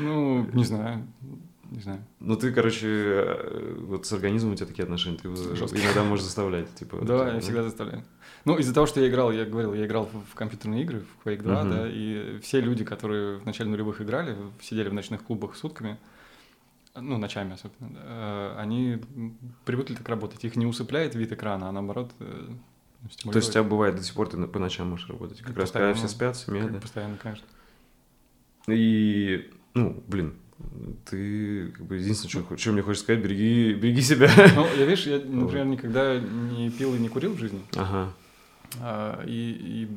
[0.00, 1.06] Ну, не знаю,
[1.70, 2.04] не знаю.
[2.20, 6.24] Ну, ты, короче, э, вот с организмом у тебя такие отношения, ты его иногда можешь
[6.24, 6.98] заставлять, типа...
[7.04, 8.04] Да, я всегда заставляю.
[8.44, 11.42] Ну, из-за того, что я играл, я говорил, я играл в, компьютерные игры, в Quake
[11.42, 11.70] 2, Мгм.
[11.70, 15.98] да, и все люди, которые в начале нулевых играли, сидели в ночных клубах сутками,
[16.94, 19.00] ну, ночами особенно, э, они
[19.64, 20.44] привыкли так работать.
[20.44, 22.48] Их не усыпляет вид экрана, а наоборот э,
[23.22, 25.70] То есть у тебя бывает до сих пор ты по ночам можешь работать, как раз
[25.70, 26.80] когда все спят, семья, Как да?
[26.80, 27.46] Постоянно, конечно.
[28.68, 30.34] И, ну, блин,
[31.06, 34.30] ты, как бы, единственное, что, что мне хочешь сказать, береги, береги себя.
[34.54, 38.12] Ну, я, видишь, я, например, никогда не пил и не курил в жизни, Ага.
[38.80, 39.88] а, и, и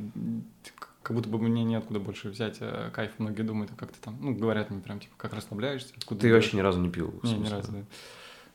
[1.03, 3.11] как будто бы мне неоткуда больше взять а, кайф.
[3.17, 6.27] Многие думают, а как ты там, ну, говорят мне прям, типа, как расслабляешься, откуда Ты
[6.27, 6.45] берёшь.
[6.45, 7.13] вообще ни разу не пил?
[7.23, 7.79] Не, ни разу, да.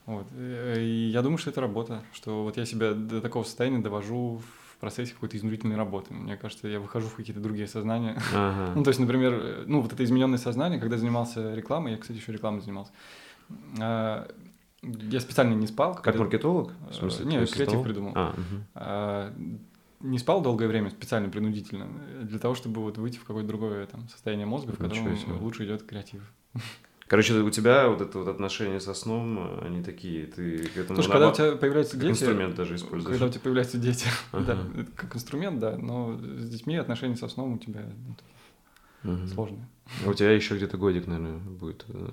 [0.09, 0.27] Вот.
[0.35, 4.41] э, И я думаю, что это работа, что вот я себя до такого состояния довожу
[4.73, 6.13] в процессе какой-то изнурительной работы.
[6.13, 8.13] Мне кажется, я выхожу в какие-то другие сознания.
[8.33, 8.83] Ну, Ага.
[8.83, 12.31] то есть, например, э, ну, вот это измененное сознание, когда занимался рекламой, я, кстати, еще
[12.31, 12.91] рекламой занимался,
[13.79, 14.27] а,
[14.81, 15.93] я специально не спал.
[15.95, 16.71] Как когда- маркетолог?
[16.87, 17.83] В Э, смысле, не, ты креатив создавал?
[17.83, 18.11] придумал.
[18.15, 18.35] А,
[18.75, 19.33] а,
[19.99, 21.87] не спал долгое время специально, принудительно,
[22.21, 25.65] э, для того, чтобы вот выйти в какое-то другое там, состояние мозга, в котором лучше
[25.65, 26.21] идет креатив.
[27.09, 31.01] Короче, у тебя вот это вот отношения со сном, э, они такие, ты к этому
[31.01, 32.11] Слушай, когда у тебя появляются как дети...
[32.11, 33.13] инструмент даже используешь.
[33.13, 34.45] Когда у тебя появляются дети, Ага.
[34.75, 37.81] да, как инструмент, да, но с детьми отношения со сном у тебя
[39.01, 39.27] Мгм.
[39.27, 39.67] сложные.
[40.05, 42.09] А У тебя еще где-то годик, наверное, будет, э,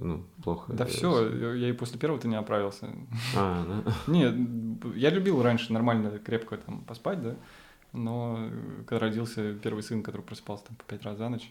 [0.00, 0.72] ну, плохо.
[0.72, 2.88] Да э, все, я и после первого-то не оправился.
[3.36, 3.92] А, да?
[4.10, 7.36] Не, я любил раньше нормально, крепко там поспать, да,
[7.92, 11.50] но э, когда родился первый сын, который просыпался там по пять раз за ночь,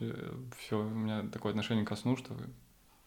[0.58, 2.34] все, у меня такое отношение ко сну, что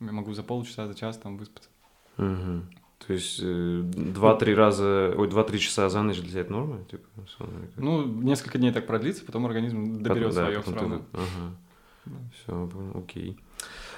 [0.06, 1.70] я могу за полчаса, за час там выспаться.
[2.16, 2.68] Мгм.
[3.06, 6.84] То есть э, два-три раза, ой, два-три часа за ночь для тебя это норма?
[6.84, 7.04] Типа?
[7.76, 10.96] Ну, несколько дней так продлится, потом организм доберет Потом- да, свое потом все ты равно.
[10.96, 11.56] вы- Ага.
[12.04, 12.16] Да.
[12.34, 13.38] Все, окей.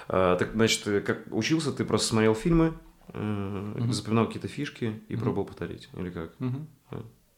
[0.09, 2.75] А, так, значит, э, как учился, ты просто смотрел фильмы,
[3.13, 3.93] Мгм.
[3.93, 5.23] запоминал какие-то фишки и Мгм.
[5.23, 6.39] пробовал повторить, или как?
[6.41, 6.67] Мгм.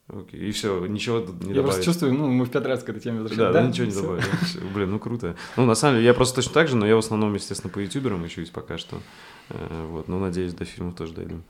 [0.09, 0.39] Окей.
[0.39, 1.85] И все, ничего не Я просто добавить.
[1.85, 3.53] чувствую, ну, мы в пятый раз к этой теме Да, возвращаемся.
[3.61, 4.23] да, ничего не добавить.
[4.31, 4.59] да, всё.
[4.73, 5.35] Блин, ну круто.
[5.57, 7.79] Ну, на самом деле, я просто точно так же, но я в основном, естественно, по
[7.79, 9.01] ютуберам учусь пока что.
[9.49, 11.41] Э, Вот, но надеюсь, до фильмов тоже дойду.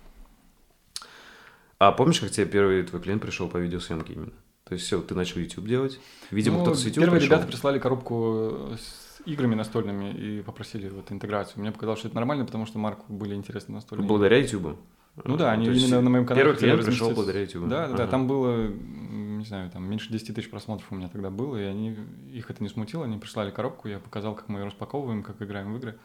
[1.79, 4.31] А помнишь, как тебе первый твой клиент пришел по видеосъемке именно?
[4.63, 5.99] То есть все, ты начал YouTube делать.
[6.31, 7.35] Видимо, Ну, кто-то с YouTube Первые пришел.
[7.35, 11.61] ребята прислали коробку с играми настольными и попросили вот интеграцию.
[11.61, 14.07] Мне показалось, что это нормально, потому что Марку были интересны настольные.
[14.07, 14.75] Благодаря YouTube.
[15.23, 17.67] Ну да, А, они именно на моем канале Первый клиент пришел благодаря YouTube.
[17.67, 21.57] Да, да, там было, не знаю, там меньше 10 тысяч просмотров у меня тогда было,
[21.57, 21.97] и они,
[22.31, 25.73] их это не смутило, они прислали коробку, я показал, как мы ее распаковываем, как играем
[25.73, 25.97] в игры.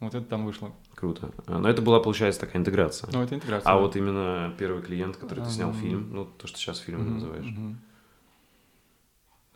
[0.00, 0.72] Вот это там вышло.
[0.94, 1.32] Круто.
[1.46, 3.10] А, Но это была, получается, такая интеграция.
[3.12, 3.68] Ну, это интеграция.
[3.68, 3.80] А да.
[3.80, 5.74] вот именно первый клиент, который ты снял Ам.
[5.74, 7.46] фильм, ну, то, что сейчас фильм называешь.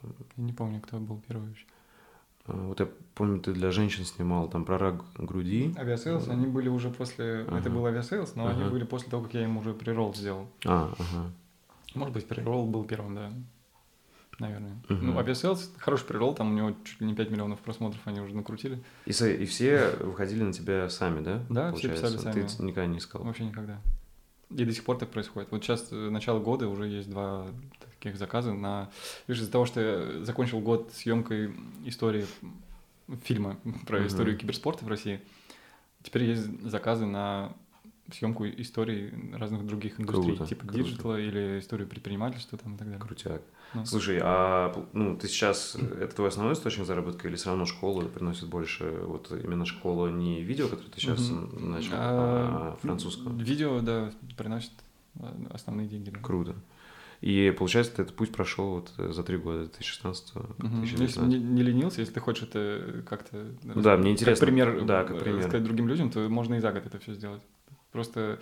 [0.02, 1.64] Я не помню, кто был первый вообще.
[2.46, 5.74] А, Вот я помню, ты для женщин снимал там про рак груди.
[5.78, 7.44] Aviasales, они были уже после...
[7.46, 7.58] Ага.
[7.58, 8.70] Это был Aviasales, но они Ага.
[8.70, 10.48] были после того, как я им уже pre-roll сделал.
[10.64, 11.30] А, ага.
[11.94, 13.32] Может быть, pre-roll был первым, да.
[14.38, 14.82] Наверное.
[14.88, 15.06] Мгм.
[15.06, 18.34] Ну, Aviasales, хороший pre-roll, там у него чуть ли не 5 миллионов просмотров они уже
[18.34, 18.82] накрутили.
[19.06, 21.42] И, и все выходили на тебя сами, да?
[21.48, 22.16] Да, все получается?
[22.18, 22.46] писали сами.
[22.48, 23.22] Ты никогда не искал.
[23.22, 23.78] Вообще никогда.
[24.56, 25.50] И до сих пор так происходит.
[25.50, 27.46] Вот сейчас, э, начало года, уже есть два
[27.98, 28.90] таких заказа на...
[29.26, 31.52] Видишь, из-за того, что я закончил год съемкой
[31.84, 32.26] истории
[33.24, 35.20] фильма про историю киберспорта в России,
[36.02, 37.52] теперь есть заказы на
[38.10, 42.88] съемку историй разных других индустрий, Круто, типа digital а или историю предпринимательства там и так
[42.88, 43.00] далее.
[43.02, 43.42] Крутяк.
[43.74, 43.86] Ну.
[43.86, 48.48] Слушай, а ну ты сейчас это твой основной источник заработка или все равно школа приносит
[48.48, 48.84] больше?
[49.06, 51.70] Вот именно школа не видео, которое ты сейчас Мгм.
[51.70, 53.32] начал, А, а французского.
[53.38, 54.72] Видео, да, приносит
[55.20, 56.10] э, основные деньги.
[56.10, 56.18] да.
[56.20, 56.54] Круто.
[57.22, 60.48] И получается, ты этот путь прошел вот э, за три года, 2016 по Мгм.
[60.58, 61.28] Ну, Если 2019.
[61.28, 63.46] не, не ленился, если ты хочешь это как-то...
[63.62, 64.44] Да, мне интересно.
[64.44, 65.42] Как пример, Да, как э, пример.
[65.44, 67.42] сказать другим людям, то можно и за год это все сделать.
[67.92, 68.38] Просто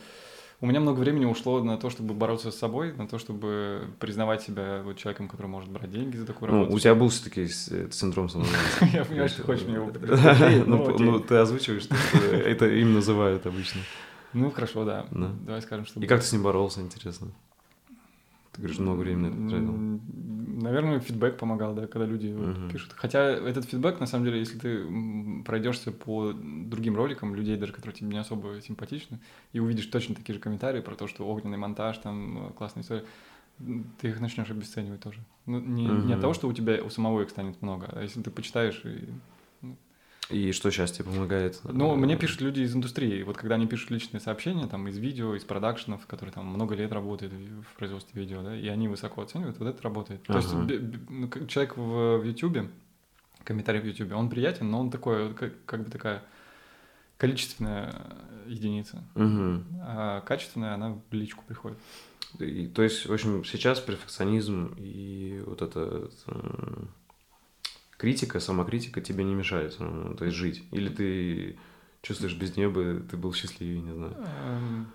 [0.61, 4.43] у меня много времени ушло на то, чтобы бороться с собой, на то, чтобы признавать
[4.43, 6.77] себя вот человеком, который может брать деньги за такую Ну, работу.
[6.77, 8.85] у тебя был все-таки синдром самозванца.
[8.93, 9.91] Я понимаю, что ты хочешь мне его.
[10.67, 10.67] Ну,
[10.99, 11.89] Ну, ну, ты озвучиваешь,
[12.45, 13.81] это им называют обычно.
[14.33, 14.85] Ну, хорошо.
[14.85, 15.07] Да.
[15.11, 15.99] Давай скажем, что...
[16.01, 17.29] И как ты с ним боролся, интересно?
[18.53, 19.79] Ты говоришь, много времени тратил.
[20.63, 22.69] Наверное, фидбэк помогал, да, когда люди Мгм.
[22.69, 22.93] пишут.
[22.97, 27.97] Хотя этот фидбэк, на самом деле, если ты пройдешься по другим роликам, людей, даже которые
[27.97, 29.21] тебе не особо симпатичны,
[29.53, 33.05] и увидишь точно такие же комментарии про то, что огненный монтаж, там, э, классная история,
[34.01, 35.21] ты их начнешь обесценивать тоже.
[35.47, 36.07] Ну, не, угу.
[36.07, 38.83] не от того, что у тебя у самого их станет много, а если ты почитаешь
[38.85, 39.09] и
[40.31, 41.61] и что сейчас тебе помогает?
[41.65, 43.23] Ну, мне пишут люди из индустрии.
[43.23, 46.93] Вот когда они пишут личные сообщения, там, из видео, из продакшенов, которые там много лет
[46.93, 50.21] работают в производстве видео, да, и они высоко оценивают, вот это работает.
[50.29, 50.41] Ага.
[50.41, 52.71] То есть ну, человек в, в YouTube,
[53.45, 56.23] комментарий в YouTube, он приятен, но он такой, как, как бы такая
[57.17, 57.95] количественная
[58.47, 59.05] единица.
[59.15, 59.65] Угу.
[59.83, 61.79] А качественная, она в личку приходит.
[62.39, 66.11] И, то есть, в общем, сейчас перфекционизм и вот это
[68.01, 70.63] критика, самокритика тебе не мешает, то есть жить?
[70.73, 71.59] Или ты
[72.01, 74.17] чувствуешь, без нее бы ты был счастливее, не знаю?
[74.47, 74.87] Эм,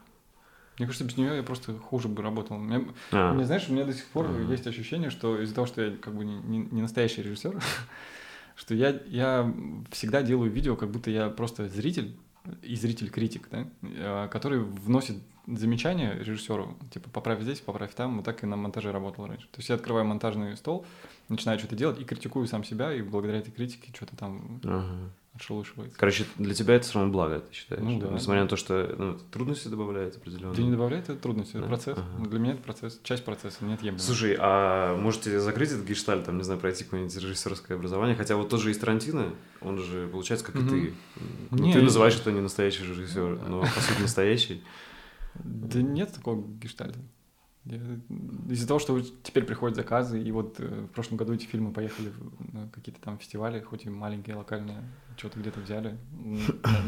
[0.79, 2.57] мне кажется, без нее я просто хуже бы работал.
[2.57, 3.31] Мне, а.
[3.31, 4.51] мне знаешь, у меня до сих пор а.
[4.51, 7.61] есть ощущение, что из-за того, что я как бы не, не настоящий режиссер,
[8.55, 9.53] что я, я
[9.91, 12.15] всегда делаю видео, как будто я просто зритель
[12.61, 15.17] и зритель-критик, да, э, который вносит
[15.47, 19.47] замечания режиссеру, типа поправь здесь, поправь там, вот так и на монтаже работал раньше.
[19.47, 20.85] То есть я открываю монтажный стол,
[21.29, 25.11] начинаю что-то делать и критикую сам себя, и благодаря этой критике что-то там ага.
[25.35, 25.97] Отшелушивается.
[25.97, 27.81] Короче, для тебя это все равно благо, ты считаешь?
[27.83, 28.07] Ну, да.
[28.07, 30.53] Несмотря на то, что ну, трудности добавляет определенно.
[30.53, 31.59] Да не добавляет, это трудности, да?
[31.59, 31.97] это процесс.
[31.97, 32.29] Ага.
[32.29, 33.97] Для меня это процесс, часть процесса, нет я.
[33.97, 38.15] Слушай, а можете закрыть этот гештальт, там, не знаю, пройти какое-нибудь режиссерское образование?
[38.15, 40.77] Хотя вот тоже есть Тарантино, он же получается, как mm-hmm.
[40.77, 40.93] и ты.
[41.51, 44.63] Ну, ты называешь это не настоящий режиссер, но по сути настоящий.
[45.35, 46.99] Да нет такого гештальта.
[47.65, 52.11] Из-за того, что теперь приходят заказы, и вот э, в прошлом году эти фильмы поехали
[52.53, 54.83] на какие-то там фестивали, хоть и маленькие, локальные,
[55.17, 55.97] что-то где-то взяли.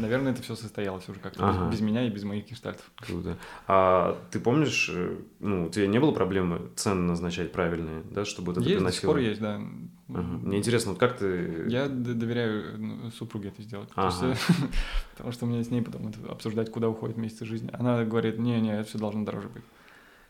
[0.00, 1.66] Наверное, это все состоялось уже как-то ага.
[1.66, 2.88] без, без меня и без моих гештальтов.
[2.96, 3.36] Круто.
[3.66, 8.52] А ты помнишь, э, ну, у тебя не было проблемы цены назначать правильные, да, чтобы
[8.52, 9.18] это есть, приносило?
[9.18, 9.74] Есть, до сих пор есть,
[10.06, 10.20] да.
[10.20, 10.46] Ага.
[10.46, 11.66] Мне интересно, вот как ты...
[11.68, 13.88] Я доверяю ну, супруге это сделать.
[13.96, 14.36] Ага.
[15.12, 17.68] потому что у меня с ней потом обсуждать, куда уходит месяцы жизни.
[17.72, 19.64] Она говорит, не-не, это все должно дороже быть.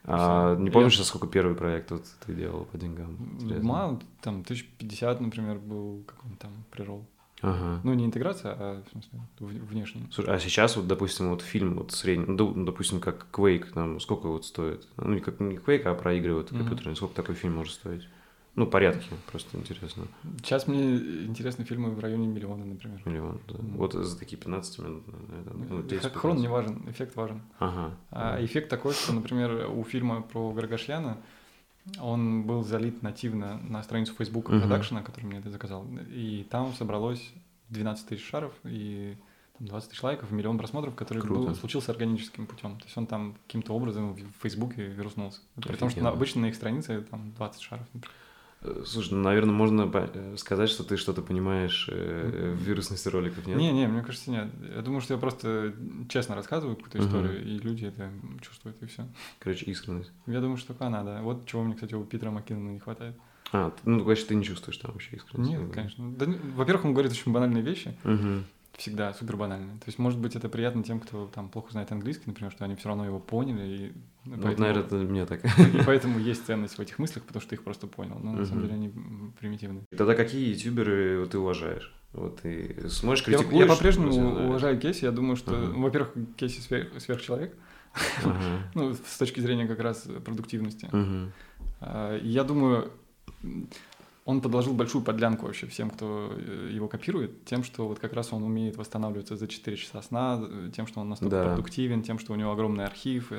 [0.04, 1.04] А, не помнишь, я...
[1.04, 3.16] сколько первый проект вот ты делал по деньгам?
[3.62, 7.04] Мало, там, 1050, например, был какой-нибудь там прирол.
[7.40, 7.80] Ага.
[7.84, 10.08] Ну, не интеграция, а в смысле, внешний.
[10.10, 14.26] Слушай, а сейчас вот, допустим, вот фильм вот средний, ну, допустим, как Quake, там, сколько
[14.26, 14.88] вот стоит?
[14.96, 16.94] Ну, не как не Quake, а про игры вот компьютерные.
[16.94, 16.96] Mm-hmm.
[16.96, 18.08] Сколько такой фильм может стоить?
[18.58, 20.08] Ну, порядки, просто интересно.
[20.38, 20.96] Сейчас мне
[21.26, 23.00] интересны фильмы в районе миллиона, например.
[23.04, 23.54] Миллион, да.
[23.54, 23.76] Mm.
[23.76, 25.66] Вот за такие 15 минут, наверное.
[25.68, 27.40] Ну, 10 Хрон не важен, эффект важен.
[27.60, 27.94] Ага.
[28.10, 31.18] А эффект такой, что, например, у фильма про Гаргашьяна
[32.00, 34.60] он был залит нативно на страницу Facebook uh-huh.
[34.60, 35.86] продакшена, который мне это заказал.
[36.10, 37.32] И там собралось
[37.68, 39.16] 12 тысяч шаров и
[39.60, 42.76] 20 тысяч лайков, миллион просмотров, который был, случился органическим путем.
[42.78, 45.40] То есть он там каким-то образом в Фейсбуке вируснулся.
[45.54, 47.86] При том, что на, обычно на их странице там 20 шаров.
[47.94, 48.12] Например.
[48.60, 53.46] Э, слушай, ну, наверное, можно э, сказать, что ты что-то понимаешь э, в вирусности роликов,
[53.46, 53.56] нет?
[53.56, 54.48] Не, не, мне кажется, нет.
[54.74, 55.74] Я думаю, что я просто
[56.08, 57.44] честно рассказываю какую-то историю, uh-huh.
[57.44, 59.06] и люди это чувствуют, и все.
[59.38, 60.10] Короче, искренность.
[60.26, 61.22] Я думаю, что она, да.
[61.22, 63.16] Вот чего мне, кстати, у Питера Маккинона не хватает.
[63.52, 65.50] А, ну, значит, ты не чувствуешь там вообще искренность?
[65.50, 66.12] Нет, конечно.
[66.12, 67.96] Да, во-первых, он говорит очень банальные вещи.
[68.04, 68.42] Uh-huh
[68.78, 69.72] всегда супер банально.
[69.80, 72.76] То есть, может быть, это приятно тем, кто там плохо знает английский, например, что они
[72.76, 73.66] все равно его поняли.
[73.66, 73.92] И
[74.24, 75.44] ну, поэтому, наверное, это мне так.
[75.74, 78.18] И поэтому есть ценность в этих мыслях, потому что ты их просто понял.
[78.22, 78.92] Но на самом деле они
[79.40, 79.82] примитивные.
[79.96, 81.92] Тогда какие ютуберы ты уважаешь?
[82.12, 83.52] Вот ты сможешь критикуешь?
[83.52, 85.04] Я, я по-прежнему уважаю Кейси.
[85.04, 85.80] Я думаю, что, uh-huh.
[85.80, 87.54] во-первых, Кейси сверх, сверхчеловек.
[88.22, 88.60] Uh-huh.
[88.74, 90.88] ну, с точки зрения как раз продуктивности.
[90.92, 91.30] Uh-huh.
[92.22, 92.92] Я думаю,
[94.28, 98.30] он подложил большую подлянку вообще всем, кто э, его копирует, тем, что вот как раз
[98.30, 101.44] он умеет восстанавливаться за 4 часа сна, э, тем, что он настолько да.
[101.44, 103.32] продуктивен, тем, что у него огромный архив.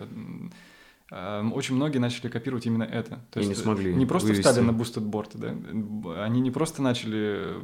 [1.11, 3.19] Э, очень многие начали копировать именно это.
[3.29, 4.47] То и есть не смогли Не просто вывести.
[4.47, 6.23] встали на boosted board, да?
[6.23, 7.55] они не просто начали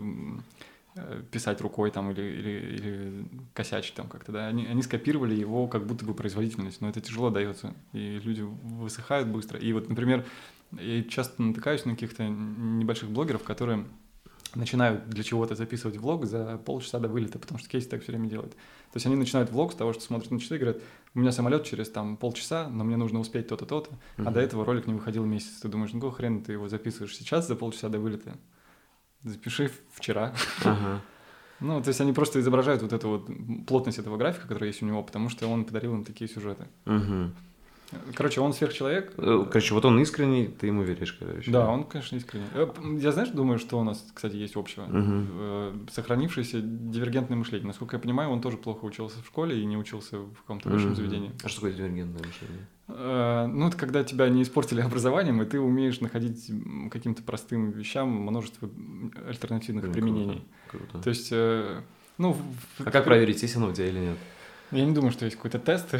[1.31, 5.85] писать рукой там или, или, или косячить там как-то, да, они, они скопировали его как
[5.85, 9.59] будто бы производительность, но это тяжело дается, и люди высыхают быстро.
[9.59, 10.25] И вот, например,
[10.71, 13.85] я часто натыкаюсь на каких-то небольших блогеров, которые
[14.55, 18.29] начинают для чего-то записывать влог за полчаса до вылета, потому что Кейси так все время
[18.29, 18.51] делает.
[18.51, 20.81] То есть они начинают влог с того, что смотрят на часы и говорят,
[21.13, 24.27] у меня самолет через там полчаса, но мне нужно успеть то-то, то-то, uh-huh.
[24.27, 25.59] а до этого ролик не выходил месяц.
[25.61, 28.37] Ты думаешь, ну какого хрена ты его записываешь сейчас за полчаса до вылета?
[29.23, 30.33] Запиши вчера.
[31.61, 33.29] Ну, то есть они просто изображают вот эту вот
[33.65, 36.67] плотность этого графика, который есть у него, потому что он подарил им такие сюжеты.
[36.85, 37.31] Uh-huh.
[38.15, 39.13] Короче, он сверхчеловек.
[39.17, 41.51] Э, короче, вот он искренний, ты ему веришь, короче.
[41.51, 42.47] Да, он, конечно, искренний.
[42.53, 42.67] Э,
[42.99, 44.83] я, знаешь, думаю, что у нас, кстати, есть общего.
[44.83, 45.89] Угу.
[45.91, 47.67] Сохранившееся дивергентное мышление.
[47.67, 50.91] Насколько я понимаю, он тоже плохо учился в школе и не учился в каком-то высшем
[50.91, 50.95] угу.
[50.95, 51.31] заведении.
[51.43, 52.67] А что такое дивергентное мышление?
[52.87, 56.51] Ну, это когда тебя не испортили образованием, и ты умеешь находить
[56.91, 58.69] каким-то простым вещам множество
[59.27, 60.45] альтернативных ну, применений.
[60.69, 61.03] Круто, круто.
[61.03, 61.31] То есть,
[62.17, 62.37] ну...
[62.79, 64.17] А как проверить, есть оно у тебя или нет?
[64.75, 65.95] Я не думаю, что есть какой-то тест.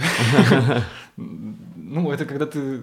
[1.17, 2.81] Ну, это когда ты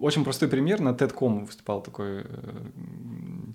[0.00, 0.80] Очень простой пример.
[0.80, 2.24] На TED.com выступал такой э,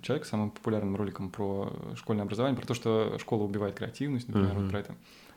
[0.02, 4.54] человек с самым популярным роликом про школьное образование, про то, что школа убивает креативность, например,
[4.54, 4.94] вот про это.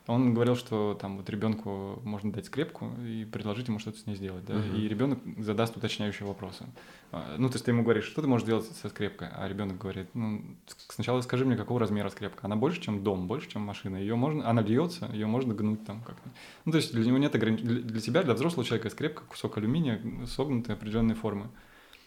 [0.08, 4.16] Он говорил, что там вот ребенку можно дать скрепку и предложить ему что-то с ней
[4.16, 4.76] сделать, да, Мгм.
[4.76, 6.66] и ребенок задаст уточняющие вопросы.
[7.14, 9.78] А, Ну, то есть ты ему говоришь, что ты можешь делать со скрепкой, а ребенок
[9.78, 10.42] говорит, ну,
[10.90, 12.42] сначала скажи мне, какого размера скрепка.
[12.46, 13.96] Она больше, чем дом, больше, чем машина.
[13.96, 16.30] Ее можно, она льется, ее можно гнуть там как-то.
[16.66, 17.82] Ну, то есть для него нет ограничений.
[17.82, 21.48] Для, тебя, для взрослого человека скрепка, кусок алюминия, согнутый определенной формы.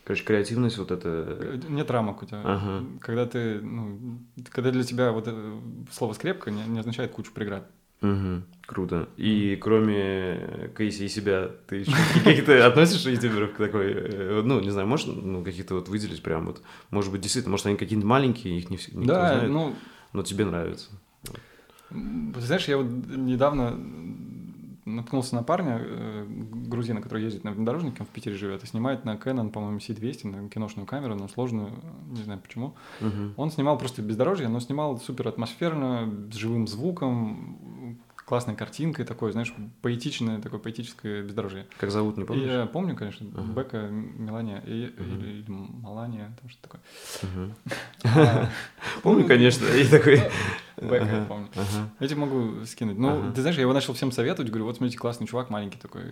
[0.04, 1.08] Короче, креативность вот это...
[1.40, 2.40] Э, Нет рамок у тебя.
[2.44, 2.84] Ага.
[3.00, 4.18] Когда ты, ну,
[4.50, 5.60] когда для тебя вот это
[5.90, 7.68] слово скрепка не, не означает кучу преград.
[8.06, 8.44] Мгм.
[8.66, 9.08] Круто.
[9.16, 14.70] И кроме Кейси и себя, ты еще каких-то относишь ютуберов к такой, э, ну, не
[14.70, 18.58] знаю, можешь ну, каких-то вот выделить прям вот, может быть, действительно, может, они какие-то маленькие,
[18.58, 19.74] их не все да, знает, ну,
[20.12, 20.90] но тебе нравится.
[21.90, 23.78] ты знаешь, я вот недавно
[24.86, 29.04] наткнулся на парня, э, грузина, который ездит на внедорожнике, он в Питере живет, и снимает
[29.04, 31.72] на Canon, по-моему, C200, на киношную камеру, но сложную,
[32.08, 32.74] не знаю почему.
[33.00, 33.34] Мгм.
[33.36, 39.54] Он снимал просто бездорожье, но снимал супер атмосферно, с живым звуком, классной картинкой такой, знаешь,
[39.82, 41.66] поэтичное, такое поэтическое бездорожье.
[41.78, 42.50] Как зовут, не помнишь?
[42.50, 43.52] я помню, конечно, Ага.
[43.52, 45.20] Бека, Мелания и, Мгм.
[45.20, 46.80] или, Малания, там что такое.
[48.04, 48.50] А,
[49.02, 50.20] Помню, ну, конечно, и такой...
[50.76, 51.48] Бека, я помню.
[52.00, 52.98] Я тебе могу скинуть.
[52.98, 56.02] Ну, ты знаешь, я его начал всем советовать, говорю, вот смотрите, классный чувак, маленький такой.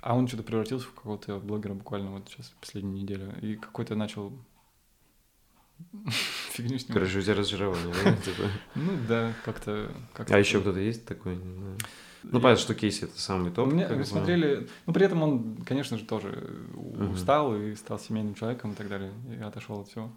[0.00, 3.34] А он что-то превратился в какого-то блогера буквально вот сейчас, последнюю неделю.
[3.42, 4.32] И какой-то начал
[6.52, 6.94] фигню снимать.
[6.94, 8.16] Короче, у тебя разочарование, да?
[8.24, 8.42] типа?
[8.74, 9.90] Ну да, как-то...
[10.12, 11.38] как А еще кто-то есть такой?
[12.22, 13.72] Ну, понятно, что Кейси это самый топ.
[13.72, 14.04] Мне как бы.
[14.04, 14.68] смотрели...
[14.86, 16.66] Ну, при этом он, конечно же, тоже
[17.12, 19.12] устал и стал семейным человеком и так далее.
[19.30, 20.10] И отошел от всего.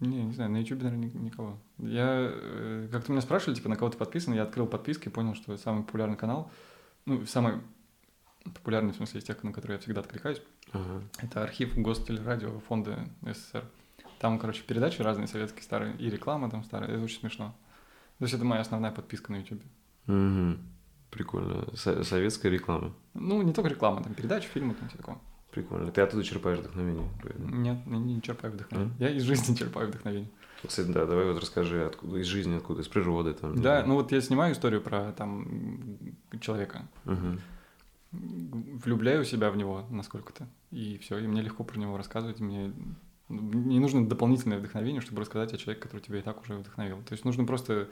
[0.00, 1.58] Не, не знаю, на YouTube, наверное, ни- никого.
[1.78, 5.34] Я, э, как-то меня спрашивали, типа, на кого ты подписан, я открыл подписки и понял,
[5.34, 6.50] что самый популярный канал,
[7.06, 7.54] ну, самый
[8.44, 10.42] популярный, в смысле, из тех, на которые я всегда откликаюсь,
[10.72, 11.02] Ага.
[11.18, 13.64] это архив Гостелерадио фонда СССР.
[14.18, 17.54] Там, короче, передачи разные, советские, старые, и реклама там старая, это очень смешно.
[18.18, 19.62] То есть это моя основная подписка на YouTube.
[20.06, 20.58] Мгм.
[21.10, 21.66] Прикольно.
[21.76, 22.92] Со- Советская реклама.
[23.14, 25.18] Ну, не только реклама, там передачи, фильмы, там все такое.
[25.50, 25.90] Прикольно.
[25.92, 27.06] Ты оттуда черпаешь вдохновение.
[27.20, 27.54] правильно?
[27.54, 28.94] Нет, я не черпаю вдохновение.
[28.94, 29.00] М?
[29.00, 30.30] Я из жизни черпаю вдохновение.
[30.66, 33.60] Кстати, да, давай вот расскажи, откуда из жизни, откуда, из природы там.
[33.60, 36.08] Да, ну вот я снимаю историю про там
[36.40, 37.40] человека, Мгм.
[38.12, 42.72] Влюбляю себя в него насколько-то, и все, и мне легко про него рассказывать, мне
[43.28, 46.98] не нужно дополнительное вдохновение, чтобы рассказать о человеке, который тебя и так уже вдохновил.
[46.98, 47.88] То есть нужно просто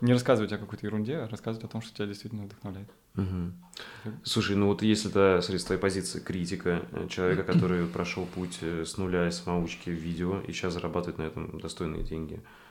[0.00, 2.90] не рассказывать о какой-то ерунде, а рассказывать о том, что тебя действительно вдохновляет.
[3.14, 3.54] Мгм.
[4.22, 8.58] Слушай, ну вот если это, смотри, с твоей позиции критика, э, человека, который прошел путь
[8.60, 12.34] э, с нуля из самоучки в видео и сейчас зарабатывает на этом достойные деньги.
[12.34, 12.67] Э,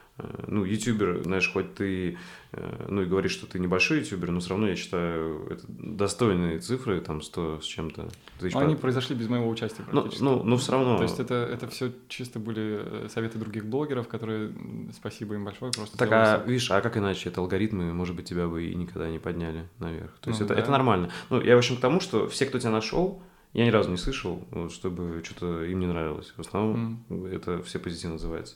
[0.48, 2.18] Ну, ютубер, знаешь, хоть ты,
[2.52, 6.60] э, ну и говоришь, что ты небольшой ютубер, но все равно я считаю, это достойные
[6.60, 8.10] цифры, там 100 с чем-то.
[8.40, 10.24] тысяч они произошли без моего участия Ну, практически.
[10.24, 10.98] ну, ну, все равно.
[10.98, 14.52] То есть это, это все чисто были э, советы других блогеров, которые,
[14.92, 17.30] спасибо им большое, просто Так, а видишь, а как иначе?
[17.30, 20.18] Это алгоритмы, может быть, тебя бы и никогда не подняли наверх.
[20.22, 20.62] То есть Ну это, да.
[20.62, 21.12] это нормально.
[21.30, 23.22] Ну, я, в общем, к тому, что все, кто тебя нашел,
[23.54, 26.34] я ни разу не слышал, чтобы что-то им не нравилось.
[26.36, 28.56] В основном это все позитивно называется.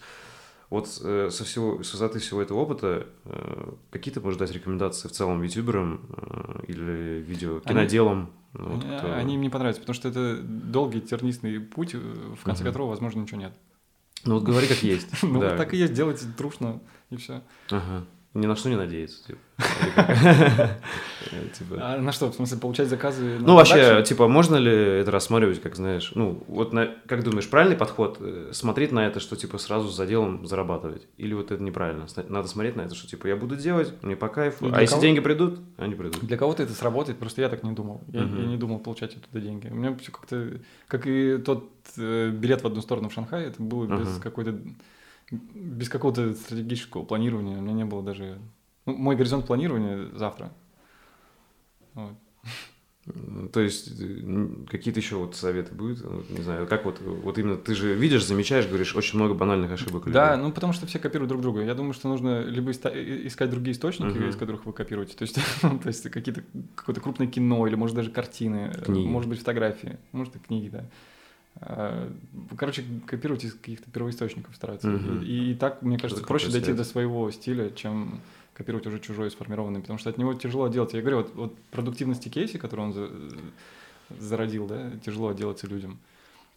[0.72, 5.10] Вот э, со всего, с высоты всего этого опыта, э, какие ты можешь дать рекомендации
[5.10, 8.32] в целом ютуберам э, или видео киноделам?
[8.54, 11.98] Ну, вот Они, кто- они им не понравятся, потому что это долгий тернистый путь, э,
[12.00, 12.72] в конце Мгм.
[12.72, 13.54] которого, возможно, ничего нет.
[14.24, 15.10] Ну вот говори как есть.
[15.24, 16.80] Ну, вот так и есть, делайте трушно,
[17.10, 17.42] и все.
[17.70, 18.06] Ага.
[18.34, 19.28] Ни на что не надеяться.
[19.28, 19.40] типа.
[21.54, 21.78] Типа.
[21.80, 23.38] А на что, в смысле, получать заказы?
[23.40, 26.74] Ну, вообще, типа, можно ли это рассматривать, как знаешь, ну, вот
[27.08, 31.08] как думаешь, правильный подход э, смотреть на это, что, типа, сразу за делом зарабатывать?
[31.18, 32.08] Или вот это неправильно?
[32.30, 35.20] Надо смотреть на это, что, типа, я буду делать, мне по кайфу, а если деньги
[35.20, 36.22] придут, они придут.
[36.22, 38.02] Для кого-то это сработает, просто я так не думал.
[38.08, 39.68] Я, не думал получать оттуда деньги.
[39.68, 40.60] У меня все как-то...
[40.88, 44.58] Как и тот э, билет в одну сторону в Шанхай, это было без какой-то...
[45.32, 47.58] Без какого-то стратегического планирования.
[47.58, 48.40] У меня не было даже...
[48.86, 50.52] Ну, мой горизонт планирования завтра.
[51.94, 52.14] Вот.
[53.52, 56.02] То есть, э, какие-то еще вот советы будут?
[56.02, 59.72] Вот, Не знаю, как вот, вот именно ты же видишь, замечаешь, говоришь, очень много банальных
[59.72, 60.10] ошибок.
[60.12, 61.62] Да, ну потому что все копируют друг друга.
[61.64, 64.30] Я думаю, что нужно либо искать другие источники, Мгм.
[64.30, 65.16] из которых вы копируете.
[65.18, 66.44] То есть, то есть какие-то
[66.76, 69.08] какое-то крупное кино или может даже картины, Книги.
[69.08, 70.86] может быть фотографии, может и книги, да.
[71.60, 72.12] А,
[72.58, 74.88] Короче, копируйте из каких-то первоисточников стараться.
[74.88, 75.24] Мгм.
[75.24, 78.22] И, и так, мне кажется, Это проще дойти до своего стиля, чем
[78.54, 80.94] копировать уже чужой сформированный, потому что от него тяжело делать.
[80.94, 83.10] Я говорю, вот, вот продуктивности Кейси, который он за-
[84.20, 86.00] зародил, да, тяжело отделаться людям.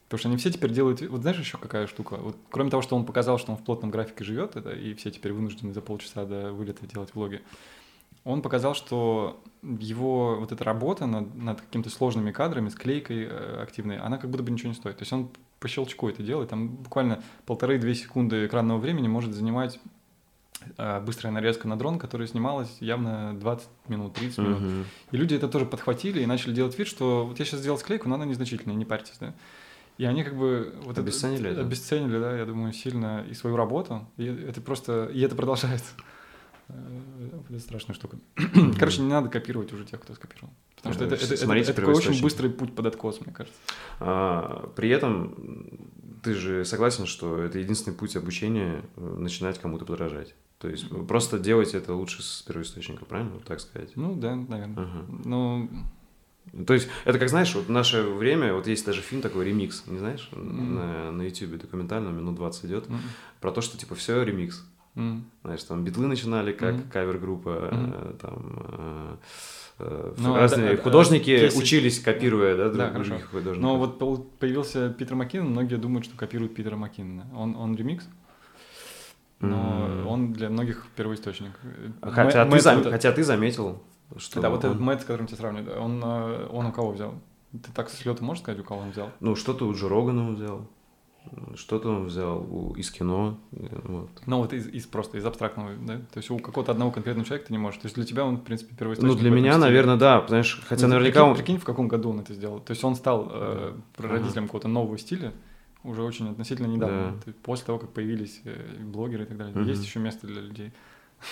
[0.06, 1.00] Потому что они все теперь делают...
[1.02, 2.16] Вот знаешь еще какая штука?
[2.16, 5.10] Вот кроме того, что он показал, что он в плотном графике живет, это, и все
[5.10, 7.40] теперь вынуждены за полчаса до вылета делать влоги,
[8.24, 13.98] он показал, что его вот эта работа над, над какими-то сложными кадрами, склейкой э, активной,
[13.98, 14.96] она как будто бы ничего не стоит.
[14.96, 15.30] То есть он
[15.60, 19.78] по щелчку это делает, там буквально полторы-две секунды экранного времени может занимать
[20.78, 24.60] э, быстрая нарезка на дрон, которая снималась явно 20 минут, 30 минут.
[24.60, 24.84] Мгм.
[25.10, 28.08] И люди это тоже подхватили и начали делать вид, что вот я сейчас сделал склейку,
[28.08, 29.34] но она незначительная, не парьтесь, да.
[29.96, 31.60] И они как бы вот Обесценили это, это?
[31.60, 34.04] обесценили, да, я думаю, сильно и свою работу.
[34.16, 35.92] И это просто, и это продолжается.
[36.68, 38.18] Э, Это страшная штука.
[38.78, 40.52] Короче, не надо копировать уже тех, кто скопировал.
[40.76, 43.58] Потому что это, это, это- Смотрите это такой очень быстрый путь под откос, мне кажется.
[44.00, 45.68] А, при этом
[46.22, 50.34] ты же согласен, что это единственный путь обучения э, начинать кому-то подражать.
[50.58, 53.32] То есть э, просто делайте это лучше с первоисточника, правильно?
[53.34, 53.92] Вот так сказать.
[53.96, 54.84] Ну да, наверное.
[54.84, 55.06] Ага.
[55.24, 55.68] Ну,
[56.66, 59.84] То есть это как, знаешь, вот в наше время, вот есть даже фильм такой «Ремикс»,
[59.86, 60.28] не знаешь?
[60.32, 60.74] Мгм.
[60.74, 63.00] На, на YouTube документально, минут 20 идет, м,
[63.40, 64.64] про то, что типа все ремикс.
[64.96, 65.24] М.
[65.42, 66.90] Знаешь, там битлы начинали как Мгм.
[66.90, 69.16] кавер-группа, э, там э,
[69.80, 73.60] э, Ну, разные да, да, художники Кейси- учились, копируя, да, Да, других художников.
[73.62, 73.98] но вот
[74.38, 77.26] появился Питер Маккинон, многие думают, что копируют Питера Маккинона.
[77.36, 78.08] Он, он ремикс,
[79.40, 80.06] но М.
[80.06, 81.52] он для многих первоисточник.
[82.02, 83.82] Хотя, Мэ- ты Мэтт зам- это- хотя ты заметил,
[84.16, 84.40] что...
[84.40, 87.14] Да, вот этот Мэтт, с которым тебя сравнивают, он, э, он у кого взял?
[87.52, 89.10] Ты так с лета можешь сказать, у кого он взял?
[89.20, 90.66] Ну, что-то у Джо Рогана он взял,
[91.56, 93.38] что-то он взял у, из кино.
[93.50, 94.10] Вот.
[94.26, 95.98] Ну, вот из, из просто из абстрактного, да?
[95.98, 97.80] То есть у какого-то одного конкретного человека ты не можешь.
[97.80, 99.14] То есть для тебя он, в принципе, первоисточник.
[99.14, 99.64] Ну, для меня, стиле.
[99.66, 101.36] наверное, да, знаешь, хотя Ну, наверняка прикинь, он...
[101.36, 102.60] прикинь, в каком году он это сделал.
[102.60, 104.46] То есть он стал э, прародителем Ага.
[104.46, 105.32] какого-то нового стиля
[105.82, 107.20] уже очень относительно недавно.
[107.24, 107.32] Да.
[107.42, 109.54] После того, как появились э, блогеры и так далее.
[109.54, 109.66] Мгм.
[109.68, 110.72] Есть еще место для людей.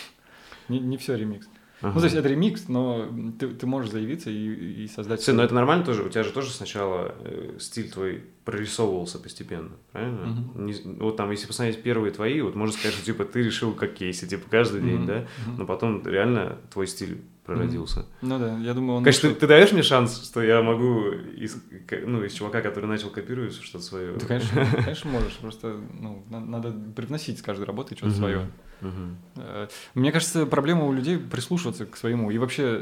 [0.68, 1.48] Не, не все ремикс.
[1.82, 1.92] Ага.
[1.94, 5.20] Ну, то есть это ремикс, но ты, ты можешь заявиться и, и создать...
[5.20, 9.18] Сын, ну свой- это нормально тоже, у тебя же тоже сначала э, стиль твой прорисовывался
[9.18, 10.26] постепенно, правильно?
[10.26, 10.66] Мгм.
[10.66, 13.94] Не- вот там, если посмотреть первые твои, вот можно сказать, что типа ты решил как
[13.94, 15.06] кейси, типа каждый день, Мгм.
[15.06, 15.26] да?
[15.46, 15.56] Мгм.
[15.58, 18.06] Но потом реально твой стиль прородился.
[18.20, 19.02] Ну да, я думаю, он...
[19.04, 21.56] Конечно, ты, ты даешь мне шанс, что я могу из,
[22.06, 24.12] ну, из чувака, который начал копировать что-то свое.
[24.14, 25.36] Ты, конечно, конечно, можешь.
[25.38, 28.16] Просто ну, на- надо привносить с каждой работы что-то Мгм.
[28.18, 28.50] свое.
[29.36, 32.78] Э, Мне кажется, проблема у людей прислушиваться к своему и вообще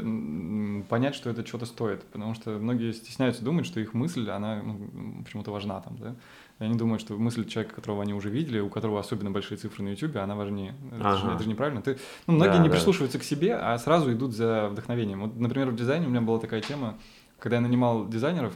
[0.89, 2.03] понять, что это что-то стоит.
[2.05, 6.15] Потому что многие стесняются думать, что их мысль, она ну, почему-то важна там, да.
[6.59, 9.83] И они думают, что мысль человека, которого они уже видели, у которого особенно большие цифры
[9.83, 10.75] на YouTube, она важнее.
[10.91, 11.33] Это, же, Ага.
[11.35, 11.81] это же неправильно.
[11.81, 11.97] Ты,
[12.27, 12.75] ну, многие Да, не да.
[12.75, 15.21] прислушиваются к себе, а сразу идут за вдохновением.
[15.21, 16.97] Вот, например, в дизайне у меня была такая тема,
[17.39, 18.53] когда я нанимал дизайнеров,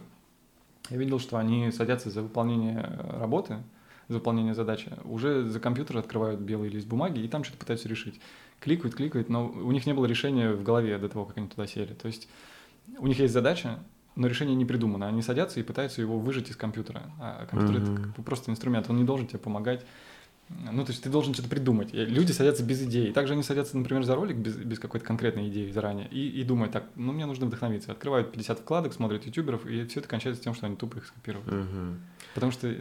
[0.92, 3.58] я видел, что они садятся за выполнение э, работы,
[4.08, 8.20] за выполнение задачи, уже за компьютер открывают белый лист бумаги и там что-то пытаются решить.
[8.60, 11.68] Кликают, кликают, но у них не было решения в голове до того, как они туда
[11.68, 11.94] сели.
[11.94, 12.28] То есть
[12.98, 13.80] у них есть задача,
[14.16, 15.08] но решение не придумано.
[15.08, 17.04] Они садятся и пытаются его выжать из компьютера.
[17.20, 19.86] А компьютер это как бы просто инструмент, он не должен тебе помогать.
[20.48, 21.92] Ну, то есть ты должен что-то придумать.
[21.92, 23.12] И люди садятся без идей.
[23.12, 26.72] Также они садятся, например, за ролик без, без какой-то конкретной идеи заранее и, и думают,
[26.72, 27.92] так, ну, мне нужно вдохновиться.
[27.92, 31.52] Открывают 50 вкладок, смотрят ютуберов, и все это кончается тем, что они тупо их скопируют.
[31.52, 32.00] Мгм.
[32.36, 32.76] Потому что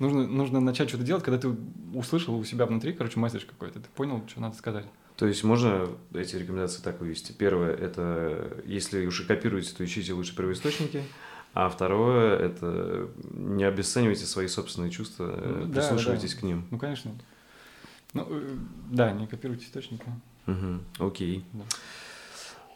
[0.00, 1.54] нужно, нужно начать что-то делать, когда ты
[1.94, 4.86] услышал у себя внутри, короче, месседж какой-то, ты понял, что надо сказать.
[5.16, 7.32] То есть можно эти рекомендации так вывести.
[7.32, 11.04] Первое, это если уж и копируете, то ищите лучше первоисточники.
[11.52, 16.40] А второе, это не обесценивайте свои собственные чувства, э, Да, прислушивайтесь да.
[16.40, 16.66] к ним.
[16.70, 17.10] Ну, конечно.
[18.14, 18.56] Ну, э,
[18.90, 20.06] да, не копируйте источники.
[20.46, 20.84] Мгм.
[20.98, 21.44] Окей.
[21.52, 21.64] Да.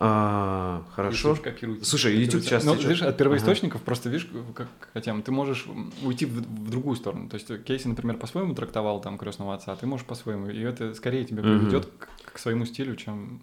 [0.07, 1.33] А, хорошо.
[1.33, 1.85] Уж копируете.
[1.87, 5.67] Слушай, YouTube часто Ну, идет- видишь, от первоисточников просто, видишь, как хотя ты можешь
[6.03, 7.29] уйти в, в другую сторону.
[7.31, 10.49] То есть Кейси, например, по-своему трактовал там крестного отца, а ты можешь по-своему.
[10.51, 11.59] И это скорее тебя Мгм.
[11.61, 13.41] приведет к, к своему стилю, чем,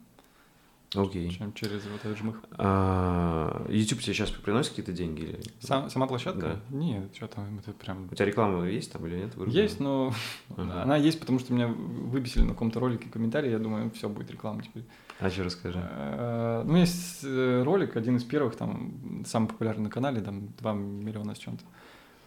[0.94, 1.32] Окей.
[1.32, 2.44] чем через вот этот жмых.
[2.52, 5.22] А, YouTube тебе сейчас приносит какие-то деньги?
[5.22, 5.40] Или...
[5.62, 6.60] Сам- сама площадка?
[6.70, 6.78] Да.
[6.78, 8.08] Нет, что там, это прям...
[8.12, 9.36] У тебя реклама есть там или нет?
[9.36, 9.62] Вырублена?
[9.64, 10.14] Есть, но
[10.56, 10.84] Ага.
[10.84, 14.62] она есть, потому что меня выбесили на каком-то ролике комментарии, я думаю, все будет реклама
[14.62, 14.84] теперь.
[15.22, 15.80] А что расскажи?
[15.81, 20.73] Э, Ну, есть э, ролик, один из первых, там, самый популярный на канале, там, 2
[20.73, 21.64] миллиона с чем-то,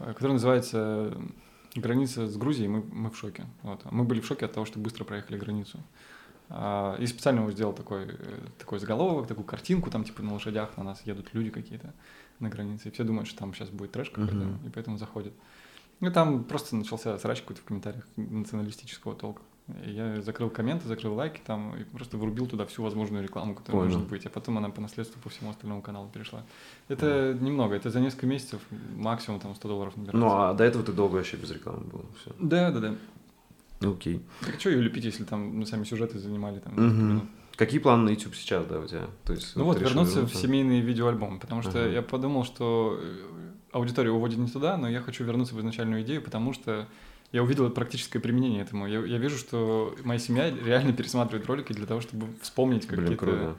[0.01, 1.13] э, который называется
[1.75, 3.47] «Граница с Грузией, мы, мы в шоке».
[3.63, 3.85] Вот.
[3.91, 5.81] Мы были в шоке от того, что быстро проехали границу.
[6.51, 8.07] А, И специально его сделал такой,
[8.59, 11.93] такой заголовок, такую картинку, там, типа, на лошадях на нас едут люди какие-то
[12.39, 14.67] на границе, и все думают, что там сейчас будет трэш какой-то, Мгм.
[14.67, 15.33] и поэтому заходят.
[16.01, 19.43] И там просто начался срач какой-то в комментариях националистического толка.
[19.87, 23.97] Я закрыл комменты, закрыл лайки там и просто врубил туда всю возможную рекламу, которая Понял.
[23.97, 24.27] может быть.
[24.27, 26.43] А потом она по наследству по всему остальному каналу перешла.
[26.89, 28.61] Это немного, это за несколько месяцев
[28.95, 30.19] максимум там 100 долларов набирается.
[30.27, 32.05] Ну, а до этого ты долго вообще без рекламы был.
[32.21, 32.33] Все.
[32.39, 33.89] Да, да, да.
[33.89, 34.23] Окей.
[34.45, 37.25] Так что ее лепить, если там ну, сами сюжеты занимали там минут?
[37.57, 39.07] Какие планы на YouTube сейчас, да, у тебя?
[39.25, 41.89] То есть, Ну вот, решил вернуться в семейный видеоальбом, потому что Ага.
[41.89, 43.17] я подумал, что э,
[43.73, 46.89] аудитория уводит не туда, но я хочу вернуться в изначальную идею, потому что
[47.35, 48.87] я увидел практическое применение этому.
[48.87, 53.27] Я, я вижу, что моя семья реально пересматривает ролики для того, чтобы вспомнить Блин, какие-то
[53.27, 53.57] круто.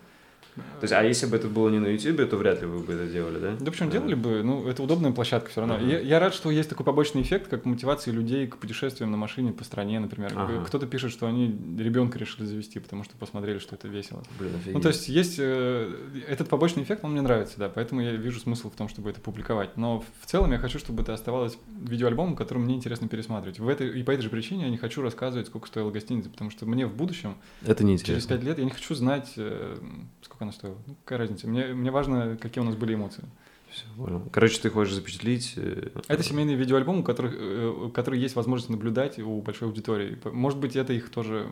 [0.56, 2.94] То есть, а если бы это было не на YouTube, то вряд ли вы бы
[2.94, 3.56] это делали, да?
[3.60, 5.78] Да причем делали бы, ну, это удобная площадка все равно.
[5.78, 5.92] Uh-huh.
[5.92, 9.52] Я, я рад, что есть такой побочный эффект, как мотивация людей к путешествиям на машине
[9.52, 10.32] по стране, например.
[10.34, 10.66] Uh-huh.
[10.66, 14.24] Кто-то пишет, что они ребенка решили завести, потому что посмотрели, что это весело.
[14.40, 15.94] Блин, ну, то есть есть э,
[16.28, 19.22] этот побочный эффект, он мне нравится, да, поэтому я вижу смысл в том, чтобы это
[19.22, 19.78] публиковать.
[19.78, 23.60] Но в целом я хочу, чтобы это оставалось видеоальбомом, который мне интересно пересматривать.
[23.60, 26.52] В этой, и по этой же причине я не хочу рассказывать, сколько стоила гостиница, потому
[26.52, 29.78] что мне в будущем, это не через пять лет, я не хочу знать, э,
[30.22, 30.78] сколько она стоила.
[30.86, 31.48] Ну, какая разница?
[31.48, 33.24] Мне, мне важно, какие у нас были эмоции.
[33.76, 34.22] Все, понял.
[34.32, 35.56] Короче, ты хочешь запечатлить...
[35.58, 40.18] Э, это семейный видеоальбом, у которых, э, который есть возможность наблюдать у большой аудитории.
[40.24, 41.50] Может быть, это их тоже,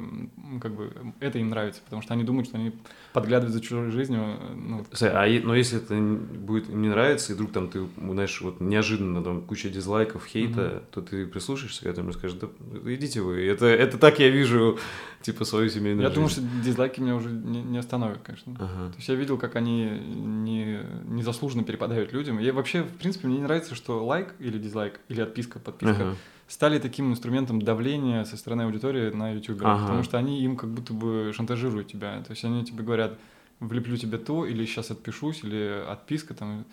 [0.62, 2.72] как бы, это им нравится, потому что они думают, что они
[3.12, 4.22] подглядывают за чужой жизнью.
[4.40, 8.40] Э, ну, а но если это будет им не нравится, и вдруг там ты, знаешь,
[8.40, 10.84] вот неожиданно там куча дизлайков, хейта, mm-hmm.
[10.92, 12.48] то ты прислушаешься к этому и скажешь, да
[12.94, 14.80] идите вы, это, это так я вижу,
[15.24, 16.16] типа, свою семейную Я жизнь.
[16.16, 18.54] думаю, что дизлайки меня уже не, не остановят, конечно.
[18.60, 18.92] Ага.
[18.92, 22.38] То есть я видел, как они не, незаслуженно перепадают людям.
[22.40, 26.16] Я вообще, в принципе, мне не нравится, что лайк или дизлайк, или отписка, подписка ага.
[26.48, 29.82] стали таким инструментом давления со стороны аудитории на YouTube, ага.
[29.82, 32.22] потому что они им как будто бы шантажируют тебя.
[32.22, 33.18] То есть они тебе говорят,
[33.60, 36.66] влеплю тебе то, или сейчас отпишусь, или отписка там.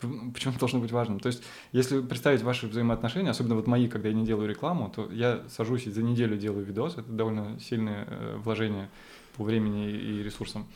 [0.00, 1.18] Почему это должно быть важным?
[1.18, 1.42] То есть,
[1.72, 5.86] если представить ваши взаимоотношения, особенно вот мои, когда я не делаю рекламу, то я сажусь
[5.86, 8.88] и за неделю делаю видос, это довольно сильное э, вложение
[9.36, 10.66] по времени и ресурсам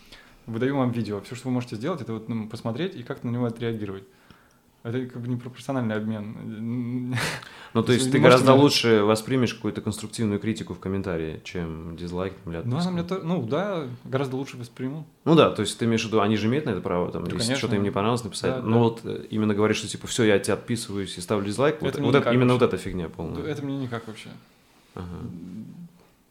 [0.47, 1.20] выдаю вам видео.
[1.20, 4.05] Все, что вы можете сделать, это вот ну, посмотреть и как-то на него отреагировать.
[4.84, 7.16] Это как бы не пропорциональный обмен.
[7.74, 12.60] Ну, то есть ты гораздо лучше воспримешь какую-то конструктивную критику в комментарии, чем дизлайк или
[12.64, 15.06] Ну, она мне то, ну да, гораздо лучше восприму.
[15.24, 17.24] Ну да, то есть ты имеешь в виду, они же имеют на это право, там,
[17.24, 18.56] если что-то им не понравилось, написать.
[18.56, 21.80] Да, Но вот э, именно говоришь, что типа все, я тебя отписываюсь и ставлю дизлайк,
[21.80, 23.42] вот, вот это, именно вот эта фигня полная.
[23.44, 24.28] Это мне никак вообще.
[24.94, 25.06] Ага.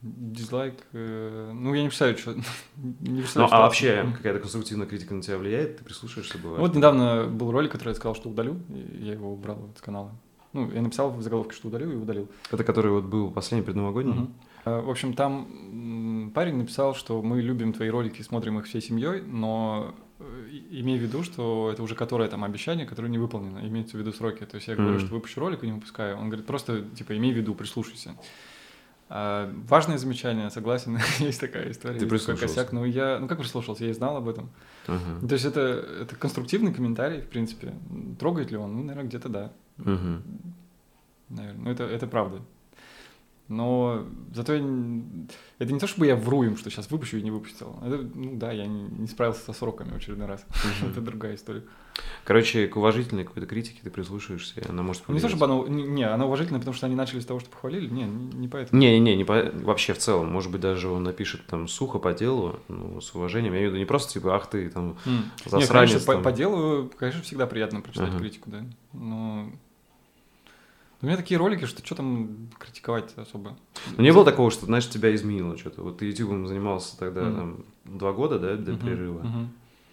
[0.01, 2.33] Дизлайк, э, ну я не представляю, что...
[3.01, 5.77] не представляю, ну, а вообще какая-то конструктивная критика на тебя влияет?
[5.77, 6.59] Ты прислушаешься, бывает?
[6.59, 8.59] Вот недавно был ролик, который я сказал, что удалю,
[8.99, 10.11] я его убрал с канала.
[10.53, 12.27] Ну, я написал в заголовке, что удалю, и удалил.
[12.51, 14.23] Это который вот был последний предновогодний?
[14.23, 14.31] Угу.
[14.65, 19.93] В общем, там парень написал, что мы любим твои ролики, смотрим их всей семьей, но
[20.19, 20.23] э,
[20.71, 24.13] имей в виду, что это уже которое там обещание, которое не выполнено, имеется в виду
[24.13, 24.45] сроки.
[24.45, 26.17] То есть я говорю, mm что выпущу ролик и не выпускаю.
[26.17, 28.15] Он говорит, просто, типа, имей в виду, прислушайся.
[29.13, 31.99] А, важное замечание, согласен, есть такая история.
[31.99, 32.47] Ты прислушался?
[32.47, 34.49] Косяк, но я, ну как прислушался, я и знал об этом.
[34.87, 35.27] Uh-huh.
[35.27, 37.73] То есть это, это конструктивный комментарий, в принципе.
[38.17, 38.73] Трогает ли он?
[38.73, 39.51] Ну, наверное, где-то да.
[39.79, 40.21] Uh-huh.
[41.27, 42.39] Наверное, ну это, это правда.
[43.51, 44.63] Но зато я...
[45.59, 47.75] это не то, чтобы я вру им, что сейчас выпущу и не выпустил.
[47.85, 50.45] Это, ну да, я не, не справился со сроками в очередной раз.
[50.81, 51.63] это другая история.
[52.23, 55.67] Короче, к уважительной какой-то критике ты прислушаешься, и она может Не то, чтобы она...
[55.67, 57.89] Не, она уважительная, потому что они начали с того, что похвалили.
[57.89, 58.79] Не, не, поэтому.
[58.79, 59.51] Не, не, не по...
[59.51, 60.31] вообще в целом.
[60.31, 63.51] Может быть, даже он напишет там сухо по делу, ну, с уважением.
[63.51, 64.97] Я имею в виду не просто типа, ах ты там
[65.43, 65.67] засранец.
[65.67, 65.99] Не, конечно.
[65.99, 68.63] По, по делу, конечно, всегда приятно прочитать критику, да.
[68.93, 69.51] Но
[71.01, 73.57] у меня такие ролики, что что там критиковать особо.
[73.97, 75.81] Ну, не было такого, что, знаешь, тебя изменило что-то.
[75.81, 77.35] Вот ты ютубом занимался тогда mm.
[77.35, 78.81] там два года, да, до mm-hmm.
[78.81, 79.21] перерыва.
[79.21, 79.47] Mm-hmm.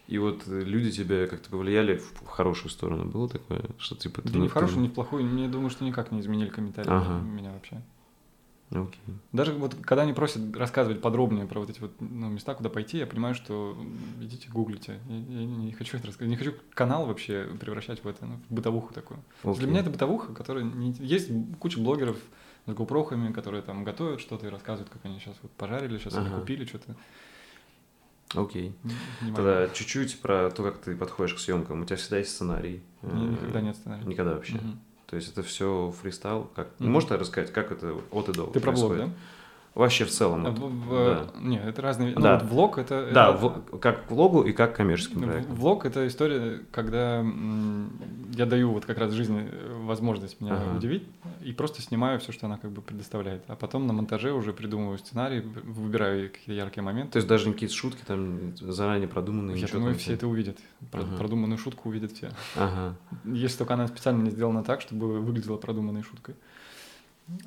[0.09, 3.05] И вот люди тебя как-то повлияли в хорошую сторону.
[3.05, 4.23] Было такое, что типа...
[4.23, 5.39] Да ты, не в хорошую, не в плохую.
[5.39, 7.21] Я думаю, что никак не изменили комментарии ага.
[7.21, 7.83] меня вообще.
[8.71, 8.99] Okay.
[9.33, 12.99] Даже вот когда они просят рассказывать подробнее про вот эти вот ну, места, куда пойти,
[12.99, 13.77] я понимаю, что
[14.21, 15.01] идите гуглите.
[15.09, 16.31] Я, я не хочу это рассказывать.
[16.31, 19.21] Не хочу канал вообще превращать в это, ну, в бытовуху такую.
[19.43, 19.59] Okay.
[19.59, 20.93] Для меня это бытовуха, которая не...
[20.99, 22.19] есть куча блогеров
[22.67, 26.27] с GoPro, которые там готовят что-то и рассказывают, как они сейчас вот пожарили, сейчас ага.
[26.27, 26.95] они купили что-то.
[28.35, 28.75] Окей.
[28.85, 29.35] Okay.
[29.35, 31.81] Тогда чуть-чуть про то, как ты подходишь к съемкам.
[31.81, 32.83] У тебя всегда есть сценарий.
[33.03, 34.05] Никогда нет сценария.
[34.05, 34.57] Никогда вообще.
[34.57, 34.79] Угу.
[35.09, 36.51] То есть это все фристайл.
[36.55, 36.69] Как...
[36.79, 36.87] Mm-hmm.
[36.87, 38.47] Можешь рассказать, как это от и до?
[38.47, 38.97] Ты происходит?
[38.97, 39.15] про блог, да?
[39.79, 40.43] Вообще в целом.
[40.43, 41.27] В, в, да.
[41.41, 42.13] Нет, это разные.
[42.13, 42.41] Ну, да.
[42.41, 43.11] вот влог это.
[43.15, 43.39] Да, это...
[43.39, 45.55] В, как влогу и как коммерческим проектом.
[45.55, 47.25] Влог это история, когда
[48.35, 49.49] я даю вот как раз жизни
[49.85, 50.77] возможность меня ага.
[50.77, 51.05] удивить
[51.45, 53.45] и просто снимаю все, что она как бы предоставляет.
[53.47, 57.13] А потом на монтаже уже придумываю сценарий, выбираю какие-то яркие моменты.
[57.13, 59.57] То есть даже какие-то шутки там заранее продуманные.
[59.61, 60.59] Я думаю, все это увидят.
[60.93, 61.17] Ага.
[61.19, 62.33] Продуманную шутку увидят все.
[62.57, 62.97] Ага.
[63.25, 66.35] Если только она специально не сделана так, чтобы выглядела продуманной шуткой.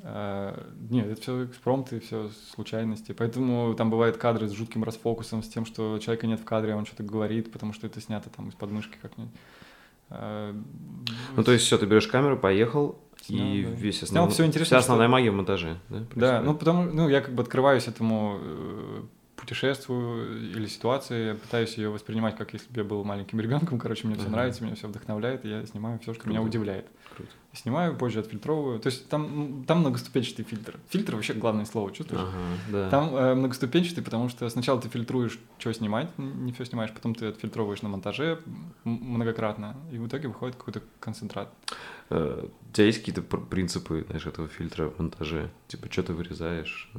[0.04, 3.12] А, нет, это все экспромты, все случайности.
[3.12, 6.76] Поэтому там бывают кадры с жутким расфокусом, с тем, что человека нет в кадре, а
[6.76, 9.32] он что-то говорит, потому что это снято там из подмышки как-нибудь.
[10.10, 10.54] А,
[11.36, 13.70] ну, то есть все, ты берешь камеру, поехал, Снял, и да.
[13.70, 15.12] весь основной, все интересно, вся основная что...
[15.12, 16.02] магия в монтаже, да?
[16.14, 19.02] Да, ну потому, ну я как бы открываюсь этому э,
[19.36, 24.06] путешествую или ситуации, я пытаюсь ее воспринимать как если бы я был маленьким ребенком, короче,
[24.06, 26.30] мне все нравится, меня все вдохновляет, и я снимаю все, что Круто.
[26.30, 26.86] меня удивляет.
[27.16, 27.30] Круто.
[27.52, 28.80] Снимаю, позже отфильтровываю.
[28.80, 30.78] То есть там, там многоступенчатый фильтр.
[30.88, 32.22] Фильтр вообще главное слово, чувствуешь?
[32.22, 32.38] Ага,
[32.70, 32.90] да.
[32.90, 37.26] Там э, многоступенчатый, потому что сначала ты фильтруешь, что снимать, не все снимаешь, потом ты
[37.26, 38.40] отфильтровываешь на монтаже
[38.84, 41.52] многократно, и в итоге выходит какой-то концентрат.
[42.10, 45.50] Э, у тебя есть какие-то принципы, знаешь, этого фильтра в монтаже?
[45.68, 46.90] Типа, что ты вырезаешь?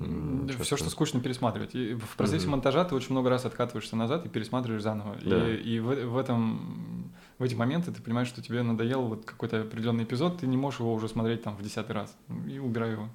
[0.62, 1.74] Все, что скучно пересматривать.
[1.74, 2.52] И в процессе uh-huh.
[2.52, 5.18] монтажа ты очень много раз откатываешься назад и пересматриваешь заново.
[5.26, 5.50] Да.
[5.50, 9.62] И, и в, в этом в эти моменты ты понимаешь, что тебе надоел вот какой-то
[9.62, 12.16] определенный эпизод, ты не можешь его уже смотреть там в десятый раз.
[12.48, 13.10] И убираю его.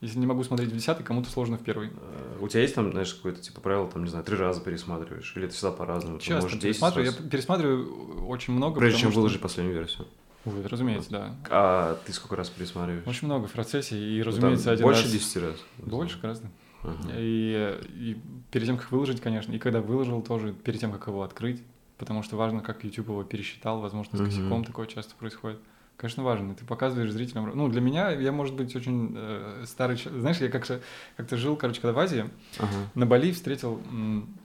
[0.00, 1.88] Если не могу смотреть в десятый, кому-то сложно в первый.
[1.88, 5.32] Э, у тебя есть там, знаешь, какое-то типа правило, там, не знаю, три раза пересматриваешь?
[5.34, 6.18] Или это всегда по-разному?
[6.18, 7.06] Часто может, пересматриваю.
[7.06, 7.20] Раз...
[7.20, 8.78] Я пересматриваю очень много.
[8.78, 9.20] Прежде чем что...
[9.20, 10.06] выложить последнюю версию.
[10.44, 11.34] Ой, разумеется, да.
[11.50, 13.06] А ты сколько раз пересматриваешь?
[13.06, 15.10] Очень много в процессе, и, ну, разумеется, один больше раз...
[15.10, 15.64] Больше 10 раз?
[15.78, 16.48] Больше гораздо.
[16.82, 17.14] Uh-huh.
[17.16, 21.22] И, и перед тем, как выложить, конечно, и когда выложил тоже, перед тем, как его
[21.22, 21.62] открыть,
[21.96, 24.26] потому что важно, как YouTube его пересчитал, возможно, с uh-huh.
[24.26, 25.58] косяком такое часто происходит.
[25.96, 26.54] Конечно, важно.
[26.54, 27.50] Ты показываешь зрителям.
[27.54, 30.20] Ну, для меня, я, может быть, очень э, старый человек.
[30.20, 30.80] Знаешь, я как-то,
[31.16, 32.66] как-то жил, короче, когда в Азии, uh-huh.
[32.94, 34.36] на Бали встретил м,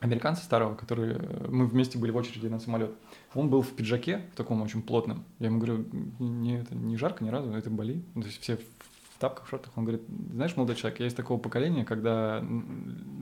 [0.00, 1.14] американца старого, который...
[1.14, 2.92] Э, мы вместе были в очереди на самолет.
[3.34, 5.24] Он был в пиджаке, в таком очень плотном.
[5.38, 5.86] Я ему говорю,
[6.18, 8.02] не, это не жарко ни разу, это Бали.
[8.14, 9.72] То есть все в тапках, в шортах.
[9.76, 10.02] Он говорит,
[10.32, 12.44] знаешь, молодой человек, я из такого поколения, когда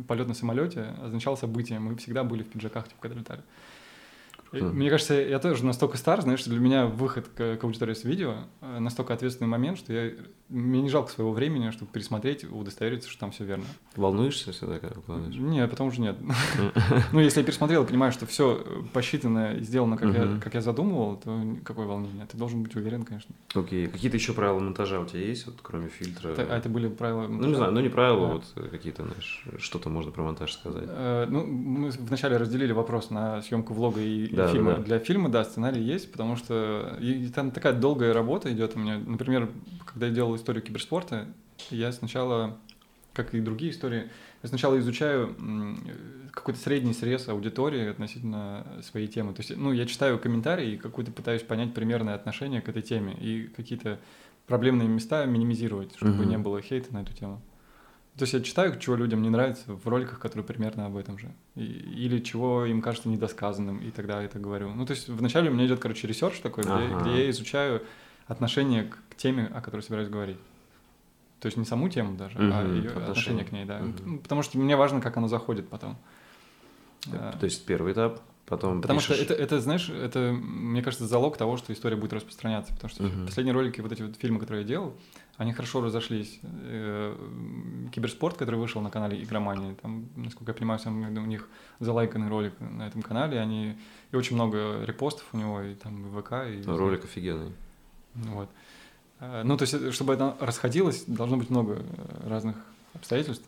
[0.09, 1.79] полет на самолете означал событие.
[1.79, 3.43] Мы всегда были в пиджаках, типа, когда летали.
[4.53, 8.03] Мне кажется, я тоже настолько стар, знаешь, что для меня выход к, к аудитории с
[8.03, 10.13] видео э, настолько ответственный момент, что я
[10.51, 13.65] мне не жалко своего времени, чтобы пересмотреть, удостовериться, что там все верно.
[13.95, 15.37] Волнуешься всегда, когда выкладываешь?
[15.37, 16.17] Нет, потому что нет.
[17.13, 20.61] Ну, если я пересмотрел и понимаю, что все посчитано и сделано, как я, как я
[20.61, 22.27] задумывал, то какое волнение?
[22.27, 23.35] Ты должен быть уверен, конечно.
[23.55, 23.87] Окей.
[23.87, 26.35] Какие-то еще правила монтажа у тебя есть, вот кроме фильтра?
[26.37, 30.11] А это были правила Ну, не знаю, ну не правила, вот какие-то, знаешь, что-то можно
[30.11, 30.85] про монтаж сказать.
[30.89, 34.77] Э, ну, мы вначале разделили вопрос на съемку влога и фильма.
[34.79, 36.99] Для фильма, да, сценарий есть, потому что
[37.35, 38.99] там такая долгая работа идет у меня.
[38.99, 39.49] Например,
[39.93, 41.27] когда я делал историю киберспорта,
[41.71, 42.59] я сначала,
[43.13, 44.11] как и другие истории,
[44.43, 45.37] я сначала изучаю
[46.33, 49.35] какой-то средний срез аудитории относительно своей темы.
[49.35, 53.15] То есть, ну, я читаю комментарии и какую-то пытаюсь понять примерное отношение к этой теме
[53.21, 53.99] и какие-то
[54.47, 56.29] проблемные места минимизировать, чтобы uh-huh.
[56.29, 57.43] не было хейта на эту тему.
[58.17, 61.33] То есть я читаю, чего людям не нравится в роликах, которые примерно об этом же.
[61.55, 64.71] И, или чего им кажется недосказанным, и тогда это говорю.
[64.75, 67.01] Ну, то есть вначале у меня идет, короче, research такой, где, ага.
[67.01, 67.83] где я изучаю
[68.31, 70.39] отношение к, теме, о которой собираюсь говорить.
[71.41, 73.03] То есть не саму тему даже, угу, а ее отношение.
[73.03, 73.81] отношение к ней, да.
[73.81, 74.19] Угу.
[74.21, 75.97] Потому что мне важно, как оно заходит потом.
[77.03, 79.17] То есть первый этап, потом Потому пишешь...
[79.17, 82.73] что это, это, знаешь, это, мне кажется, залог того, что история будет распространяться.
[82.75, 83.27] Потому что угу.
[83.27, 84.95] последние ролики, вот эти вот фильмы, которые я делал,
[85.37, 86.41] они хорошо разошлись.
[86.43, 87.17] Э,
[87.93, 91.49] киберспорт, который вышел на канале Игромания, там, насколько я понимаю, сам, у них
[91.79, 93.77] залайканный ролик на этом канале, они
[94.13, 96.33] и очень много репостов у него, и там и ВК.
[96.47, 96.63] И...
[96.67, 97.53] Ролик офигенный.
[98.15, 98.49] Вот.
[99.21, 102.57] Э, ну, то есть, э, чтобы это расходилось, должно быть много э, разных
[102.95, 103.45] обстоятельств.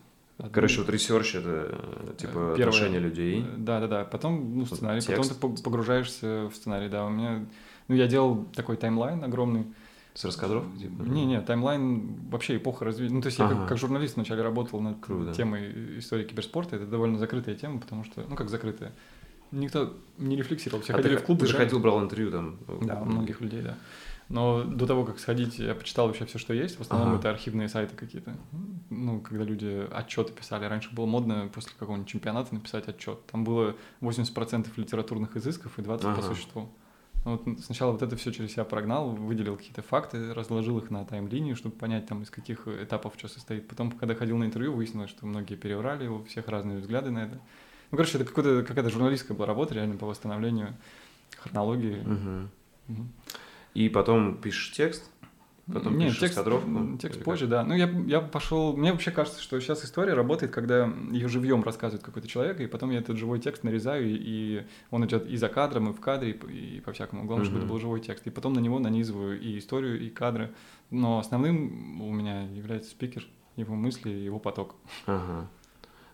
[0.51, 1.77] Короче, вот research это
[2.17, 3.45] типа Первое, отношение людей.
[3.57, 4.03] Да, да, да.
[4.03, 5.35] Потом ну, сценарий, Текст.
[5.35, 6.89] потом ты погружаешься в сценарий.
[6.89, 7.45] Да, у меня.
[7.87, 9.65] Ну, я делал такой timeline огромный.
[10.15, 11.01] С раскадровкой, типа?
[11.03, 13.13] Не, не, timeline вообще эпоха развития.
[13.13, 13.53] Ну, то есть ага.
[13.53, 15.33] я как, как журналист вначале работал над Круто.
[15.33, 16.75] темой истории киберспорта.
[16.75, 18.91] Это довольно закрытая тема, потому что, ну, как закрытая.
[19.51, 20.83] Никто не рефлексировал.
[20.83, 21.39] Все а ходили ты, в клуб.
[21.39, 22.57] Ты же ходил, брал интервью там.
[22.81, 23.75] Да, у многих людей, да.
[24.29, 26.77] Но до того, как сходить, я почитал вообще все, что есть.
[26.77, 27.19] В основном ага.
[27.19, 28.35] это архивные сайты какие-то.
[28.89, 30.65] Ну, когда люди отчеты писали.
[30.65, 33.25] Раньше было модно после какого-нибудь чемпионата написать отчет.
[33.27, 36.15] Там было 80% литературных изысков и 20% ага.
[36.15, 36.69] по существу.
[37.25, 41.05] Ну, вот сначала вот это все через себя прогнал, выделил какие-то факты, разложил их на
[41.05, 43.67] тайм-линию, чтобы понять, там, из каких этапов что состоит.
[43.67, 47.39] Потом, когда ходил на интервью, выяснилось, что многие переврали, у всех разные взгляды на это.
[47.91, 50.75] Ну, короче, это какая-то журналистская была работа реально по восстановлению
[51.37, 52.01] хронологии.
[52.01, 52.93] Угу.
[52.93, 53.07] Угу.
[53.73, 55.09] И потом пишешь текст,
[55.71, 56.97] потом Нет, текст, кадровку.
[57.01, 57.63] Текст позже, да.
[57.63, 58.75] Ну, я, я пошел...
[58.75, 62.91] Мне вообще кажется, что сейчас история работает, когда ее живьем рассказывает какой-то человек, и потом
[62.91, 66.77] я этот живой текст нарезаю, и он идет и за кадром, и в кадре, и,
[66.77, 67.25] и по-всякому.
[67.25, 67.49] Главное, mm-hmm.
[67.49, 68.27] чтобы это был живой текст.
[68.27, 70.53] И потом на него нанизываю и историю, и кадры.
[70.91, 73.25] Но основным у меня является спикер,
[73.55, 74.75] его мысли, его поток.
[75.05, 75.49] Ага.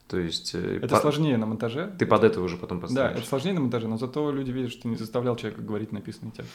[0.07, 0.56] То есть...
[0.56, 1.02] Э, это по...
[1.02, 1.95] сложнее на монтаже.
[1.99, 3.14] Ты под это уже потом поставишь.
[3.14, 5.91] Да, это сложнее на монтаже, но зато люди видят, что ты не заставлял человека говорить
[5.91, 6.52] написанный текст.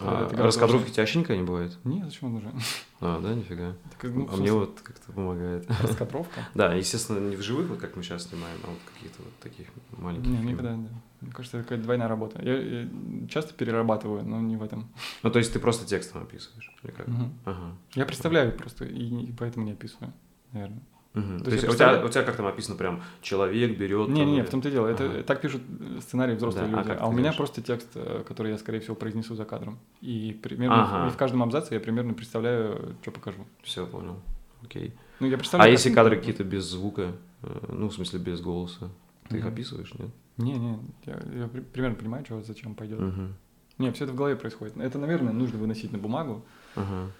[0.00, 1.76] А, раскадровки у тебя вообще никогда не бывает?
[1.84, 2.52] Нет, зачем он нужен?
[3.00, 3.74] А, да, нифига.
[3.90, 5.66] Так, ну, а мне вот как-то помогает.
[5.82, 6.48] Раскадровка?
[6.54, 9.66] да, естественно, не в живых, вот как мы сейчас снимаем, а вот какие-то вот таких
[9.96, 10.88] маленьких Нет, никогда, да.
[11.20, 12.40] Мне кажется, это какая-то двойная работа.
[12.42, 12.88] Я, я
[13.28, 14.88] часто перерабатываю, но не в этом.
[15.22, 16.72] Ну, то есть ты просто текстом описываешь?
[16.82, 17.08] Или как?
[17.08, 17.30] Угу.
[17.46, 17.76] Ага.
[17.94, 20.12] Я представляю просто, и, и поэтому не описываю,
[20.52, 20.82] наверное.
[21.18, 21.38] Мгм.
[21.38, 23.78] То То есть есть я у тебя, представляю- у тебя как там описано прям человек
[23.78, 24.08] берет.
[24.08, 24.86] Не, там, не, или- в том-то и дело.
[24.86, 25.22] Это Ага.
[25.22, 25.62] так пишут
[26.00, 26.88] сценарии взрослые Да, а люди.
[26.90, 27.36] как А, у меня делаешь?
[27.36, 29.78] просто текст, э, который я, скорее всего, произнесу за кадром.
[30.00, 31.08] И примерно Ага.
[31.08, 33.46] и в каждом абзаце я примерно представляю, что покажу.
[33.62, 34.16] Все, понял.
[34.62, 34.92] Окей.
[35.20, 35.70] Ну, я А представляю.
[35.72, 36.04] если картинку.
[36.04, 37.12] кадры какие-то без звука,
[37.42, 38.88] э, ну, в смысле, без голоса,
[39.28, 39.52] ты их Мгм.
[39.52, 40.08] описываешь, нет?
[40.36, 43.00] Не, не, я, я при- примерно понимаю, что зачем пойдет.
[43.00, 43.34] Мгм.
[43.78, 44.76] Не, все это в голове происходит.
[44.76, 46.44] Это, наверное, нужно выносить на бумагу.
[46.76, 47.10] Ага.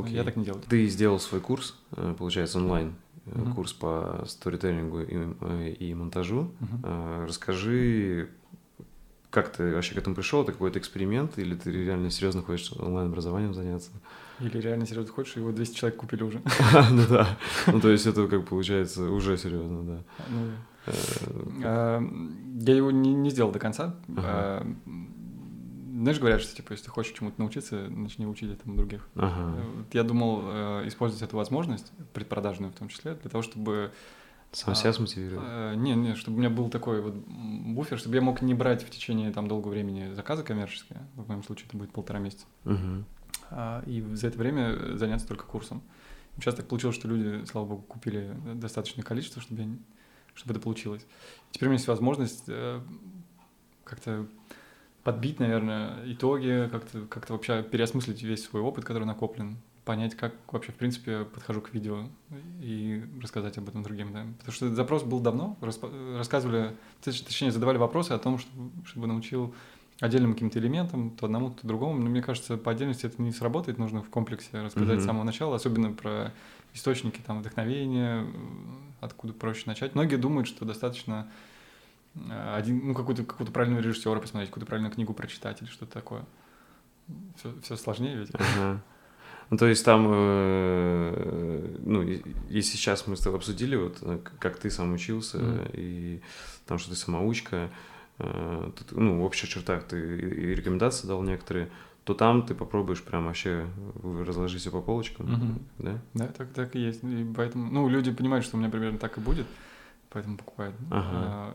[0.00, 0.14] Окей.
[0.14, 0.62] Я так не делаю.
[0.68, 2.94] Ты сделал свой курс, э, получается, онлайн,
[3.26, 3.54] Мгм.
[3.54, 6.50] курс по сторителлингу и, э, и монтажу.
[6.82, 8.28] Э, Расскажи,
[9.30, 10.42] как ты вообще к этому пришел?
[10.42, 13.90] Это какой-то эксперимент или ты реально серьезно хочешь онлайн-образованием заняться?
[14.40, 16.40] Или реально серьезно хочешь, его 200 человек купили уже.
[16.90, 17.38] Ну да.
[17.66, 19.98] Ну то есть это как получается уже серьезно, да.
[20.30, 20.38] Ну,
[20.86, 20.92] Э,
[21.64, 22.02] а,
[22.60, 23.94] Я его не не сделал до конца.
[25.94, 29.08] Знаешь, говорят, что типа, если ты хочешь чему-то научиться, начни учить этому других.
[29.14, 29.62] Ага.
[29.76, 33.92] Вот Я думал э, использовать эту возможность, предпродажную в том числе, для того, чтобы...
[34.50, 35.44] Сам а, себя смотивировать.
[35.48, 38.82] э, Не, не, чтобы у меня был такой вот буфер, чтобы я мог не брать
[38.84, 43.04] в течение там долгого времени заказы коммерческие, в моем случае это будет полтора месяца, Мгм.
[43.50, 45.82] а, и за это время заняться только курсом.
[46.36, 49.68] Сейчас так получилось, что люди, слава богу, купили достаточное количество, чтобы, я
[50.34, 51.06] чтобы это получилось.
[51.52, 52.80] Теперь у меня есть возможность э,
[53.84, 54.26] как-то
[55.04, 60.72] подбить, наверное, итоги, как-то как вообще переосмыслить весь свой опыт, который накоплен, понять, как вообще,
[60.72, 62.08] в принципе, подхожу к видео
[62.62, 64.24] и рассказать об этом другим, да.
[64.38, 66.74] Потому что запрос был давно, рассказывали,
[67.04, 69.54] точ- точнее, задавали вопросы о том, чтобы, чтобы научил
[70.00, 71.98] отдельным каким-то элементам, то одному, то другому.
[72.02, 75.00] Но мне кажется, по отдельности это не сработает, нужно в комплексе рассказать Мгм.
[75.00, 76.32] с самого начала, особенно про
[76.72, 78.26] источники там вдохновения,
[79.00, 79.94] откуда проще начать.
[79.94, 81.28] Многие думают, что достаточно
[82.56, 86.24] один, ну, какую-то какую правильного режиссера посмотреть, какую-то правильную книгу прочитать или что-то такое.
[87.62, 88.30] Все, сложнее ведь.
[88.34, 88.80] Ага.
[89.50, 94.18] Ну, то есть там, э, ну, и- если сейчас мы с тобой обсудили, вот, э,
[94.38, 95.66] как ты сам учился, Мгм.
[95.74, 96.20] и
[96.66, 97.70] там, что ты самоучка,
[98.18, 101.68] э, тут, ну, в общих чертах ты и рекомендации дал некоторые,
[102.04, 103.66] то там ты попробуешь прям вообще
[104.02, 105.58] разложить все по полочкам, Мгм.
[105.78, 105.98] да?
[106.14, 107.02] Да, так, так и есть.
[107.04, 109.46] И поэтому, ну, люди понимают, что у меня примерно так и будет,
[110.14, 110.74] поэтому покупают.
[110.90, 111.08] Ага.
[111.12, 111.54] А,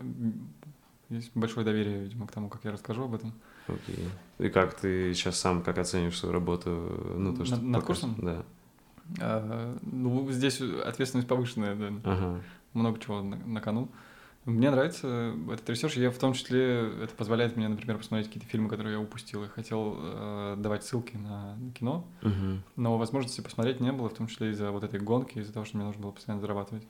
[1.09, 3.33] есть большое доверие, видимо, к тому, как я расскажу об этом.
[3.67, 4.07] Окей.
[4.37, 6.69] И как ты сейчас сам, как оценишь свою работу,
[7.17, 8.15] ну, то, что Над- над курсом?
[8.19, 8.43] Да.
[9.19, 11.87] А, ну, здесь ответственность повышенная, да.
[12.03, 12.41] Ага.
[12.73, 13.89] много чего на, на кону.
[14.45, 18.69] Мне нравится этот research, я в том числе, это позволяет мне, например, посмотреть какие-то фильмы,
[18.69, 19.43] которые я упустил.
[19.43, 22.63] Я хотел э, давать ссылки на, на кино, Мгм.
[22.75, 25.77] но возможности посмотреть не было, в том числе из-за вот этой гонки, из-за того, что
[25.77, 26.87] мне нужно было постоянно зарабатывать.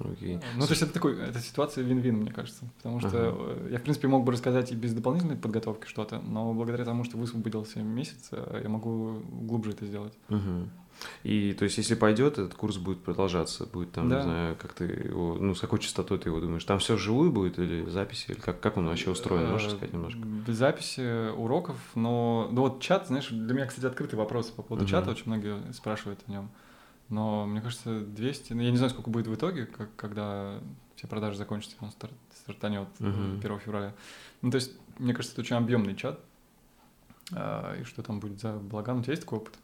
[0.00, 0.40] Окей.
[0.56, 3.34] Ну, то есть это такой, это ситуация вин-вин, мне кажется, потому что Ага.
[3.66, 7.04] э, я, в принципе, мог бы рассказать и без дополнительной подготовки что-то, но благодаря тому,
[7.04, 10.12] что высвободился месяц, э, я могу глубже это сделать.
[10.28, 10.70] Мгм.
[11.24, 14.16] И то есть, если пойдет, этот курс будет продолжаться, будет там, Да.
[14.16, 16.64] не знаю, как ты его, ну, с какой частотой ты его думаешь?
[16.64, 19.50] Там все вживую будет или записи, или как, как он вообще устроен?
[19.50, 20.20] Можешь Э, сказать немножко?
[20.48, 24.90] Записи уроков, но ну вот чат, знаешь, для меня, кстати, открытый вопрос по поводу Мгм.
[24.90, 26.50] чата, очень многие спрашивают о нем.
[27.08, 30.58] Но мне кажется, 200, ну я не знаю, сколько будет в итоге, как, когда
[30.96, 33.38] все продажи закончатся, он старт, стартанет э, Мгм.
[33.38, 33.94] 1 февраля.
[34.42, 36.18] Ну, то есть, мне кажется, это очень объемный чат.
[37.32, 38.98] А, и что там будет за балаган?
[38.98, 39.54] У тебя есть такой опыт?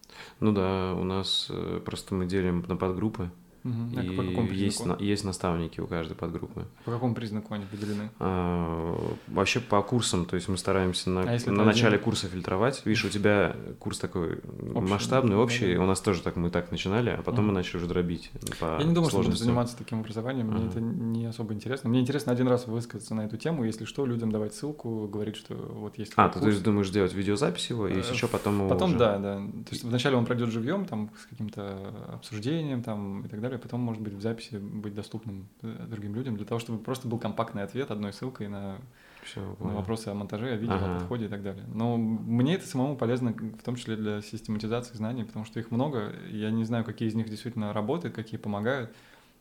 [0.40, 3.30] Ну да, у нас э, просто мы делим на подгруппы,
[3.62, 3.94] Мгм.
[3.98, 5.02] А и по какому есть, признаку?
[5.02, 6.64] на- есть наставники у каждой подгруппы.
[6.84, 8.10] По какому признаку они поделены?
[8.18, 8.96] А,
[9.28, 12.04] вообще по курсам, то есть мы стараемся на, А на начале один?
[12.04, 12.82] курса фильтровать.
[12.84, 14.40] Видишь, у тебя курс такой
[14.72, 15.74] масштабный, да, общий.
[15.74, 15.82] да.
[15.82, 17.54] У нас тоже так мы так начинали, а потом мы Мгм.
[17.56, 18.30] начали уже дробить
[18.60, 20.68] по Я не думаю, что буду заниматься таким образованием, мне Ага.
[20.70, 21.90] это не особо интересно.
[21.90, 25.54] Мне интересно один раз высказаться на эту тему, если что, людям давать ссылку, говорить, что
[25.54, 26.52] вот есть А, такой ты, то курс.
[26.54, 29.36] есть думаешь сделать видеозапись его, и если Э, что, потом его Потом, уже- да, да.
[29.36, 31.76] То есть вначале он пройдет живьем, там, с каким-то
[32.14, 36.36] обсуждением там, и так далее, потом, может быть, в записи быть доступным э, другим людям,
[36.36, 38.76] для того, чтобы просто был компактный ответ одной ссылкой на,
[39.22, 39.76] Всё, на понял.
[39.76, 40.86] вопросы о монтаже, о видео, Ага.
[40.86, 41.64] о подходе и так далее.
[41.74, 46.12] Но мне это самому полезно, в том числе для систематизации знаний, потому что их много,
[46.30, 48.90] и я не знаю, какие из них действительно работают, какие помогают.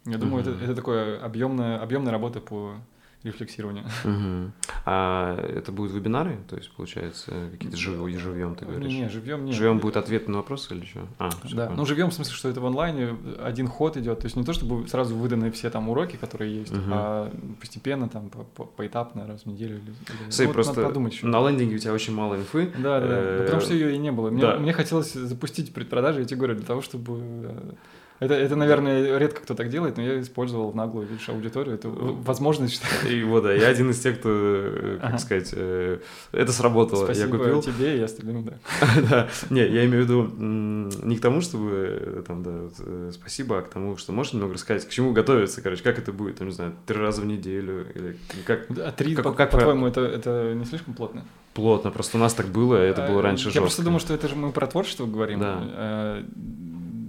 [0.05, 0.63] Я думаю, это, Мгм.
[0.63, 2.75] это такое объемная, объемная работа по
[3.23, 3.83] рефлексированию.
[4.05, 4.53] Мгм.
[4.85, 8.87] А это будут вебинары, то есть, получается, какие-то живьем, живьем ты говоришь?
[8.87, 9.55] Не, не, живьем нет.
[9.55, 11.01] Живьем будет ответ на вопросы или что?
[11.17, 11.77] А, Да, понял.
[11.77, 14.53] ну живем в смысле, что это в онлайне один ход идет, то есть не то,
[14.53, 17.29] чтобы сразу выданы все там уроки, которые есть, а
[17.59, 19.93] постепенно там по- по- поэтапно раз в неделю или.
[20.29, 21.27] Смотри, ну, просто надо подумать еще.
[21.27, 22.71] на лендинге у тебя очень мало инфы.
[22.77, 23.35] Да, да, да.
[23.39, 24.29] Ну, потому что Э, ее и не было.
[24.29, 24.57] Мне, да.
[24.57, 27.71] мне хотелось запустить предпродажи, я тебе говорю, для того, чтобы э,
[28.19, 31.87] Это, это, наверное, редко кто так делает, но я использовал в наглую, видишь, аудиторию, это
[31.87, 32.81] возможность.
[33.09, 35.17] И вот, да, я один из тех, кто, э, как ага.
[35.19, 35.99] сказать, э,
[36.33, 37.05] это сработало.
[37.05, 37.61] Спасибо я купил.
[37.61, 38.53] тебе и остальным, да.
[39.09, 43.61] да, не, я имею в виду не к тому, чтобы, э, там, да, спасибо, а
[43.61, 46.53] к тому, что можешь немного рассказать, к чему готовиться, короче, как это будет, там, не
[46.53, 48.67] знаю, три раза в неделю, или как...
[48.79, 51.23] А три, как, по, как, по-твоему, это, это не слишком плотно?
[51.53, 53.57] Плотно, просто у нас так было, это было раньше жестко.
[53.59, 55.39] Я просто думаю, что это же мы про творчество говорим.
[55.39, 56.23] Да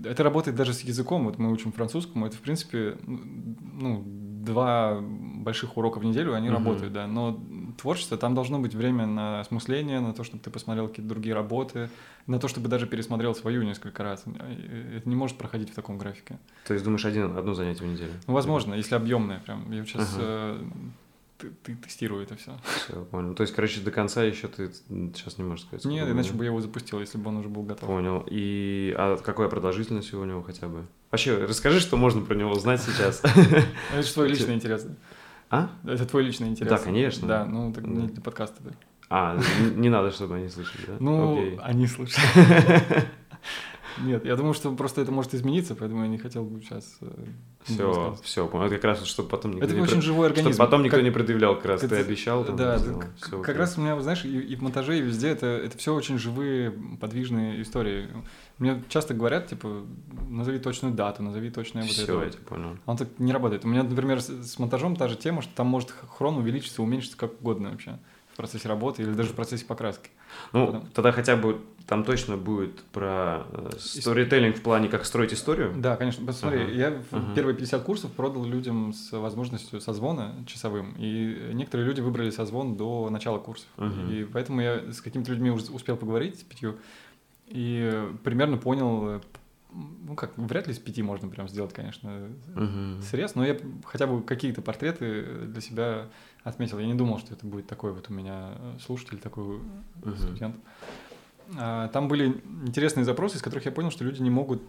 [0.04, 1.24] это работает даже с языком.
[1.24, 6.52] Вот мы учим французскому, это, в принципе, ну, два больших урока в неделю, они uh-huh.
[6.52, 7.06] работают, да.
[7.06, 7.40] Но
[7.78, 11.88] творчество, там должно быть время на осмысление, на то, чтобы ты посмотрел какие-то другие работы,
[12.26, 14.24] на то, чтобы даже пересмотрел свою несколько раз.
[14.94, 16.38] Это не может проходить в таком графике.
[16.66, 18.12] То есть думаешь, один, одно занятие в неделю?
[18.26, 19.70] Ну, возможно, если объемное прям.
[19.72, 20.68] Я сейчас uh-huh
[21.40, 22.56] ты, ты тестирую это все.
[22.76, 23.34] Все, понял.
[23.34, 24.70] То есть, короче, до конца еще ты
[25.14, 25.84] сейчас не можешь сказать.
[25.84, 27.88] Нет, иначе бы я его запустил, если бы он уже был готов.
[27.88, 28.24] Понял.
[28.30, 30.86] И а какая продолжительность у него хотя бы?
[31.10, 33.22] Вообще, расскажи, что можно про него знать сейчас.
[33.92, 34.86] Это же твой личный интерес.
[35.48, 35.70] А?
[35.84, 36.70] Это твой личный интерес.
[36.70, 37.26] Да, конечно.
[37.26, 38.62] Да, ну так не для подкаста.
[39.08, 39.36] А,
[39.74, 40.96] не надо, чтобы они слышали, да?
[41.00, 42.24] Ну, они слышали.
[43.98, 46.98] Нет, я думаю, что просто это может измениться, поэтому я не хотел бы сейчас...
[47.64, 49.80] Все, все, это как раз, чтобы потом никто это не...
[49.82, 50.04] очень пред...
[50.04, 50.52] живой организм.
[50.52, 51.04] Чтобы потом никто как...
[51.04, 51.96] не предъявлял, как раз это...
[51.96, 52.44] ты обещал.
[52.44, 55.02] Там, да, сделал, как, все как раз у меня, знаешь, и, и в монтаже, и
[55.02, 58.08] везде это, это все очень живые, подвижные истории.
[58.58, 59.84] Мне часто говорят, типа,
[60.28, 62.12] назови точную дату, назови точное вот все, это.
[62.12, 62.76] Все, я тебя понял.
[62.86, 63.64] Он так не работает.
[63.64, 67.16] У меня, например, с, с монтажом та же тема, что там может хрон увеличиться, уменьшиться
[67.18, 67.98] как угодно вообще
[68.40, 70.10] процессе работы или даже в процессе покраски.
[70.52, 70.86] Ну, Потом...
[70.94, 75.74] тогда хотя бы там точно будет про э, сторителлинг в плане, как строить историю.
[75.76, 76.24] Да, конечно.
[76.24, 76.72] Посмотри, ага.
[76.72, 77.34] я ага.
[77.34, 83.10] первые 50 курсов продал людям с возможностью созвона часовым, и некоторые люди выбрали созвон до
[83.10, 83.68] начала курсов.
[83.76, 84.10] Ага.
[84.10, 86.78] И поэтому я с какими-то людьми уже успел поговорить, с пятью,
[87.48, 89.20] и примерно понял,
[89.72, 92.08] ну как, вряд ли с пяти можно прям сделать, конечно,
[92.54, 96.08] uh срез, но я хотя бы какие-то портреты для себя
[96.44, 96.78] отметил.
[96.78, 98.52] Я не думал, что это будет такой вот у меня
[98.84, 99.60] слушатель, такой
[100.02, 100.56] uh студент.
[101.58, 104.62] А, там были интересные запросы, из которых я понял, что люди не могут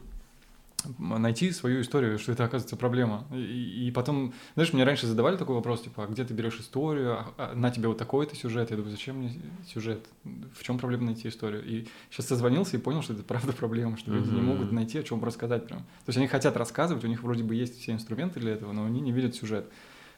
[0.98, 3.26] найти свою историю, что это оказывается проблема.
[3.32, 7.20] И, и потом, знаешь, мне раньше задавали такой вопрос, типа, а где ты берешь историю,
[7.20, 8.72] а, а, на тебе вот такой-то сюжет.
[8.72, 9.34] Я думаю, зачем мне
[9.68, 10.06] сюжет?
[10.24, 11.64] В чем проблема найти историю?
[11.66, 15.04] И сейчас созвонился и понял, что это правда проблема, что люди не могут найти, о
[15.04, 15.80] чем рассказать прям.
[15.80, 18.86] То есть они хотят рассказывать, у них вроде бы есть все инструменты для этого, но
[18.86, 19.66] они не видят сюжет.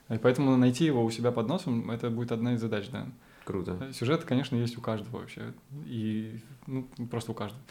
[0.10, 3.08] И поэтому найти его у себя под носом, это будет одна из задач, да.
[3.46, 3.92] Круто.
[3.94, 5.54] Сюжет, конечно, есть у каждого вообще.
[5.86, 7.62] И ну, просто у каждого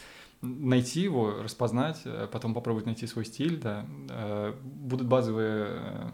[0.42, 3.86] найти его, распознать, э, потом попробовать найти свой стиль, да.
[4.10, 6.10] Э, будут базовые э,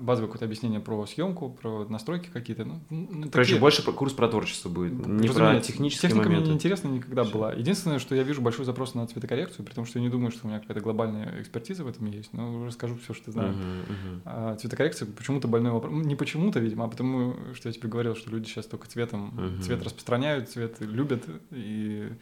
[0.00, 2.64] базовое какое-то объяснение про съемку, про настройки какие-то.
[2.64, 3.60] Ну, ну, Короче, такие...
[3.60, 6.44] больше курс про творчество будет, не про технические Техника моменты.
[6.44, 7.30] мне неинтересна никогда да.
[7.30, 7.52] была.
[7.52, 10.46] Единственное, что я вижу большой запрос на цветокоррекцию, при том, что я не думаю, что
[10.46, 13.54] у меня какая-то глобальная экспертиза в этом есть, но расскажу все, что знаю.
[13.54, 14.20] Uh-huh, uh-huh.
[14.24, 15.92] А цветокоррекция почему-то больной вопрос.
[15.92, 19.62] Не почему-то, видимо, а потому, что я тебе говорил, что люди сейчас только цветом, uh-huh.
[19.62, 22.12] цвет распространяют, цвет любят и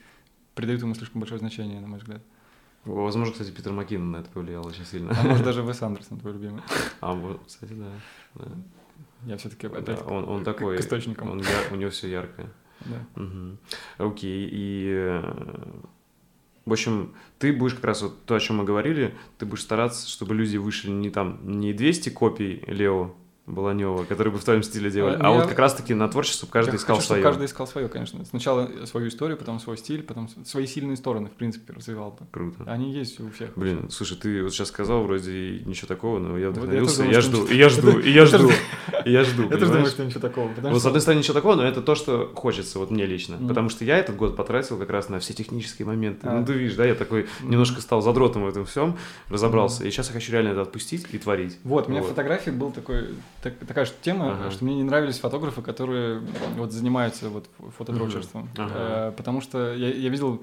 [0.55, 2.23] придают ему слишком большое значение, на мой взгляд.
[2.89, 5.15] Возможно, кстати, Питер Маккинон на это повлиял очень сильно.
[5.19, 6.63] А может, даже Вес Андерсон твой любимый.
[7.01, 7.91] А, вот, кстати, да.
[8.35, 8.47] да.
[9.27, 11.31] Я все-таки опять да, он, он такой, к источникам.
[11.31, 12.49] Он, у него все яркое.
[12.81, 13.23] Да.
[13.23, 14.09] Угу.
[14.11, 15.23] Окей, и...
[16.65, 20.07] В общем, ты будешь как раз вот то, о чем мы говорили, ты будешь стараться,
[20.07, 23.15] чтобы люди вышли не там, не 200 копий Лео,
[23.49, 25.17] Баланева, который бы в твоем стиле делали.
[25.17, 27.23] А, а вот как раз-таки на творчество каждый я искал хочу, свое.
[27.23, 28.25] каждый искал свое, конечно.
[28.25, 32.27] Сначала свою историю, потом свой стиль, потом свои сильные стороны, в принципе, развивал бы.
[32.31, 32.65] Круто.
[32.67, 33.51] Они есть у всех.
[33.57, 37.47] Блин, слушай, ты вот сейчас сказал вроде ничего такого, но я вдохновился, вот я, жду,
[37.47, 38.51] и я жду, и я жду,
[39.05, 39.45] и я жду.
[39.45, 40.49] Я тоже думаю, что ничего такого.
[40.49, 43.39] Вот с одной стороны ничего такого, но это то, что хочется вот мне лично.
[43.39, 46.29] Потому что я этот год потратил как раз на все технические моменты.
[46.29, 48.99] Ну, ты видишь, да, я такой немножко стал задротом в этом всем,
[49.29, 49.85] разобрался.
[49.85, 51.59] И сейчас я хочу реально это отпустить и творить.
[51.65, 53.09] Вот, у меня фотографии был такой,
[53.43, 54.51] такая же тема, тема, ага.
[54.51, 56.21] что мне не нравились фотографы, которые
[56.57, 58.73] вот занимаются вот фотодрочерством, ага.
[58.75, 60.43] э, потому что я, я видел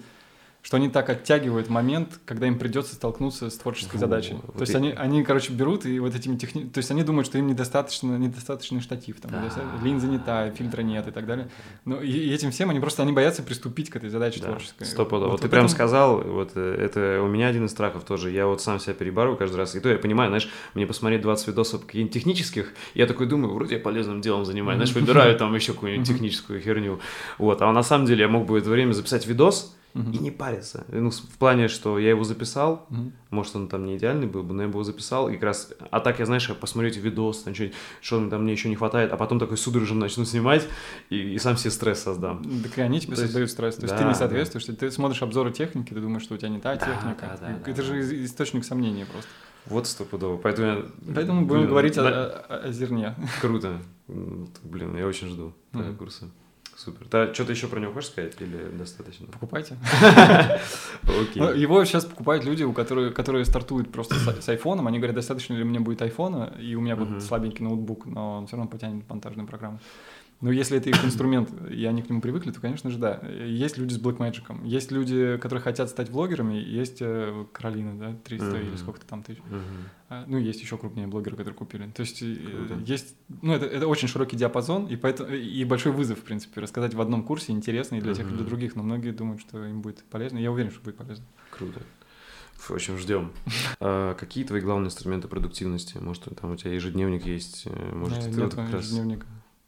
[0.66, 4.34] что они так оттягивают момент, когда им придется столкнуться с творческой задачей.
[4.42, 4.78] Вот То есть и...
[4.78, 6.64] они, они, короче, берут и вот этими техни...
[6.64, 9.44] То есть они думают, что им недостаточно, недостаточный штатив, там, да.
[9.84, 11.50] линза не та, фильтра нет и так далее.
[11.86, 14.48] Но и, и этим всем они просто они боятся приступить к этой задаче да.
[14.48, 14.86] творческой.
[14.86, 15.76] Стоп, вот, вот, вот ты прям этом...
[15.76, 18.32] сказал, вот э, это у меня один из страхов тоже.
[18.32, 19.76] Я вот сам себя перебарываю каждый раз.
[19.76, 23.76] И то я понимаю, знаешь, мне посмотреть 20 видосов каких-нибудь технических, я такой думаю, вроде
[23.76, 27.00] я полезным делом занимаюсь, знаешь, выбираю там еще какую-нибудь техническую херню.
[27.38, 30.12] Вот, а на самом деле я мог бы в это время записать видос, Мгм.
[30.12, 30.86] и не париться.
[30.90, 33.14] Ну, в плане, что я его записал, Мгм.
[33.30, 35.74] может, он там не идеальный был бы, но я бы его записал, и как раз...
[35.90, 38.76] А так, я, знаешь, я посмотрю эти видосы, там, что, что там мне еще не
[38.76, 40.68] хватает, а потом такой судорожно начну снимать,
[41.10, 42.44] и, и сам себе стресс создам.
[42.64, 43.76] Так и они тебе создают стресс.
[43.76, 44.16] То есть Да, ты не да.
[44.20, 47.38] соответствуешь, ты смотришь обзоры техники, ты думаешь, что у тебя не та Да, техника.
[47.42, 48.26] да, да, это да, же да.
[48.26, 49.30] источник сомнений просто.
[49.68, 50.38] Вот стопудово.
[50.38, 50.86] Поэтому я...
[51.16, 53.16] Поэтому будем Блин, говорить о, да, о- о зерне.
[53.42, 53.80] Круто.
[54.08, 55.96] Блин, я очень жду Мгм.
[55.96, 56.26] курса.
[56.86, 57.08] Супер.
[57.10, 59.26] Да, что-то еще про него хочешь сказать или достаточно?
[59.28, 59.76] Покупайте.
[61.36, 64.88] Ну, Его сейчас покупают люди, у которые, стартуют просто с, айфоном.
[64.88, 68.48] Они говорят, достаточно ли мне будет айфона, и у меня будет слабенький ноутбук, но он
[68.48, 69.80] все равно потянет монтажную программу.
[70.46, 73.20] Но если это их инструмент, и они к нему привыкли, то, конечно же, да.
[73.48, 78.58] Есть люди с Blackmagic, есть люди, которые хотят стать блогерами, есть э, Каролина, да, 300
[78.62, 78.78] или Мгм.
[78.78, 79.42] сколько-то там тысяч.
[80.08, 81.90] А, Ну, есть еще крупнее блогеры, которые купили.
[81.96, 82.36] То есть э,
[82.68, 82.80] Круто.
[82.86, 86.94] есть, ну, это, это очень широкий диапазон, и, поэтому, и большой вызов, в принципе, рассказать
[86.94, 89.82] в одном курсе интересно и для тех, и для других, но многие думают, что им
[89.82, 90.38] будет полезно.
[90.38, 91.26] Я уверен, что будет полезно.
[91.50, 91.82] Круто.
[92.58, 93.32] В общем, ждем.
[93.80, 95.98] А, какие твои главные инструменты продуктивности?
[95.98, 97.64] Может, там у тебя ежедневник есть?
[97.66, 98.86] э, Может, Э, ты нет вот как раз...
[98.86, 99.26] ежедневника.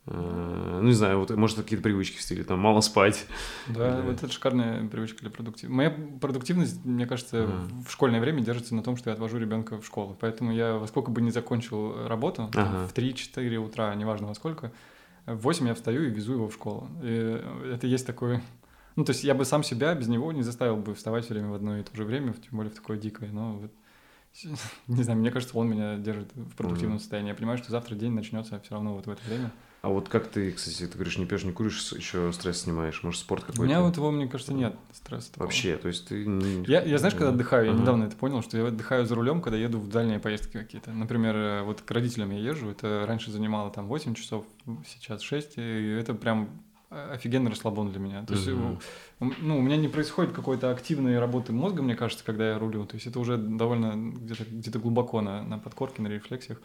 [0.07, 3.25] Э, ну, не знаю, вот, может, какие-то привычки в стиле, там, мало спать.
[3.67, 5.75] Да, вот это шикарная привычка для продуктивности.
[5.75, 5.89] Моя
[6.19, 7.61] продуктивность, мне кажется, Ага.
[7.87, 10.17] в школьное время держится на том, что я отвожу ребенка в школу.
[10.19, 12.87] Поэтому я во сколько бы не закончил работу, там, Ага.
[12.87, 14.71] в 3-4 утра, неважно во сколько,
[15.25, 16.89] в 8 я встаю и везу его в школу.
[17.03, 17.41] И
[17.73, 18.39] это есть такой...
[18.95, 21.49] Ну, то есть я бы сам себя без него не заставил бы вставать все время
[21.49, 23.29] в одно и то же время, тем более в такое дикое.
[23.31, 23.71] Но вот,
[24.87, 26.99] не знаю, мне кажется, он меня держит в продуктивном Мгм.
[27.01, 27.29] состоянии.
[27.29, 29.51] Я понимаю, что завтра день начнется все равно вот в это время.
[29.87, 33.03] А вот как ты, кстати, ты говоришь, не пьешь, не куришь, еще стресс снимаешь?
[33.03, 33.63] Может, спорт У какой-то?
[33.63, 35.45] меня вот его, мне кажется, нет стресса такого.
[35.45, 36.25] Вообще, то есть ты...
[36.25, 37.79] не- Я, я знаешь, когда отдыхаю, я Ага.
[37.81, 40.91] недавно это понял, что я отдыхаю за рулем, когда еду в дальние поездки какие-то.
[40.91, 44.43] Например, э, вот к родителям я езжу, это раньше занимало там 8 часов,
[44.85, 46.49] сейчас 6, и это прям
[46.91, 48.25] э, офигенный расслабон для меня.
[48.25, 48.79] То есть, у-
[49.21, 52.85] у- ну, у меня не происходит какой-то активной работы мозга, мне кажется, когда я рулю.
[52.85, 56.61] То есть это уже довольно где-то где глубоко на, на подкорке, на рефлексиях.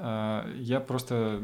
[0.00, 1.40] Я просто,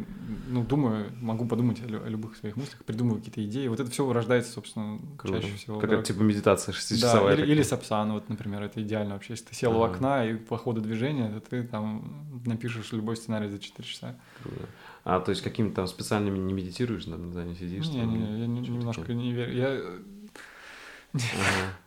[0.49, 3.67] ну, думаю, могу подумать о, лю- о любых своих мыслях, придумываю какие-то идеи.
[3.69, 5.41] Вот это все рождается, собственно, Круто.
[5.43, 5.79] чаще всего.
[5.81, 6.07] Как дороге.
[6.07, 7.33] типа медитация Да, шестичасовая.
[7.33, 7.55] или, такая.
[7.55, 9.33] или сапсан, вот, например, это идеально вообще.
[9.33, 9.95] Если ты сел у Ага.
[9.95, 14.17] окна и по ходу движения, то ты там напишешь любой сценарий за 4 часа.
[14.43, 14.67] Круто.
[15.05, 17.89] А то есть какими-то там специальными не медитируешь, там, не знаю, не сидишь?
[17.89, 19.17] Не, там, не, не, я не- немножко такое?
[19.17, 19.53] не верю.
[19.57, 19.81] Я.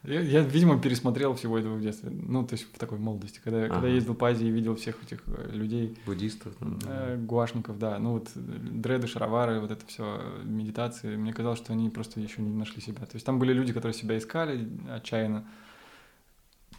[0.04, 2.12] я, я, видимо, пересмотрел всего этого в детстве.
[2.12, 3.42] Ну, то есть в такой молодости.
[3.44, 6.54] Когда, я ездил по Азии и видел всех этих э, людей, Буддистов?
[6.62, 11.90] э, гуашников, да, ну вот дреды, шаровары, вот это все, медитации, мне казалось, что они
[11.90, 13.06] просто еще не нашли себя.
[13.06, 15.46] То есть там были люди, которые себя искали отчаянно.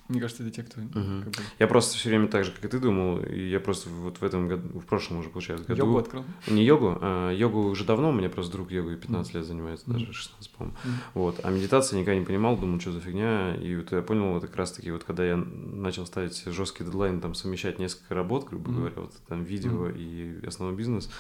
[0.08, 1.22] Мне кажется, это те, кто Мгм.
[1.24, 3.88] как бы, Я просто все время так же, как и ты думал, и я просто
[3.88, 5.78] вот в этом году, в прошлом уже, получается, году...
[5.82, 6.24] йогу открыл.
[6.46, 10.12] Не йогу, а йогу уже давно, у меня просто друг йогой 15 лет занимается, даже
[10.12, 10.76] 16, по-моему.
[10.84, 10.94] Мгм.
[11.14, 11.40] Вот.
[11.42, 13.56] А медитация никогда не понимал, думал, что за фигня.
[13.56, 17.20] И вот я понял, это как раз таки, вот когда я начал ставить жесткий дедлайн,
[17.20, 18.78] там, совмещать несколько работ, грубо Мгм.
[18.78, 19.96] говоря, вот там видео Мгм.
[19.96, 21.10] и основной бизнес,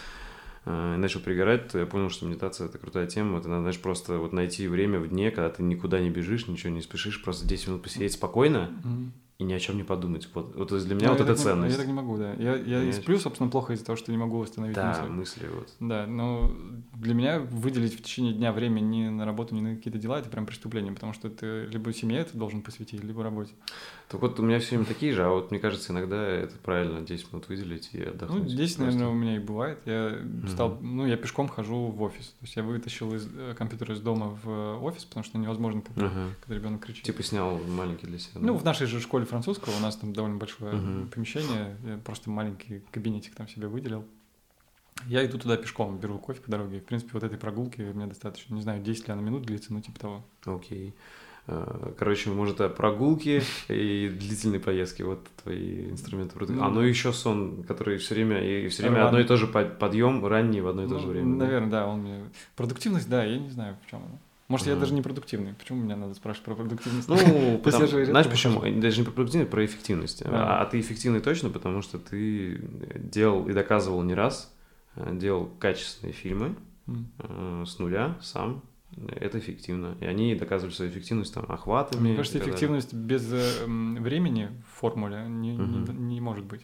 [0.66, 3.38] э, начал пригорать, то я понял, что медитация это крутая тема.
[3.38, 6.72] Это надо, знаешь, просто вот найти время в дне, когда ты никуда не бежишь, ничего
[6.72, 9.10] не спешишь, просто 10 минут посидеть спокойно Mhmm.
[9.38, 10.28] и ни о чем не подумать.
[10.34, 11.72] Вот, вот для меня Ну, вот это не- ценность.
[11.72, 12.32] Я так не могу, да.
[12.34, 12.94] Я, я Понимаешь?
[12.96, 15.42] сплю, собственно, плохо из-за того, что не могу восстановить Да, мысли.
[15.44, 15.68] мысли вот.
[15.80, 16.50] Да, но
[16.94, 20.30] для меня выделить в течение дня время ни на работу, ни на какие-то дела, это
[20.30, 23.52] прям преступление, потому что ты либо семье это должен посвятить, либо работе.
[24.08, 27.00] Так вот у меня все время такие же, а вот мне кажется, иногда это правильно
[27.00, 28.48] 10 минут выделить и Ну, отдохнуть.
[28.48, 28.84] здесь, просто.
[28.92, 29.80] наверное, у меня и бывает.
[29.84, 30.18] Я
[30.48, 32.26] стал, ну, я пешком хожу в офис.
[32.28, 35.80] То есть я вытащил из, э, компьютер из дома в э, офис, потому что невозможно,
[35.82, 36.28] когда, Ага.
[36.40, 37.02] когда ребенок кричит.
[37.02, 38.40] Типа снял маленький для себя.
[38.40, 38.60] Ну, да?
[38.60, 41.08] в нашей же школе французского у нас там довольно большое Мгм.
[41.08, 44.04] помещение, я просто маленький кабинетик там себе выделил.
[45.08, 46.78] Я иду туда пешком, беру кофе по дороге.
[46.78, 48.54] В принципе, вот этой прогулки мне достаточно.
[48.54, 50.24] Не знаю, 10 ли она минут длится, ну, типа того.
[50.44, 50.94] Окей.
[50.94, 50.96] А,
[51.98, 56.34] Короче, может, а, прогулки и длительные поездки, вот твои инструменты.
[56.36, 56.74] продук- А Ну.
[56.76, 59.08] ну еще сон, который все время, и все время Рваный.
[59.08, 61.38] одно и то же под- подъем, ранний в одно и то Ну, же время.
[61.38, 61.44] да?
[61.44, 62.24] Наверное, да, он мне...
[62.56, 64.18] Продуктивность, да, я не знаю, в чем она.
[64.48, 65.54] Может, я даже не продуктивный.
[65.54, 67.08] Почему меня надо спрашивать про продуктивность?
[67.08, 67.16] Ну,
[67.64, 68.60] потому- знаешь почему?
[68.80, 70.24] Даже не про продуктивность, про эффективность.
[70.24, 70.58] Да.
[70.58, 72.60] А, а ты эффективный точно, потому что ты
[72.94, 74.52] делал и доказывал не раз,
[74.96, 76.54] а, делал качественные фильмы
[77.18, 78.62] э, с нуля сам.
[79.08, 79.96] Это эффективно.
[80.00, 82.00] И они доказывали свою эффективность там охватами.
[82.00, 82.54] Мне кажется, так далее.
[82.56, 86.08] эффективность без э, времени в формуле не, не- Мгм.
[86.08, 86.62] не может быть.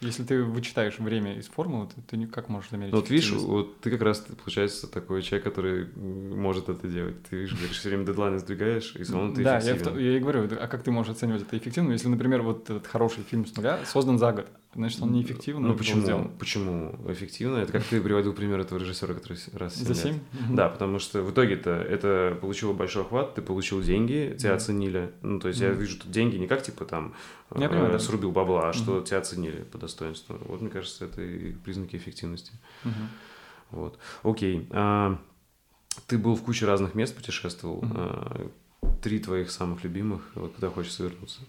[0.00, 3.48] Если ты вычитаешь время из формулы, то ты никак можешь замерить Ну, вот видишь, эффективность.
[3.48, 7.22] вот ты как раз, получается, такой человек, который может это делать.
[7.30, 10.48] Ты видишь, говоришь, все время дедлайны сдвигаешь, и равно ты Да, я, я и говорю,
[10.60, 13.78] а как ты можешь оценивать это эффективно, если, например, вот этот хороший фильм с нуля
[13.84, 16.02] создан за год, значит, он неэффективно Ну почему?
[16.02, 16.30] сделан.
[16.38, 17.58] Почему эффективно?
[17.58, 20.12] Это как ты приводил пример этого режиссера, который раз За семь 7?
[20.14, 20.22] лет.
[20.54, 25.12] Да, потому что в итоге-то это получило большой охват, ты получил деньги, тебя оценили.
[25.22, 27.14] Ну, то есть я вижу тут деньги не как типа там
[27.56, 30.38] Я э, понимаю, срубил бабла, а что тебя оценили по достоинству.
[30.46, 32.52] Вот мне кажется, это и признаки эффективности.
[33.70, 33.98] Вот.
[34.22, 34.66] Окей.
[34.70, 35.18] А,
[36.06, 37.82] ты был в куче разных мест, путешествовал.
[37.94, 38.50] А,
[39.02, 40.30] три твоих самых любимых.
[40.34, 41.40] Вот куда хочется вернуться?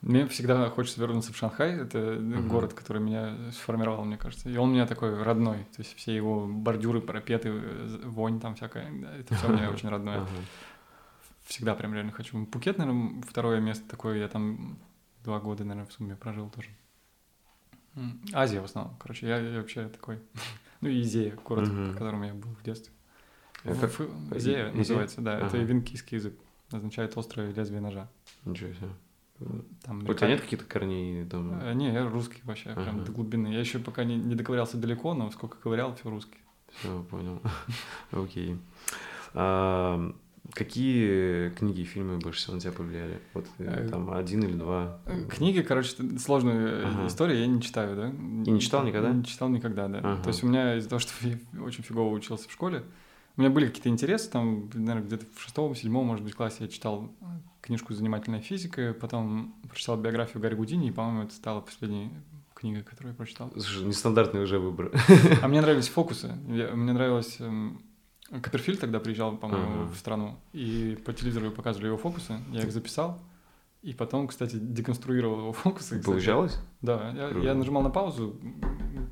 [0.00, 1.72] Мне всегда хочется вернуться в Шанхай.
[1.82, 2.48] Это Мгм.
[2.48, 4.48] город, который меня сформировал, мне кажется.
[4.48, 5.58] И он у меня такой родной.
[5.74, 7.52] То есть все его бордюры, парапеты,
[8.04, 8.92] вонь там всякая.
[9.18, 10.24] Это все мне очень родное.
[11.46, 12.46] Всегда прям реально хочу.
[12.46, 14.18] Пукет, наверное, второе место такое.
[14.18, 14.78] Я там
[15.24, 16.68] два года, наверное, в сумме прожил тоже.
[18.32, 18.94] Азия в основном.
[18.98, 20.20] Короче, я, я вообще такой...
[20.80, 21.90] Ну, Изея, город, Мгм.
[21.90, 22.92] в котором я был в детстве.
[23.64, 25.38] Ф- И- Изея называется, да.
[25.38, 25.58] Это Ага.
[25.58, 26.38] венкийский язык.
[26.70, 28.08] Означает острое лезвие ножа.
[28.44, 28.86] Ничего себе.
[29.84, 31.60] Там У тебя нет каких-то корней там?
[31.60, 33.04] Э, Не, я русский вообще, прям Ага.
[33.06, 33.48] до глубины.
[33.48, 36.38] Я еще пока не, не доковырялся далеко, но сколько ковырял, все русский.
[36.78, 37.40] Все, понял.
[38.12, 38.56] Окей.
[39.34, 40.12] А,
[40.54, 43.20] Какие книги и фильмы больше всего на тебя повлияли?
[43.34, 44.98] Вот э, Э, там один или два?
[45.28, 47.06] Книги, короче, э, Ага.
[47.06, 48.08] историю я не читаю, да?
[48.08, 49.12] И не читал никогда?
[49.12, 49.98] Не читал никогда, да.
[49.98, 50.22] Ага.
[50.22, 52.82] То есть у меня из-за того, что я очень фигово учился в школе,
[53.36, 56.68] у меня были какие-то интересы, там, наверное, где-то в шестом, седьмом, может быть, классе я
[56.68, 57.24] читал э,
[57.68, 62.10] книжку «Занимательная физика», потом прочитал биографию Гарри Гудини, и, по-моему, это стала последней
[62.54, 63.50] книгой, которую я прочитал.
[63.52, 64.90] Слушай, нестандартный уже выбор.
[65.42, 66.34] А мне нравились фокусы.
[66.48, 67.36] Я- мне нравилось...
[67.40, 67.80] эм,
[68.42, 72.40] Копперфильд тогда приезжал, по-моему, в страну, и по телевизору показывали его фокусы.
[72.52, 73.18] Я их записал,
[73.82, 75.84] и потом, кстати, деконструировал его фокусы.
[76.00, 76.04] кстати.
[76.04, 76.58] Получалось?
[76.82, 77.46] Да, я, Круто.
[77.46, 78.40] я нажимал на паузу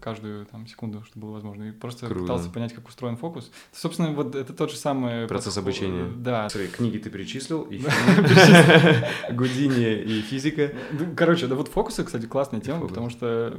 [0.01, 2.21] каждую там секунду, что было возможно, и просто Круто.
[2.23, 3.51] пытался понять, как устроен фокус.
[3.73, 6.13] Собственно, вот это тот же самый Процесс подход- обучения.
[6.17, 6.49] Да.
[6.49, 7.79] Смотри, книги ты перечислил, и.
[9.33, 10.73] Гудини и физика.
[10.93, 13.59] Ну, Короче, да вот фокусы, кстати, классная тема, потому что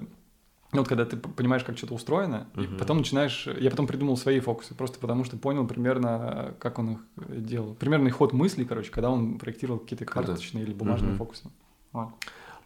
[0.78, 2.78] ну, вот когда ты понимаешь, как что-то устроено, и Мгм.
[2.78, 3.48] потом начинаешь...
[3.60, 7.74] Я потом придумал свои фокусы, просто потому что понял примерно, как он их э, делал.
[7.74, 11.18] Примерный ход мыслей, короче, когда он проектировал какие-то карточные или бумажные Мгм.
[11.18, 11.50] фокусы.
[11.94, 12.10] Вот.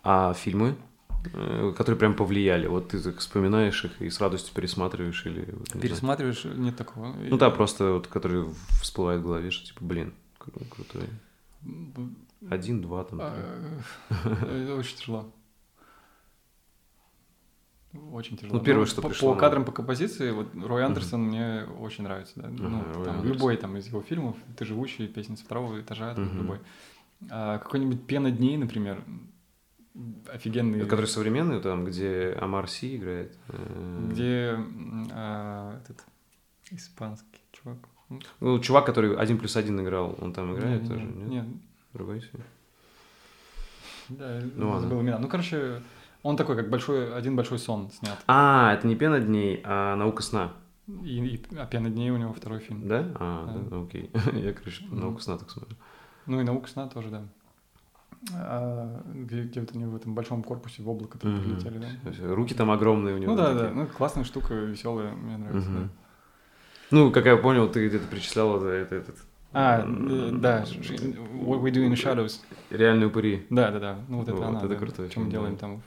[0.04, 0.76] А фильмы,
[1.34, 2.68] э, которые прям повлияли?
[2.68, 5.40] Вот ты так вспоминаешь их и с радостью пересматриваешь или...
[5.52, 5.82] вот, не знаю.
[5.82, 7.16] Пересматриваешь, нет такого.
[7.30, 8.46] Ну да, просто вот, который
[8.82, 11.08] всплывает в голове, что типа, блин, кру- крутой.
[12.50, 13.20] Один, два там.
[13.22, 13.34] а,
[14.26, 15.32] э, Очень тяжело.
[18.12, 18.58] Очень тяжело.
[18.60, 22.06] Ну, первое, Ну, что по, пришло По кадрам, по композиции, вот Рой Андерсон мне очень
[22.06, 22.34] нравится.
[22.38, 22.48] Да?
[22.50, 26.16] ну, Ага, Рой там, любой там из его фильмов, «Ты живущий», «Песня со второго этажа»,
[26.16, 26.38] там, Мгм.
[26.38, 26.60] любой.
[27.30, 29.04] А, какой-нибудь «Пена дней», например,
[30.32, 30.80] офигенный.
[30.86, 33.38] Который современный, там, где Амар Си играет.
[33.50, 34.56] э, Где
[35.12, 36.06] а, этот
[36.72, 37.78] испанский чувак.
[38.40, 41.30] Ну, чувак, который один плюс один играл, он там играет не, тоже, не, нет?
[41.30, 41.46] Нет,
[41.94, 42.40] Другой себе.
[44.10, 45.18] да, Ну забыл имена.
[45.20, 45.82] Ну, короче,
[46.24, 48.18] он такой, как большой, один большой сон снят.
[48.28, 50.54] А, это не пена дней, а наука сна.
[51.04, 52.88] И, и а «Пена дней» у него второй фильм.
[52.88, 53.06] Да?
[53.16, 53.70] А, Да.
[53.78, 54.10] да, окей.
[54.34, 55.00] Я, короче, Мгм.
[55.00, 55.76] науку сна так смотрю.
[56.26, 57.24] Ну и наука сна тоже, да.
[58.34, 61.42] А, где, где вот они в этом большом корпусе в облако там Мгм.
[61.44, 62.36] прилетели, да.
[62.36, 63.32] Руки там огромные у него.
[63.32, 63.70] Ну да, такие.
[63.70, 65.70] да, ну классная штука, веселая, мне нравится.
[65.70, 65.84] Мгм.
[65.84, 65.90] да.
[66.92, 69.16] Ну, как я понял, ты где-то перечислял это, это, этот...
[69.54, 72.40] А, э, да, What We Do in Shadows.
[72.70, 73.46] Реальные упыри.
[73.50, 74.00] Да, да, да.
[74.08, 74.60] Ну вот это Вот, она.
[74.60, 74.76] это да.
[74.76, 75.60] крутой Чем мы делаем да.
[75.60, 75.82] там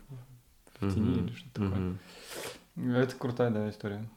[0.81, 1.27] в, в тени Мгм.
[1.27, 1.97] или что-то такое.
[2.77, 2.91] Мгм.
[2.95, 4.09] Это крутая, да, история.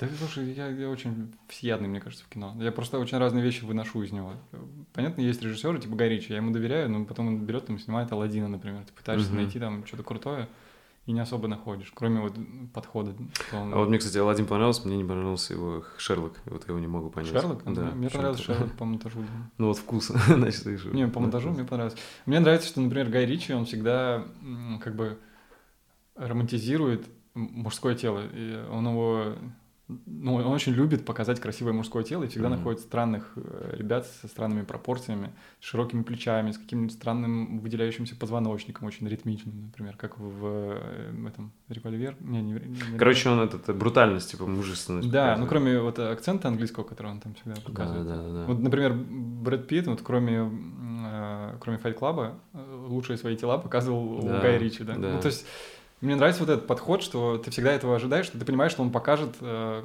[0.00, 2.56] Да, слушай, я, я очень всеядный, мне кажется, в кино.
[2.58, 4.32] Я просто очень разные вещи выношу из него.
[4.94, 8.10] Понятно, есть режиссеры, типа Гай Ричи, я ему доверяю, но потом он берет там, снимает
[8.10, 8.82] Алладина, например.
[8.86, 9.36] Ты пытаешься Мгм.
[9.36, 10.48] найти там что-то крутое
[11.06, 12.34] и не особо находишь, кроме вот
[12.72, 13.14] подхода.
[13.52, 16.34] он- А вот мне, кстати, Алладин понравился, мне не понравился его Шерлок.
[16.46, 17.32] Вот я его не могу понять.
[17.32, 17.62] Шерлок?
[17.64, 17.90] Да.
[17.92, 19.20] Мне понравился Шерлок по монтажу.
[19.20, 19.50] да.
[19.58, 21.98] Ну вот вкус, значит, же- Не, по монтажу мне понравилось.
[22.26, 24.24] Мне нравится, что, например, Гай Ричи, он всегда
[24.82, 25.18] как бы
[26.16, 28.22] романтизирует мужское тело.
[28.32, 29.34] И он его...
[30.06, 32.56] Ну, он очень любит показать красивое мужское тело и всегда Мгм.
[32.58, 35.30] находит странных э, ребят со странными пропорциями,
[35.60, 41.52] с широкими плечами, с каким-нибудь странным выделяющимся позвоночником, очень ритмичным, например, как в э, этом
[41.68, 42.16] «Револьвер».
[42.20, 45.10] Не, не, не- Короче, он этот, э, брутальность, типа, мужественность.
[45.10, 45.48] Да, ну показывает.
[45.50, 48.06] кроме вот акцента английского, который он там всегда Да, показывает.
[48.06, 48.44] да, да, да.
[48.46, 50.50] Вот, например, Брэд Питт, вот кроме,
[51.04, 52.34] э, кроме Fight Club,
[52.88, 54.94] лучшие свои тела показывал Да, у Гая Ричи, да.
[54.96, 55.12] да.
[55.14, 55.46] Ну, то есть
[56.00, 58.90] мне нравится вот этот подход, что ты всегда этого ожидаешь, что ты понимаешь, что он
[58.90, 59.82] покажет э,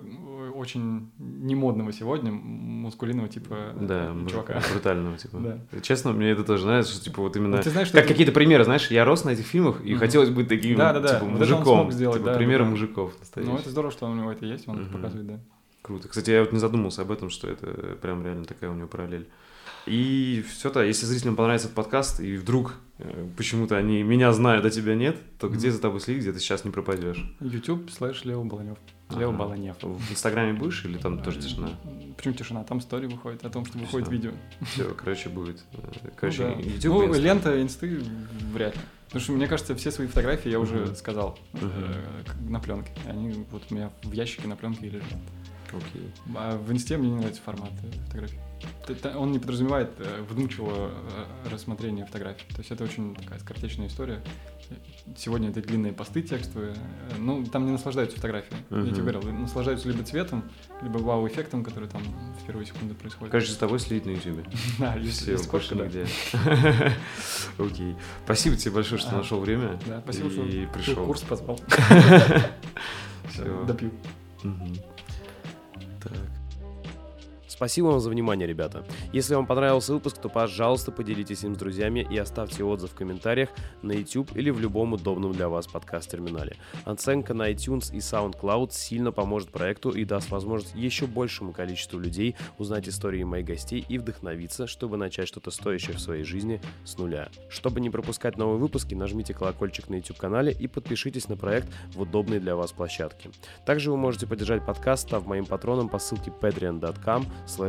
[0.56, 4.62] очень немодного сегодня м- мускулинного типа Да, э, мужика, чувака.
[4.72, 5.38] брутального, типа.
[5.40, 5.82] Да.
[5.82, 7.58] Честно, мне это тоже нравится, что, типа, вот именно...
[7.62, 10.00] Ты знаешь, что Как это- какие-то примеры, знаешь, я рос на этих фильмах, и Мгм.
[10.00, 11.80] хотелось быть таким, Да-да-да, типа, вот это он мужиком.
[11.82, 12.70] смог сделать, типа, да, примеры да.
[12.70, 13.54] мужиков настоящих.
[13.54, 14.92] Ну, это здорово, что у него это есть, он Мгм.
[14.94, 15.40] показывает, да.
[15.82, 16.08] Круто.
[16.08, 17.68] Кстати, я вот не задумался об этом, что это
[18.02, 19.28] прям реально такая у него параллель.
[19.86, 24.70] И все-то, если зрителям понравится этот подкаст, и вдруг э, почему-то они меня знают, а
[24.72, 27.24] тебя нет, то где за тобой следить, где ты сейчас не пропадешь?
[27.40, 28.78] YouTube слэш Лео Баланев.
[29.12, 29.38] Лео Ага.
[29.38, 29.76] Баланев.
[29.84, 31.70] В Инстаграме будешь или там тоже тишина?
[32.18, 32.64] Почему тишина?
[32.64, 34.32] Там story выходит о том, что выходит видео.
[34.74, 35.64] Все, короче, будет.
[35.74, 36.62] э, Короче, ну, да.
[36.62, 37.22] YouTube Ну, Инста.
[37.22, 37.99] лента инсты
[38.53, 38.82] вряд ли.
[39.06, 41.94] Потому что, мне кажется, все свои фотографии я уже сказал э,
[42.49, 42.91] на пленке.
[43.07, 45.03] Они вот у меня в ящике на пленке лежат.
[45.70, 46.10] Окей.
[46.36, 48.40] А в инсте мне не нравится формат э, фотографий.
[49.18, 50.92] Он не подразумевает э, вдумчивого
[51.45, 52.45] э, рассмотрения фотографий.
[52.49, 54.22] То есть это очень такая скоротечная история.
[55.18, 56.73] Сегодня это длинные посты текстовые.
[56.73, 58.57] Э, Ну, там не наслаждаются фотографией.
[58.69, 58.94] Я Мгм.
[58.94, 60.44] тебе говорил, наслаждаются либо цветом,
[60.84, 62.02] либо вау-эффектом, который там
[62.40, 63.32] в первые секунды происходит.
[63.32, 64.45] Короче, за тобой следить на YouTube.
[64.80, 66.06] Да, Все, больше нигде.
[67.57, 67.95] Окей.
[68.26, 69.18] Спасибо тебе большое, что Ага.
[69.18, 69.80] нашел время.
[69.88, 71.06] Да, спасибо, что пришел.
[71.06, 71.60] курс позвал.
[73.68, 73.91] Допью.
[77.56, 78.86] Спасибо вам за внимание, ребята.
[79.14, 83.48] Если вам понравился выпуск, то, пожалуйста, поделитесь им с друзьями и оставьте отзыв в комментариях
[83.82, 86.57] на YouTube или в любом удобном для вас подкаст-терминале.
[86.84, 92.36] Оценка на iTunes и SoundCloud сильно поможет проекту и даст возможность еще большему количеству людей
[92.57, 97.30] узнать истории моих гостей и вдохновиться, чтобы начать что-то стоящее в своей жизни с нуля.
[97.48, 102.41] Чтобы не пропускать новые выпуски, нажмите колокольчик на YouTube-канале и подпишитесь на проект в удобной
[102.41, 103.30] для вас площадке.
[103.65, 107.26] Также вы можете поддержать подкаст, став моим патроном по ссылке patreon.com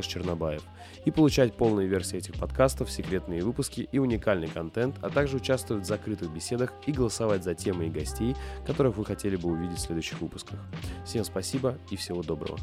[0.07, 0.63] чернобаев
[1.05, 5.87] и получать полные версии этих подкастов, секретные выпуски и уникальный контент, а также участвовать в
[5.87, 8.35] закрытых беседах и голосовать за темы и гостей,
[8.67, 10.59] которых вы хотели бы увидеть в следующих выпусках.
[11.05, 12.59] Всем спасибо и всего доброго.